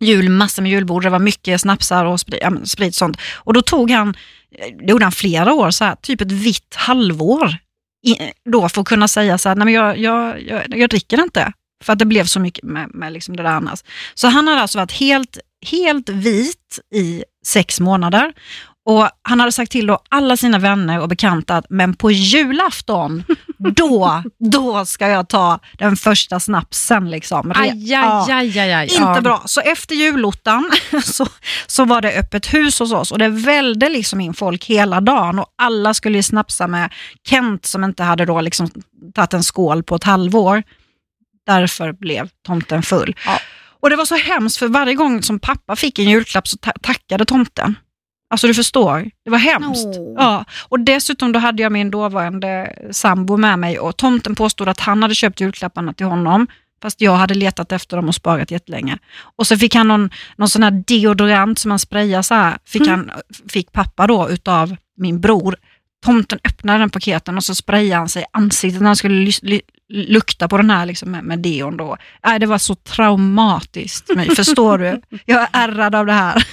jul, 0.00 0.28
massor 0.28 0.62
med 0.62 0.70
julbord, 0.72 1.02
det 1.02 1.10
var 1.10 1.18
mycket 1.18 1.60
snapsar 1.60 2.04
och 2.04 2.20
sprit, 2.20 2.40
ja, 2.42 2.52
sprit 2.64 2.94
sånt. 2.94 3.16
Och 3.36 3.52
då 3.52 3.62
tog 3.62 3.90
han, 3.90 4.14
det 4.80 4.90
gjorde 4.90 5.04
han 5.04 5.12
flera 5.12 5.52
år, 5.52 5.70
så 5.70 5.84
här, 5.84 5.94
typ 5.94 6.20
ett 6.20 6.32
vitt 6.32 6.74
halvår, 6.76 7.56
då 8.44 8.68
för 8.68 8.80
att 8.80 8.88
kunna 8.88 9.08
säga 9.08 9.38
så 9.38 9.48
här, 9.48 9.56
nej 9.56 9.64
men 9.64 9.74
jag, 9.74 9.98
jag, 9.98 10.42
jag, 10.42 10.78
jag 10.78 10.90
dricker 10.90 11.22
inte. 11.22 11.52
För 11.84 11.92
att 11.92 11.98
det 11.98 12.04
blev 12.04 12.24
så 12.24 12.40
mycket 12.40 12.64
med, 12.64 12.94
med 12.94 13.12
liksom 13.12 13.36
det 13.36 13.42
där 13.42 13.50
annars. 13.50 13.84
Så 14.14 14.28
han 14.28 14.48
hade 14.48 14.60
alltså 14.60 14.78
varit 14.78 14.92
helt, 14.92 15.38
helt 15.66 16.08
vit 16.08 16.78
i 16.94 17.24
sex 17.46 17.80
månader. 17.80 18.32
Och 18.84 19.08
han 19.22 19.40
hade 19.40 19.52
sagt 19.52 19.72
till 19.72 19.86
då 19.86 19.98
alla 20.08 20.36
sina 20.36 20.58
vänner 20.58 21.00
och 21.00 21.08
bekanta 21.08 21.56
att 21.56 21.66
men 21.68 21.96
på 21.96 22.10
julafton, 22.10 23.24
då, 23.76 24.22
då 24.38 24.84
ska 24.84 25.08
jag 25.08 25.28
ta 25.28 25.58
den 25.78 25.96
första 25.96 26.40
snapsen. 26.40 27.10
Liksom. 27.10 27.52
Re- 27.52 27.60
Aj, 27.60 27.94
aj, 27.94 28.32
aj, 28.32 28.58
aj, 28.58 28.72
aj. 28.72 28.86
Inte 28.86 29.02
Ja. 29.02 29.20
bra. 29.20 29.42
Så 29.46 29.60
efter 29.60 29.94
julottan 29.94 30.70
så, 31.04 31.26
så 31.66 31.84
var 31.84 32.00
det 32.00 32.12
öppet 32.18 32.54
hus 32.54 32.78
hos 32.78 32.92
oss 32.92 33.12
och 33.12 33.18
det 33.18 33.28
välde 33.28 33.88
liksom 33.88 34.20
in 34.20 34.34
folk 34.34 34.64
hela 34.64 35.00
dagen 35.00 35.38
och 35.38 35.46
alla 35.58 35.94
skulle 35.94 36.18
ju 36.18 36.22
snapsa 36.22 36.66
med 36.66 36.92
Kent 37.28 37.66
som 37.66 37.84
inte 37.84 38.02
hade 38.02 38.24
då 38.24 38.40
liksom 38.40 38.70
tagit 39.14 39.34
en 39.34 39.42
skål 39.44 39.82
på 39.82 39.94
ett 39.96 40.04
halvår. 40.04 40.62
Därför 41.46 41.92
blev 41.92 42.28
tomten 42.46 42.82
full. 42.82 43.16
Ja. 43.26 43.38
Och 43.80 43.90
det 43.90 43.96
var 43.96 44.04
så 44.04 44.16
hemskt 44.16 44.56
för 44.58 44.68
varje 44.68 44.94
gång 44.94 45.22
som 45.22 45.38
pappa 45.38 45.76
fick 45.76 45.98
en 45.98 46.04
julklapp 46.10 46.48
så 46.48 46.56
ta- 46.56 46.72
tackade 46.82 47.24
tomten. 47.24 47.74
Alltså 48.30 48.46
du 48.46 48.54
förstår, 48.54 49.10
det 49.24 49.30
var 49.30 49.38
hemskt. 49.38 49.86
Åh. 49.98 50.14
Ja. 50.16 50.44
Och 50.68 50.80
dessutom 50.80 51.32
då 51.32 51.38
hade 51.38 51.62
jag 51.62 51.72
min 51.72 51.90
dåvarande 51.90 52.72
sambo 52.90 53.36
med 53.36 53.58
mig 53.58 53.78
och 53.78 53.96
tomten 53.96 54.34
påstod 54.34 54.68
att 54.68 54.80
han 54.80 55.02
hade 55.02 55.14
köpt 55.14 55.40
julklapparna 55.40 55.92
till 55.92 56.06
honom 56.06 56.46
fast 56.82 57.00
jag 57.00 57.12
hade 57.16 57.34
letat 57.34 57.72
efter 57.72 57.96
dem 57.96 58.08
och 58.08 58.14
sparat 58.14 58.50
jättelänge. 58.50 58.98
Och 59.36 59.46
så 59.46 59.56
fick 59.56 59.74
han 59.74 59.88
någon, 59.88 60.10
någon 60.36 60.48
sån 60.48 60.62
här 60.62 60.84
deodorant 60.86 61.58
som 61.58 61.68
man 61.68 61.78
sprayar 61.78 62.22
så 62.22 62.34
här, 62.34 62.58
fick, 62.66 62.82
Mm. 62.86 62.90
han, 62.90 63.10
fick 63.48 63.72
pappa 63.72 64.06
då 64.06 64.30
utav 64.30 64.76
min 64.96 65.20
bror. 65.20 65.56
Tomten 66.04 66.38
öppnade 66.44 66.78
den 66.78 66.90
paketen 66.90 67.36
och 67.36 67.44
så 67.44 67.54
sprayade 67.54 67.96
han 67.96 68.08
sig 68.08 68.22
i 68.22 68.26
ansiktet 68.32 68.80
när 68.80 68.86
han 68.88 68.96
skulle 68.96 69.32
lukta 69.88 70.48
på 70.48 70.56
den 70.56 70.70
här 70.70 70.86
liksom 70.86 71.10
med, 71.10 71.24
med 71.24 71.38
deon 71.38 71.76
då. 71.76 71.96
Nej, 72.26 72.38
det 72.38 72.46
var 72.46 72.58
så 72.58 72.74
traumatiskt 72.74 74.06
för 74.06 74.14
mig, 74.14 74.30
förstår 74.36 74.78
du? 74.78 75.00
Jag 75.24 75.40
är 75.42 75.48
ärrad 75.52 75.94
av 75.94 76.06
det 76.06 76.12
här. 76.12 76.46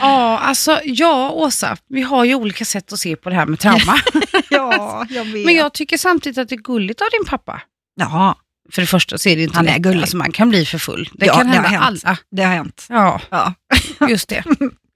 Ja, 0.00 0.38
alltså 0.38 0.80
ja, 0.84 1.30
Åsa, 1.30 1.76
vi 1.88 2.02
har 2.02 2.24
ju 2.24 2.34
olika 2.34 2.64
sätt 2.64 2.92
att 2.92 2.98
se 2.98 3.16
på 3.16 3.30
det 3.30 3.36
här 3.36 3.46
med 3.46 3.58
trauma. 3.58 3.98
ja, 4.50 5.06
jag 5.10 5.24
vet. 5.24 5.44
Men 5.46 5.54
jag 5.54 5.74
tycker 5.74 5.98
samtidigt 5.98 6.38
att 6.38 6.48
det 6.48 6.54
är 6.54 6.62
gulligt 6.62 7.00
av 7.00 7.08
din 7.12 7.24
pappa. 7.26 7.60
Ja, 8.00 8.38
För 8.72 8.82
det 8.82 8.86
första 8.86 9.18
så 9.18 9.28
är 9.28 9.36
det 9.36 9.42
inte 9.42 9.56
Han 9.56 9.68
är 9.68 9.72
lätt. 9.72 9.82
gullig. 9.82 10.00
Alltså 10.00 10.16
man 10.16 10.32
kan 10.32 10.48
bli 10.48 10.66
för 10.66 10.78
full. 10.78 11.08
Det 11.12 11.26
Ja, 11.26 11.34
kan 11.34 11.46
det 11.50 11.56
har 11.56 11.64
hända 11.64 11.80
hänt. 11.86 12.04
alla. 12.04 12.16
det 12.36 12.42
har 12.42 12.52
hänt. 12.54 12.86
Ja, 12.88 13.20
Ja. 13.30 13.54
just 14.08 14.28
det. 14.28 14.44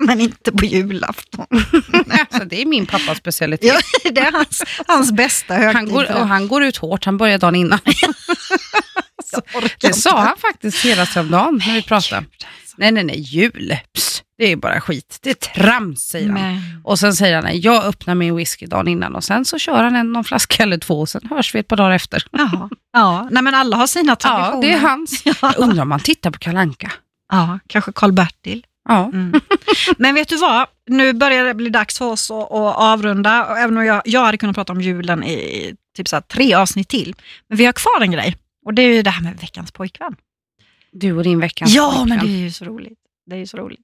Men 0.04 0.20
inte 0.20 0.52
på 0.52 0.64
julafton. 0.64 1.46
alltså, 2.10 2.44
det 2.44 2.62
är 2.62 2.66
min 2.66 2.86
pappas 2.86 3.18
specialitet. 3.18 3.74
Ja, 4.04 4.10
det 4.10 4.20
är 4.20 4.32
hans, 4.32 4.62
hans 4.86 5.12
bästa 5.12 5.54
högtid. 5.54 5.76
Han 5.76 5.88
går, 5.88 6.12
och 6.20 6.28
han 6.28 6.48
går 6.48 6.64
ut 6.64 6.76
hårt, 6.76 7.04
han 7.04 7.16
börjar 7.16 7.38
dagen 7.38 7.54
innan. 7.54 7.78
Det 9.80 9.92
sa 9.92 10.20
han 10.20 10.36
faktiskt 10.36 10.78
senast 10.78 11.14
häromdagen 11.14 11.60
när 11.66 11.74
vi 11.74 11.82
pratade. 11.82 12.24
Nej, 12.76 12.92
nej, 12.92 13.04
nej, 13.04 13.20
jul. 13.20 13.76
Pss, 13.94 14.22
det 14.38 14.52
är 14.52 14.56
bara 14.56 14.80
skit. 14.80 15.18
Det 15.22 15.30
är 15.30 15.34
trams, 15.34 16.00
säger 16.00 16.26
han. 16.28 16.34
Men, 16.40 16.60
Och 16.84 16.98
sen 16.98 17.14
säger 17.14 17.34
han, 17.34 17.44
nej, 17.44 17.58
jag 17.58 17.84
öppnar 17.84 18.14
min 18.14 18.36
whisky 18.36 18.66
dagen 18.66 18.88
innan 18.88 19.14
och 19.14 19.24
sen 19.24 19.44
så 19.44 19.58
kör 19.58 19.82
han 19.82 19.96
en, 19.96 20.12
någon 20.12 20.24
flaska 20.24 20.62
eller 20.62 20.78
två 20.78 21.00
och 21.00 21.08
sen 21.08 21.20
hörs 21.30 21.54
vi 21.54 21.58
ett 21.58 21.68
par 21.68 21.76
dagar 21.76 21.90
efter. 21.90 22.22
jaha. 22.32 22.68
Ja, 22.92 23.28
nej, 23.30 23.42
men 23.42 23.54
alla 23.54 23.76
har 23.76 23.86
sina 23.86 24.16
traditioner. 24.16 24.54
Ja, 24.54 24.60
det 24.60 24.72
är 24.72 24.88
hans. 24.88 25.22
Jag 25.42 25.58
undrar 25.58 25.82
om 25.82 25.88
man 25.88 26.00
tittar 26.00 26.30
på 26.30 26.38
Kalanka. 26.38 26.92
Ja, 27.32 27.58
kanske 27.66 27.92
Karl-Bertil. 27.92 28.64
Ja. 28.88 29.04
Mm. 29.12 29.40
Men 29.98 30.14
vet 30.14 30.28
du 30.28 30.36
vad? 30.36 30.66
Nu 30.90 31.12
börjar 31.12 31.44
det 31.44 31.54
bli 31.54 31.70
dags 31.70 31.98
för 31.98 32.04
oss 32.04 32.30
att, 32.30 32.36
att 32.52 32.76
avrunda. 32.76 33.56
Även 33.58 33.76
om 33.78 33.84
jag, 33.84 34.02
jag 34.04 34.24
hade 34.24 34.38
kunnat 34.38 34.56
prata 34.56 34.72
om 34.72 34.80
julen 34.80 35.24
i 35.24 35.74
typ 35.96 36.08
så 36.08 36.16
här 36.16 36.20
tre 36.20 36.54
avsnitt 36.54 36.88
till. 36.88 37.14
Men 37.48 37.58
vi 37.58 37.64
har 37.64 37.72
kvar 37.72 38.00
en 38.00 38.10
grej. 38.10 38.36
Och 38.66 38.74
det 38.74 38.82
är 38.82 38.94
ju 38.94 39.02
det 39.02 39.10
här 39.10 39.22
med 39.22 39.36
veckans 39.40 39.72
pojkvän. 39.72 40.16
Du 40.92 41.12
och 41.12 41.22
din 41.24 41.40
veckans 41.40 41.74
Ja, 41.74 41.90
pojkvän. 41.96 42.08
men 42.08 42.26
det 42.26 42.32
är 42.32 42.38
ju 42.44 42.50
så 42.52 42.64
roligt. 42.64 42.98
Det 43.26 43.34
är 43.36 43.40
ju 43.40 43.46
så 43.46 43.56
roligt. 43.56 43.80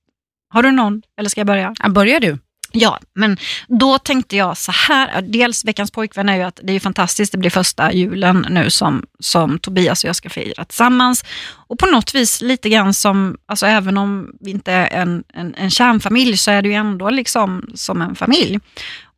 Har 0.52 0.62
du 0.62 0.70
någon? 0.70 1.02
Eller 1.18 1.28
ska 1.28 1.40
jag 1.40 1.46
börja? 1.46 1.74
Ja, 1.82 1.88
börjar 1.88 2.20
du? 2.20 2.38
Ja, 2.72 2.98
men 3.14 3.36
då 3.68 3.98
tänkte 3.98 4.36
jag 4.36 4.56
så 4.56 4.72
här. 4.72 5.22
Dels 5.22 5.64
veckans 5.64 5.90
pojkvän 5.90 6.28
är 6.28 6.36
ju 6.36 6.42
att 6.42 6.60
det 6.62 6.72
är 6.72 6.74
ju 6.74 6.80
fantastiskt. 6.80 7.32
Det 7.32 7.38
blir 7.38 7.50
första 7.50 7.92
julen 7.92 8.46
nu 8.50 8.70
som, 8.70 9.04
som 9.20 9.58
Tobias 9.58 10.04
och 10.04 10.08
jag 10.08 10.16
ska 10.16 10.28
fira 10.28 10.64
tillsammans. 10.64 11.24
Och 11.68 11.78
på 11.78 11.86
något 11.86 12.14
vis 12.14 12.40
lite 12.40 12.68
grann 12.68 12.94
som, 12.94 13.36
alltså 13.46 13.66
även 13.66 13.98
om 13.98 14.30
vi 14.40 14.50
inte 14.50 14.72
är 14.72 15.02
en, 15.02 15.24
en, 15.34 15.54
en 15.54 15.70
kärnfamilj 15.70 16.36
så 16.36 16.50
är 16.50 16.62
det 16.62 16.68
ju 16.68 16.74
ändå 16.74 17.10
liksom 17.10 17.70
som 17.74 18.02
en 18.02 18.14
familj. 18.14 18.60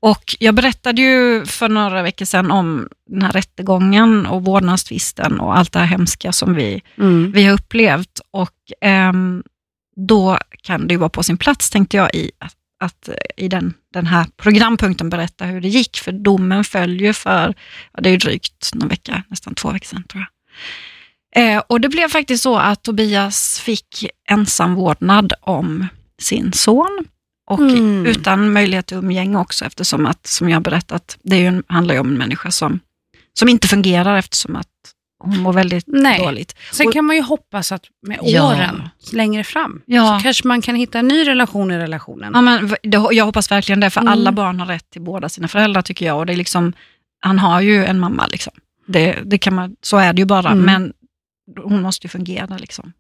Och 0.01 0.37
jag 0.39 0.55
berättade 0.55 1.03
ju 1.03 1.45
för 1.47 1.69
några 1.69 2.03
veckor 2.03 2.25
sedan 2.25 2.51
om 2.51 2.89
den 3.11 3.23
här 3.23 3.33
rättegången 3.33 4.27
och 4.27 4.45
vårdnadstvisten 4.45 5.41
och 5.41 5.59
allt 5.59 5.73
det 5.73 5.79
här 5.79 5.87
hemska 5.87 6.33
som 6.33 6.55
vi 6.55 6.83
Mm. 6.99 7.33
vi 7.33 7.45
har 7.45 7.55
upplevt. 7.55 8.21
Och 8.33 8.51
ehm, 8.81 9.43
då 9.97 10.39
kan 10.63 10.89
det 10.89 10.95
ju 10.95 10.99
vara 10.99 11.09
på 11.11 11.23
sin 11.23 11.37
plats, 11.39 11.71
tänkte 11.71 11.97
jag, 11.97 12.15
i 12.15 12.31
att, 12.39 12.55
att 12.81 13.09
i 13.37 13.49
den, 13.49 13.75
den 13.93 14.07
här 14.07 14.27
programpunkten 14.37 15.11
berätta 15.11 15.45
hur 15.45 15.61
det 15.61 15.69
gick. 15.69 15.97
För 15.97 16.13
domen 16.13 16.65
följer 16.65 17.13
för, 17.13 17.55
ja, 17.93 18.01
det 18.01 18.09
är 18.09 18.11
ju 18.11 18.17
drygt 18.17 18.75
någon 18.75 18.89
vecka, 18.89 19.23
nästan 19.29 19.55
två 19.55 19.71
veckor 19.71 19.87
sedan 19.87 20.05
tror 20.05 20.21
jag. 20.23 20.29
Eh, 21.37 21.63
och 21.69 21.81
det 21.81 21.89
blev 21.89 22.09
faktiskt 22.09 22.43
så 22.43 22.57
att 22.59 22.83
Tobias 22.83 23.61
fick 23.61 24.07
ensam 24.29 24.75
vårdnad 24.75 25.33
om 25.41 25.87
sin 26.19 26.53
son. 26.53 27.05
Och 27.51 27.61
Mm. 27.61 28.07
utan 28.07 28.53
möjlighet 28.53 28.87
till 28.87 28.97
umgänge 28.97 29.39
också 29.39 29.65
eftersom 29.65 30.07
att, 30.07 30.27
som 30.27 30.49
jag 30.49 30.63
berättat, 30.63 31.19
det 31.23 31.37
är 31.37 31.53
ju 31.53 31.63
handlar 31.67 31.95
ju 31.95 32.01
om 32.01 32.09
en 32.09 32.19
människa 32.19 32.51
som, 32.51 32.81
som 33.39 33.49
inte 33.49 33.69
fungerar 33.69 34.19
eftersom 34.19 34.57
att 34.57 34.69
hon 35.25 35.39
mår 35.39 35.53
väldigt 35.53 35.85
Nej. 35.87 36.19
dåligt. 36.19 36.57
Sen 36.73 36.87
Och- 36.87 36.93
kan 36.93 37.05
man 37.05 37.17
ju 37.17 37.23
hoppas 37.23 37.73
att 37.73 37.85
med 38.07 38.19
Ja. 38.23 38.49
åren 38.49 38.89
längre 39.13 39.45
fram 39.45 39.83
Ja. 39.87 40.19
så 40.19 40.23
kanske 40.23 40.49
man 40.49 40.63
kan 40.63 40.75
hitta 40.75 40.99
en 40.99 41.09
ny 41.09 41.29
relation 41.29 41.71
i 41.71 41.79
relationen. 41.79 42.31
Ja, 42.35 42.41
men 42.41 42.69
det, 42.83 43.07
jag 43.11 43.25
hoppas 43.25 43.51
verkligen 43.51 43.81
det, 43.81 43.91
för 43.91 44.01
Mm. 44.01 44.13
alla 44.13 44.33
barn 44.33 44.61
har 44.61 44.67
rätt 44.67 44.91
till 44.91 45.03
båda 45.03 45.29
sina 45.29 45.49
föräldrar 45.49 45.83
tycker 45.83 46.07
jag. 46.07 46.19
Och 46.19 46.27
det 46.27 46.33
är 46.33 46.37
liksom, 46.37 46.73
han 47.21 47.39
har 47.39 47.61
ju 47.61 47.85
en 47.85 48.01
mamma, 48.01 48.27
liksom. 48.27 48.53
det, 48.87 49.19
det 49.25 49.39
kan 49.39 49.55
man, 49.55 49.77
så 49.83 49.97
är 49.97 50.13
det 50.13 50.19
ju 50.21 50.27
bara, 50.27 50.51
Mm. 50.51 50.65
men 50.65 50.93
hon 51.65 51.83
måste 51.83 52.07
ju 52.07 52.09
fungera. 52.09 52.57
Liksom. 52.59 52.93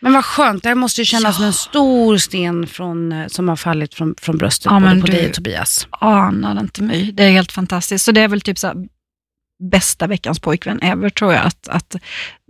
Men 0.00 0.12
vad 0.12 0.24
skönt, 0.24 0.62
det 0.62 0.68
här 0.68 0.76
måste 0.76 1.00
ju 1.00 1.04
kännas 1.04 1.24
Ja. 1.24 1.32
som 1.32 1.44
en 1.44 1.52
stor 1.52 2.16
sten 2.18 2.66
från, 2.66 3.12
eh, 3.12 3.26
som 3.26 3.48
har 3.48 3.56
fallit 3.56 3.94
från, 3.94 4.14
från 4.18 4.38
bröstet 4.38 4.72
Ja, 4.72 4.80
både 4.80 5.00
på 5.00 5.06
du- 5.06 5.12
dig 5.12 5.26
och 5.28 5.34
Tobias. 5.34 5.86
Anar 5.90 6.60
inte 6.60 6.82
mig. 6.82 7.12
Det 7.12 7.24
är 7.24 7.30
helt 7.30 7.52
fantastiskt. 7.52 8.04
Så 8.04 8.12
det 8.12 8.20
är 8.20 8.28
väl 8.28 8.40
typ 8.40 8.58
så 8.58 8.66
här, 8.66 8.76
bästa 9.58 10.06
veckans 10.06 10.40
pojkvän 10.40 10.82
ever 10.82 11.10
tror 11.10 11.32
jag. 11.32 11.46
Att, 11.46 11.68
att 11.68 11.96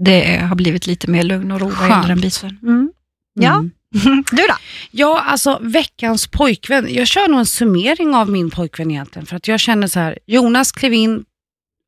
det 0.04 0.36
har 0.36 0.57
blivit 0.57 0.86
lite 0.86 1.11
mer 1.11 1.22
lugn 1.22 1.52
och 1.52 1.61
ro 1.61 1.68
vad 1.68 1.88
gäller 1.88 2.09
den 2.09 2.20
biten. 2.20 2.59
Mm. 2.62 2.92
Ja. 3.40 3.59
Mm. 3.59 3.70
Du 4.30 4.36
då? 4.36 4.54
Ja, 4.90 5.20
alltså 5.20 5.59
veckans 5.62 6.26
pojkvän. 6.26 6.86
Jag 6.94 7.09
kör 7.09 7.28
nog 7.28 7.38
en 7.38 7.46
summering 7.46 8.14
av 8.14 8.30
min 8.30 8.50
pojkvän 8.50 8.90
egentligen. 8.90 9.26
För 9.26 9.36
att 9.36 9.48
jag 9.48 9.61
känner 9.61 9.86
så 9.86 10.00
här, 10.00 10.18
Jonas 10.26 10.72
klev 10.72 10.92
in, 10.92 11.24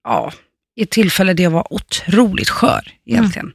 ja, 0.05 0.33
i 0.77 0.83
ett 0.83 0.91
tillfälle 0.91 1.35
där 1.35 1.45
jag 1.45 1.51
var 1.51 1.73
otroligt 1.73 2.49
skör 2.49 2.93
egentligen. 3.07 3.53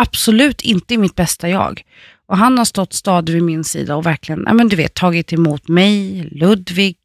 Absolut 0.00 0.60
inte 0.60 0.94
i 0.94 0.98
mitt 0.98 1.14
bästa 1.14 1.48
jag. 1.48 1.82
Och 2.26 2.38
han 2.38 2.58
har 2.58 2.64
stått 2.64 2.92
stadig 2.92 3.34
vid 3.34 3.42
min 3.42 3.64
sida 3.64 3.96
och 3.96 4.06
verkligen, 4.06 4.44
ja 4.46 4.52
men 4.52 4.68
du 4.68 4.76
vet, 4.76 4.94
tagit 4.94 5.32
emot 5.32 5.68
mig, 5.68 6.22
Ludvig, 6.32 6.96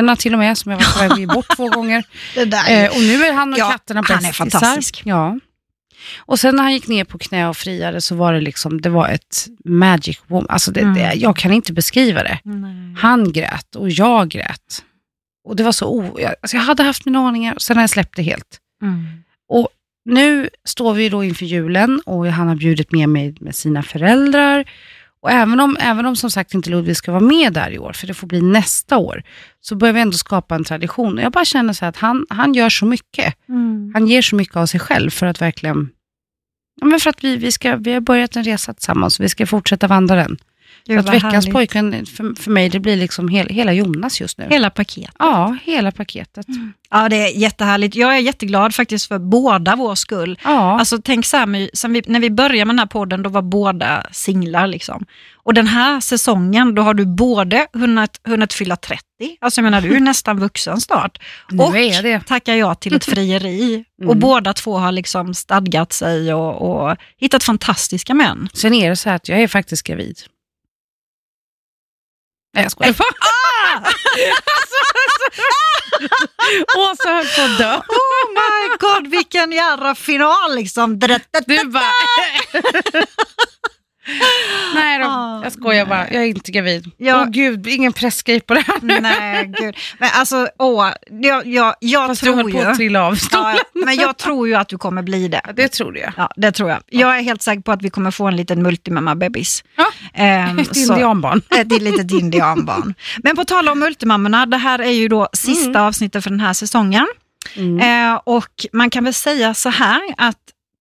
katterna 0.00 0.16
till 0.16 0.32
och 0.32 0.38
med, 0.38 0.58
som 0.58 0.72
jag 0.72 0.78
var 0.78 1.08
på 1.08 1.14
väg 1.14 1.28
bort 1.28 1.56
två 1.56 1.68
gånger. 1.76 2.04
Eh, 2.36 2.90
och 2.90 3.00
nu 3.02 3.24
är 3.24 3.32
han 3.32 3.52
och 3.52 3.58
Ja, 3.58 3.70
katterna 3.70 4.02
han 4.06 4.16
är 4.18 4.22
bästisar. 4.22 4.44
fantastisk. 4.60 5.02
Ja. 5.04 5.38
Och 6.18 6.40
sen 6.40 6.56
när 6.56 6.62
han 6.62 6.72
gick 6.72 6.88
ner 6.88 7.04
på 7.04 7.18
knä 7.18 7.48
och 7.48 7.56
friade 7.56 8.00
så 8.00 8.14
var 8.14 8.32
det 8.32 8.40
liksom, 8.40 8.80
det 8.80 8.88
var 8.88 9.08
ett 9.08 9.46
magic 9.64 10.18
woman. 10.26 10.46
Alltså 10.48 10.70
det, 10.70 10.80
Mm. 10.80 10.94
det, 10.94 11.12
jag 11.14 11.36
kan 11.36 11.52
inte 11.52 11.72
beskriva 11.72 12.22
det. 12.22 12.38
Nej. 12.44 12.94
Han 12.98 13.32
grät 13.32 13.76
och 13.76 13.90
jag 13.90 14.28
grät. 14.28 14.84
Och 15.44 15.56
det 15.56 15.62
var 15.62 15.72
så 15.72 15.86
o... 15.86 16.16
jag- 16.20 16.34
Alltså 16.42 16.56
jag 16.56 16.64
hade 16.64 16.82
haft 16.82 17.04
mina 17.06 17.18
aningar, 17.18 17.54
och 17.54 17.62
sen 17.62 17.76
har 17.76 17.82
jag 17.82 17.90
släppt 17.90 18.16
det 18.16 18.22
helt. 18.22 18.58
Mm. 18.82 19.06
Nu 20.04 20.48
står 20.64 20.94
vi 20.94 21.08
då 21.08 21.24
inför 21.24 21.44
julen 21.46 22.00
och 22.06 22.26
han 22.26 22.48
har 22.48 22.54
bjudit 22.54 22.92
med 22.92 23.08
mig 23.08 23.34
med 23.40 23.54
sina 23.54 23.82
föräldrar. 23.82 24.64
Och 25.22 25.30
även 25.30 25.60
om, 25.60 25.76
även 25.80 26.06
om 26.06 26.16
som 26.16 26.30
sagt 26.30 26.54
inte 26.54 26.70
Ludvig 26.70 26.96
ska 26.96 27.12
vara 27.12 27.20
med 27.20 27.52
där 27.52 27.70
i 27.70 27.78
år, 27.78 27.92
för 27.92 28.06
det 28.06 28.14
får 28.14 28.26
bli 28.26 28.42
nästa 28.42 28.98
år, 28.98 29.22
så 29.60 29.76
börjar 29.76 29.92
vi 29.92 30.00
ändå 30.00 30.16
skapa 30.16 30.54
en 30.54 30.64
tradition. 30.64 31.18
Och 31.18 31.24
jag 31.24 31.32
bara 31.32 31.44
känner 31.44 31.72
så 31.72 31.86
att 31.86 31.96
han, 31.96 32.26
han 32.28 32.54
gör 32.54 32.68
så 32.68 32.86
mycket. 32.86 33.34
Mm. 33.48 33.90
Han 33.94 34.06
ger 34.06 34.22
så 34.22 34.36
mycket 34.36 34.56
av 34.56 34.66
sig 34.66 34.80
själv 34.80 35.10
för 35.10 35.26
att 35.26 35.40
verkligen... 35.40 35.90
Ja, 36.80 36.86
men 36.86 37.00
för 37.00 37.10
att 37.10 37.24
vi, 37.24 37.36
vi, 37.36 37.52
ska, 37.52 37.76
vi 37.76 37.92
har 37.92 38.00
börjat 38.00 38.36
en 38.36 38.44
resa 38.44 38.74
tillsammans 38.74 39.18
och 39.18 39.24
vi 39.24 39.28
ska 39.28 39.46
fortsätta 39.46 39.86
vandra 39.86 40.16
den. 40.16 40.38
Gud, 40.94 40.98
att 41.08 41.14
veckans 41.14 41.34
härligt. 41.34 41.52
pojkvän 41.52 42.06
för, 42.06 42.42
för 42.42 42.50
mig, 42.50 42.68
det 42.68 42.80
blir 42.80 42.96
liksom 42.96 43.28
hel, 43.28 43.48
hela 43.48 43.72
Jonas 43.72 44.20
just 44.20 44.38
nu. 44.38 44.46
Hela 44.50 44.70
paket. 44.70 45.10
Ja, 45.18 45.56
hela 45.64 45.92
paketet. 45.92 46.46
Ja, 46.90 47.08
det 47.08 47.16
är 47.16 47.38
jättehärligt. 47.38 47.96
Jag 47.96 48.14
är 48.16 48.18
jätteglad 48.20 48.74
faktiskt 48.74 49.06
för 49.08 49.18
båda 49.18 49.76
vår 49.76 49.94
skull. 49.94 50.38
Ja, 50.44 50.78
Alltså 50.78 50.98
tänk 51.04 51.26
så 51.26 51.36
här, 51.36 51.46
vi, 51.88 52.02
när 52.06 52.20
vi 52.20 52.30
började 52.30 52.64
med 52.64 52.74
den 52.74 52.78
här 52.78 52.86
podden, 52.86 53.22
då 53.22 53.30
var 53.30 53.42
båda 53.42 54.06
singlar. 54.12 54.66
Liksom. 54.66 55.04
Och 55.42 55.54
den 55.54 55.66
här 55.66 56.00
säsongen, 56.00 56.74
då 56.74 56.82
har 56.82 56.94
du 56.94 57.06
både 57.06 57.66
hunnit, 57.72 58.20
hunnit 58.24 58.52
fylla 58.52 58.76
30, 58.76 59.02
alltså 59.40 59.58
jag 59.60 59.64
menar 59.64 59.80
du 59.80 59.96
är 59.96 60.00
nästan 60.00 60.38
vuxen 60.40 60.80
snart, 60.80 61.18
nu 61.50 61.62
och 61.62 61.76
är 61.78 61.92
jag 61.94 62.04
det. 62.04 62.20
tackar 62.26 62.54
jag 62.54 62.80
till 62.80 62.94
ett 62.94 63.04
frieri. 63.04 63.84
Och 63.98 64.04
Mm. 64.04 64.18
båda 64.20 64.52
två 64.52 64.78
har 64.78 64.92
liksom 64.92 65.34
stadgat 65.34 65.92
sig 65.92 66.34
och, 66.34 66.62
och 66.90 66.96
hittat 67.16 67.42
fantastiska 67.44 68.14
män. 68.14 68.48
Sen 68.54 68.74
är 68.74 68.90
det 68.90 68.96
så 68.96 69.08
här 69.08 69.16
att 69.16 69.28
jag 69.28 69.40
är 69.40 69.48
faktiskt 69.48 69.82
gravid. 69.86 70.16
Nej, 72.54 72.62
jag 72.62 72.72
skojar. 72.72 72.94
Åsa 76.76 77.08
höll 77.08 77.26
på 77.26 77.42
att 77.42 77.58
dö. 77.58 77.76
Oh 77.76 78.32
my 78.32 78.76
god, 78.80 79.06
vilken 79.10 79.52
jävla 79.52 79.94
final 79.94 80.54
liksom. 80.54 80.98
Du 80.98 81.18
bara... 81.64 81.92
Nej 84.74 84.98
då, 84.98 85.04
Ah, 85.06 85.40
jag 85.42 85.52
skojar 85.52 85.86
bara. 85.86 85.98
nej. 85.98 86.08
Jag 86.12 86.22
är 86.22 86.26
inte 86.26 86.50
gravid. 86.52 86.90
Åh 87.00 87.26
gud, 87.28 87.66
ingen 87.66 87.92
pressgrej 87.92 88.40
på 88.40 88.54
det 88.54 88.60
här 88.60 88.76
nu. 88.82 89.00
Nej, 89.00 89.52
gud. 89.60 89.76
Men 89.98 90.10
alltså, 90.14 90.48
åh, 90.58 90.88
jag, 91.10 91.46
jag, 91.46 91.74
jag 91.80 92.06
Fast 92.08 92.20
du 92.20 92.26
tror 92.26 92.36
höll 92.36 92.52
på 92.52 92.58
ju... 92.58 92.64
att 92.64 92.76
trilla 92.76 93.02
av 93.06 93.14
stolen. 93.14 93.56
Ja, 93.56 93.80
men 93.84 93.96
jag 93.96 94.16
tror 94.16 94.48
ju 94.48 94.54
att 94.54 94.68
du 94.68 94.78
kommer 94.78 95.02
bli 95.02 95.28
det. 95.28 95.40
Ja, 95.46 95.52
det 95.52 95.68
tror 95.68 95.98
jag. 95.98 96.12
Ja, 96.16 96.30
det 96.36 96.52
tror 96.52 96.70
jag. 96.70 96.78
Jag 96.90 97.18
är 97.18 97.22
helt 97.22 97.42
säker 97.42 97.62
på 97.62 97.72
att 97.72 97.82
vi 97.82 97.90
kommer 97.90 98.10
få 98.10 98.26
en 98.26 98.36
liten 98.36 98.62
multimamma-bebis. 98.66 99.64
Ja, 99.76 99.86
Ehm, 100.14 100.58
Ett 100.58 100.76
så- 100.76 100.92
indianbarn. 100.92 101.42
Ett 101.56 101.82
litet 101.82 102.10
indianbarn. 102.10 102.94
Men 103.22 103.36
på 103.36 103.44
tal 103.44 103.68
om 103.68 103.78
multimammorna, 103.78 104.46
det 104.46 104.56
här 104.56 104.78
är 104.78 104.90
ju 104.90 105.08
då 105.08 105.28
sista 105.32 105.82
avsnittet 105.82 106.22
för 106.24 106.30
den 106.30 106.40
här 106.40 106.52
säsongen. 106.52 107.06
Mm. 107.56 107.78
Eh, 108.12 108.20
och 108.24 108.66
man 108.72 108.90
kan 108.90 109.04
väl 109.04 109.14
säga 109.14 109.54
så 109.54 109.68
här 109.68 110.00
att 110.16 110.36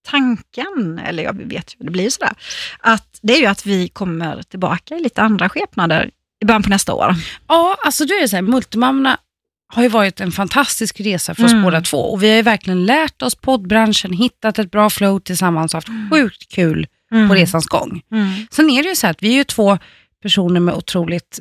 tanken, 0.07 1.01
eller 1.05 1.23
jag 1.23 1.33
vet 1.33 1.75
ju, 1.75 1.85
det 1.85 1.91
blir 1.91 2.09
sådär, 2.09 2.33
att 2.79 3.19
det 3.21 3.33
är 3.33 3.39
ju 3.39 3.45
att 3.45 3.65
vi 3.65 3.87
kommer 3.87 4.43
tillbaka 4.43 4.95
i 4.95 5.03
lite 5.03 5.21
andra 5.21 5.49
skepnader 5.49 6.09
i 6.41 6.45
början 6.45 6.63
på 6.63 6.69
nästa 6.69 6.93
år. 6.93 7.15
Ja, 7.47 7.77
alltså 7.85 8.05
då 8.05 8.13
är 8.13 8.27
så 8.27 8.35
här, 8.35 8.43
multimammorna 8.43 9.17
har 9.73 9.83
ju 9.83 9.89
varit 9.89 10.19
en 10.19 10.31
fantastisk 10.31 10.99
resa 10.99 11.35
för 11.35 11.45
oss 11.45 11.51
Mm. 11.51 11.63
båda 11.63 11.81
två 11.81 11.97
och 11.97 12.23
vi 12.23 12.29
har 12.29 12.35
ju 12.35 12.41
verkligen 12.41 12.85
lärt 12.85 13.21
oss 13.21 13.35
poddbranschen, 13.35 14.13
hittat 14.13 14.59
ett 14.59 14.71
bra 14.71 14.89
flow 14.89 15.19
tillsammans 15.19 15.73
och 15.73 15.77
haft 15.77 16.11
sjukt 16.11 16.51
kul 16.51 16.87
på 17.29 17.35
resans 17.35 17.65
gång. 17.65 18.01
Mm. 18.11 18.33
Sen 18.51 18.69
är 18.69 18.83
det 18.83 18.89
ju 18.89 18.95
så 18.95 19.07
här 19.07 19.11
att 19.11 19.23
vi 19.23 19.29
är 19.29 19.33
ju 19.33 19.43
två 19.43 19.77
personer 20.21 20.59
med 20.59 20.75
otroligt 20.75 21.39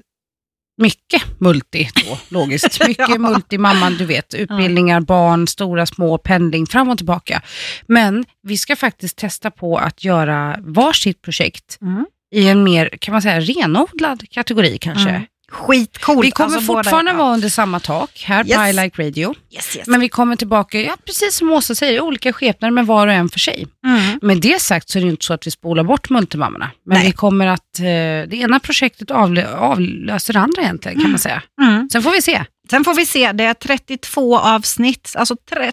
mycket 0.79 1.23
multi 1.41 1.89
då, 1.95 2.19
logiskt. 2.29 2.87
Mycket 2.89 3.09
Ja. 3.09 3.19
multimamman, 3.19 3.97
du 3.97 4.05
vet, 4.05 4.35
utbildningar, 4.35 5.01
barn, 5.01 5.47
stora, 5.47 5.87
små, 5.87 6.19
pendling, 6.19 6.67
fram 6.67 6.89
och 6.89 6.97
tillbaka. 6.99 7.43
Men 7.87 8.25
vi 8.43 8.57
ska 8.59 8.77
faktiskt 8.77 9.17
testa 9.17 9.51
på 9.51 9.79
att 9.79 10.05
göra 10.05 10.57
varsitt 10.63 11.23
projekt 11.23 11.79
Mm. 11.83 12.07
i 12.35 12.49
en 12.49 12.65
mer, 12.65 12.89
kan 13.01 13.13
man 13.13 13.23
säga, 13.23 13.41
renodlad 13.41 14.31
kategori 14.31 14.79
kanske. 14.79 15.09
Mm. 15.11 15.23
Skitcoolt. 15.53 16.25
Vi 16.27 16.31
kommer 16.31 16.55
Alltså, 16.57 16.67
båda- 16.73 16.79
fortfarande 16.85 17.11
ja. 17.11 17.17
vara 17.17 17.35
under 17.35 17.49
samma 17.49 17.81
tak 17.81 18.23
här 18.27 18.45
på 18.45 18.51
Yes. 18.51 18.71
I 18.71 18.83
Like 18.83 19.03
Radio. 19.03 19.35
Yes, 19.51 19.77
yes. 19.77 19.87
Men 19.87 20.01
vi 20.01 20.09
kommer 20.09 20.37
tillbaka, 20.37 20.81
ja, 20.81 20.97
precis 21.07 21.37
som 21.37 21.53
Åsa 21.53 21.75
säger, 21.75 21.93
i 21.93 22.01
olika 22.01 22.33
skepnader 22.33 22.73
men 22.73 22.87
var 22.87 23.07
och 23.07 23.13
en 23.13 23.29
för 23.29 23.39
sig. 23.39 23.67
Mm. 23.87 24.19
Med 24.23 24.41
det 24.41 24.63
sagt 24.63 24.89
så 24.91 24.99
är 24.99 25.03
det 25.03 25.09
inte 25.09 25.25
så 25.25 25.35
att 25.35 25.47
vi 25.47 25.51
spolar 25.51 25.83
bort 25.85 26.11
multimammorna. 26.11 26.71
Men 26.87 26.99
Nej. 26.99 27.07
vi 27.07 27.13
kommer 27.13 27.47
att, 27.47 27.79
eh, 27.79 27.85
det 28.29 28.33
ena 28.33 28.61
projektet 28.61 29.11
avlö- 29.11 29.55
avlöser 29.57 30.33
det 30.33 30.41
andra 30.41 30.63
egentligen 30.63 31.01
kan 31.01 31.11
man 31.11 31.19
säga. 31.19 31.43
Mm. 31.63 31.89
Sen 31.93 32.03
får 32.03 32.11
vi 32.11 32.23
se. 32.23 32.45
Sen 32.71 32.85
får 32.85 32.95
vi 32.95 33.07
se, 33.07 33.33
det 33.33 33.45
är 33.45 33.55
32 33.55 34.39
avsnitt, 34.39 35.13
alltså 35.19 35.37
30, 35.51 35.73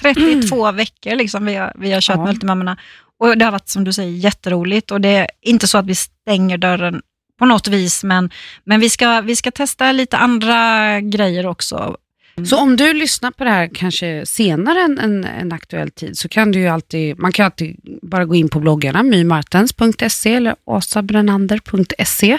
32 0.00 0.72
veckor 0.72 1.14
liksom 1.16 1.44
vi 1.46 1.54
har, 1.54 1.72
vi 1.78 1.92
har 1.92 2.00
kört 2.00 2.14
Mm. 2.14 2.26
Ja. 2.26 2.32
Multimammorna. 2.32 2.76
Och 3.20 3.38
det 3.38 3.44
har 3.44 3.52
varit 3.52 3.68
som 3.68 3.84
du 3.84 3.92
säger 3.92 4.10
jätteroligt 4.10 4.90
och 4.90 5.00
det 5.00 5.08
är 5.08 5.26
inte 5.42 5.68
så 5.68 5.78
att 5.78 5.86
vi 5.86 5.94
stänger 5.94 6.58
dörren 6.58 7.02
på 7.42 7.46
något 7.46 7.68
vis, 7.68 8.04
men, 8.04 8.30
men 8.64 8.80
vi, 8.80 8.90
ska, 8.90 9.20
vi 9.20 9.36
ska 9.36 9.50
testa 9.50 9.92
lite 9.92 10.16
andra 10.16 11.00
grejer 11.00 11.46
också. 11.46 11.96
Så 12.48 12.56
om 12.56 12.76
du 12.76 12.92
lyssnar 12.92 13.30
på 13.30 13.44
det 13.44 13.50
här 13.50 13.70
kanske 13.74 14.26
senare 14.26 14.80
än 14.80 14.98
en, 14.98 15.24
en 15.24 15.52
aktuell 15.52 15.90
tid 15.90 16.18
så 16.18 16.28
kan 16.28 16.52
du 16.52 16.58
ju 16.58 16.68
alltid, 16.68 17.18
man 17.18 17.32
kan 17.32 17.44
alltid 17.44 17.76
bara 18.02 18.24
gå 18.24 18.34
in 18.34 18.48
på 18.48 18.60
bloggarna 18.60 19.02
mymartens.se 19.02 20.34
eller 20.34 20.54
asabrenander.se 20.66 22.38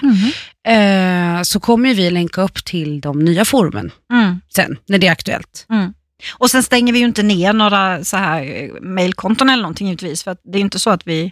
eh, 0.67 1.41
så 1.43 1.59
kommer 1.59 1.93
vi 1.93 2.09
länka 2.09 2.41
upp 2.41 2.65
till 2.65 3.01
de 3.01 3.19
nya 3.19 3.45
forumen 3.45 3.91
Mm. 4.13 4.41
sen 4.55 4.77
när 4.85 4.97
det 4.97 5.07
är 5.07 5.11
aktuellt. 5.11 5.65
Mm. 5.69 5.93
Och 6.37 6.49
sen 6.49 6.63
stänger 6.63 6.93
vi 6.93 6.99
ju 6.99 7.05
inte 7.05 7.23
ner 7.23 7.53
några 7.53 8.03
så 8.03 8.17
här 8.17 8.43
eh, 8.43 8.81
mailkonton 8.81 9.49
eller 9.49 9.63
någonting 9.63 9.87
givetvis, 9.87 10.23
för 10.23 10.37
det 10.43 10.57
är 10.57 10.61
inte 10.61 10.79
så 10.79 10.89
att 10.89 11.07
vi 11.07 11.31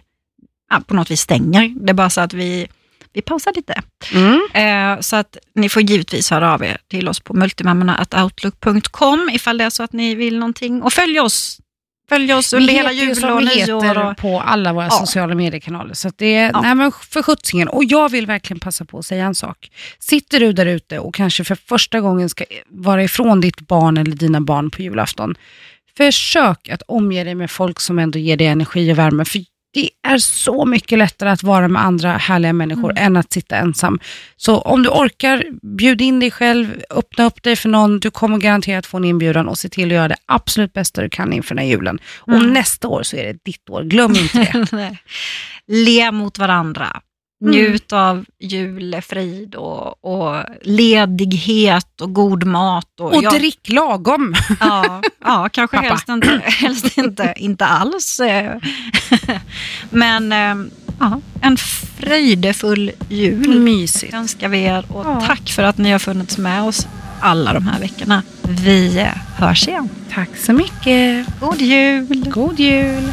ja, 0.70 0.80
på 0.86 0.94
något 0.94 1.10
vis 1.10 1.20
stänger. 1.20 1.74
Det 1.80 1.90
är 1.90 1.94
bara 1.94 2.10
så 2.10 2.20
att 2.20 2.32
vi, 2.34 2.68
vi 3.12 3.22
pausar 3.22 3.52
lite. 3.56 3.82
Mm. 4.14 4.40
Eh, 4.54 5.00
så 5.00 5.16
att 5.16 5.36
ni 5.54 5.68
får 5.68 5.82
givetvis 5.82 6.30
höra 6.30 6.54
av 6.54 6.64
er 6.64 6.76
till 6.88 7.08
oss 7.08 7.20
på 7.20 7.34
multimammorna.outlook.com 7.34 9.30
ifall 9.32 9.58
det 9.58 9.64
är 9.64 9.70
så 9.70 9.82
att 9.82 9.92
ni 9.92 10.14
vill 10.14 10.38
någonting. 10.38 10.82
Och 10.82 10.92
följ 10.92 11.20
oss, 11.20 11.58
följ 12.08 12.34
oss 12.34 12.52
under 12.52 12.72
hela 12.72 12.92
jul 12.92 13.24
och 13.24 13.44
nyår. 13.44 13.98
Och, 13.98 14.16
på 14.16 14.40
alla 14.40 14.72
våra 14.72 14.84
Ja. 14.84 14.90
sociala 14.90 15.34
mediekanaler. 15.34 15.94
Så 15.94 16.10
det 16.16 16.34
är, 16.34 16.50
Ja. 16.52 16.60
nej 16.60 16.74
men 16.74 16.92
för 16.92 17.22
sjuttsingen. 17.22 17.68
Och 17.68 17.84
jag 17.84 18.08
vill 18.08 18.26
verkligen 18.26 18.60
passa 18.60 18.84
på 18.84 18.98
att 18.98 19.06
säga 19.06 19.24
en 19.24 19.34
sak. 19.34 19.70
Sitter 19.98 20.40
du 20.40 20.52
där 20.52 20.66
ute 20.66 20.98
och 20.98 21.14
kanske 21.14 21.44
för 21.44 21.54
första 21.54 22.00
gången 22.00 22.28
ska 22.28 22.44
vara 22.68 23.04
ifrån 23.04 23.40
ditt 23.40 23.60
barn 23.60 23.96
eller 23.96 24.16
dina 24.16 24.40
barn 24.40 24.70
på 24.70 24.82
julafton. 24.82 25.34
Försök 25.96 26.68
att 26.68 26.82
omge 26.88 27.24
dig 27.24 27.34
med 27.34 27.50
folk 27.50 27.80
som 27.80 27.98
ändå 27.98 28.18
ger 28.18 28.36
dig 28.36 28.46
energi 28.46 28.92
och 28.92 28.98
värme. 28.98 29.24
För 29.24 29.38
det 29.74 29.90
är 30.02 30.18
så 30.18 30.64
mycket 30.64 30.98
lättare 30.98 31.28
att 31.30 31.42
vara 31.42 31.68
med 31.68 31.82
andra 31.84 32.12
härliga 32.12 32.52
människor 32.52 32.90
Mm. 32.90 33.04
än 33.04 33.16
att 33.16 33.32
sitta 33.32 33.56
ensam. 33.56 33.98
Så 34.36 34.58
om 34.58 34.82
du 34.82 34.88
orkar, 34.88 35.44
bjud 35.76 36.00
in 36.00 36.20
dig 36.20 36.30
själv, 36.30 36.82
öppna 36.90 37.24
upp 37.24 37.42
dig 37.42 37.56
för 37.56 37.68
någon. 37.68 38.00
Du 38.00 38.10
kommer 38.10 38.38
garanterat 38.38 38.86
få 38.86 38.96
en 38.96 39.04
inbjudan 39.04 39.48
och 39.48 39.58
se 39.58 39.68
till 39.68 39.84
att 39.88 39.92
göra 39.92 40.08
det 40.08 40.16
absolut 40.26 40.72
bästa 40.72 41.02
du 41.02 41.10
kan 41.10 41.32
inför 41.32 41.54
den 41.54 41.64
här 41.64 41.70
julen. 41.70 41.98
Och 42.18 42.32
Mm. 42.34 42.52
nästa 42.52 42.88
år 42.88 43.02
så 43.02 43.16
är 43.16 43.24
det 43.24 43.38
ditt 43.44 43.70
år, 43.70 43.82
glöm 43.82 44.16
inte 44.16 44.38
det. 44.70 44.96
Le 45.66 46.10
mot 46.12 46.38
varandra. 46.38 47.00
Mm. 47.42 47.50
Njut 47.54 47.92
av 47.92 48.24
julefrid 48.40 49.54
och, 49.54 50.04
och 50.04 50.44
ledighet 50.62 52.00
och 52.00 52.12
god 52.12 52.44
mat. 52.44 53.00
Och, 53.00 53.14
Och 53.16 53.22
ja, 53.24 53.30
drick 53.30 53.68
lagom. 53.68 54.34
Ja, 54.60 55.02
ja 55.24 55.48
kanske 55.52 55.76
Pappa. 55.76 55.88
helst 55.88 56.08
inte, 56.08 56.40
helst 56.44 56.98
inte, 56.98 57.34
inte 57.36 57.66
alls. 57.66 58.20
Men 59.90 60.32
eh, 60.32 60.66
ja, 61.00 61.20
en 61.40 61.56
fröjdefull 61.56 62.90
jul 63.08 63.58
Mysigt. 63.60 64.14
önskar 64.14 64.48
vi 64.48 64.62
er 64.62 64.84
och 64.88 65.04
Ja. 65.06 65.20
tack 65.26 65.50
för 65.50 65.62
att 65.62 65.78
ni 65.78 65.90
har 65.90 65.98
funnits 65.98 66.38
med 66.38 66.62
oss 66.62 66.86
alla 67.20 67.52
de 67.52 67.66
här 67.66 67.80
veckorna. 67.80 68.22
Vi 68.42 69.06
hörs 69.36 69.68
igen. 69.68 69.88
Tack 70.14 70.30
så 70.36 70.52
mycket. 70.52 71.26
God 71.40 71.60
jul! 71.60 72.24
God 72.30 72.60
jul. 72.60 73.12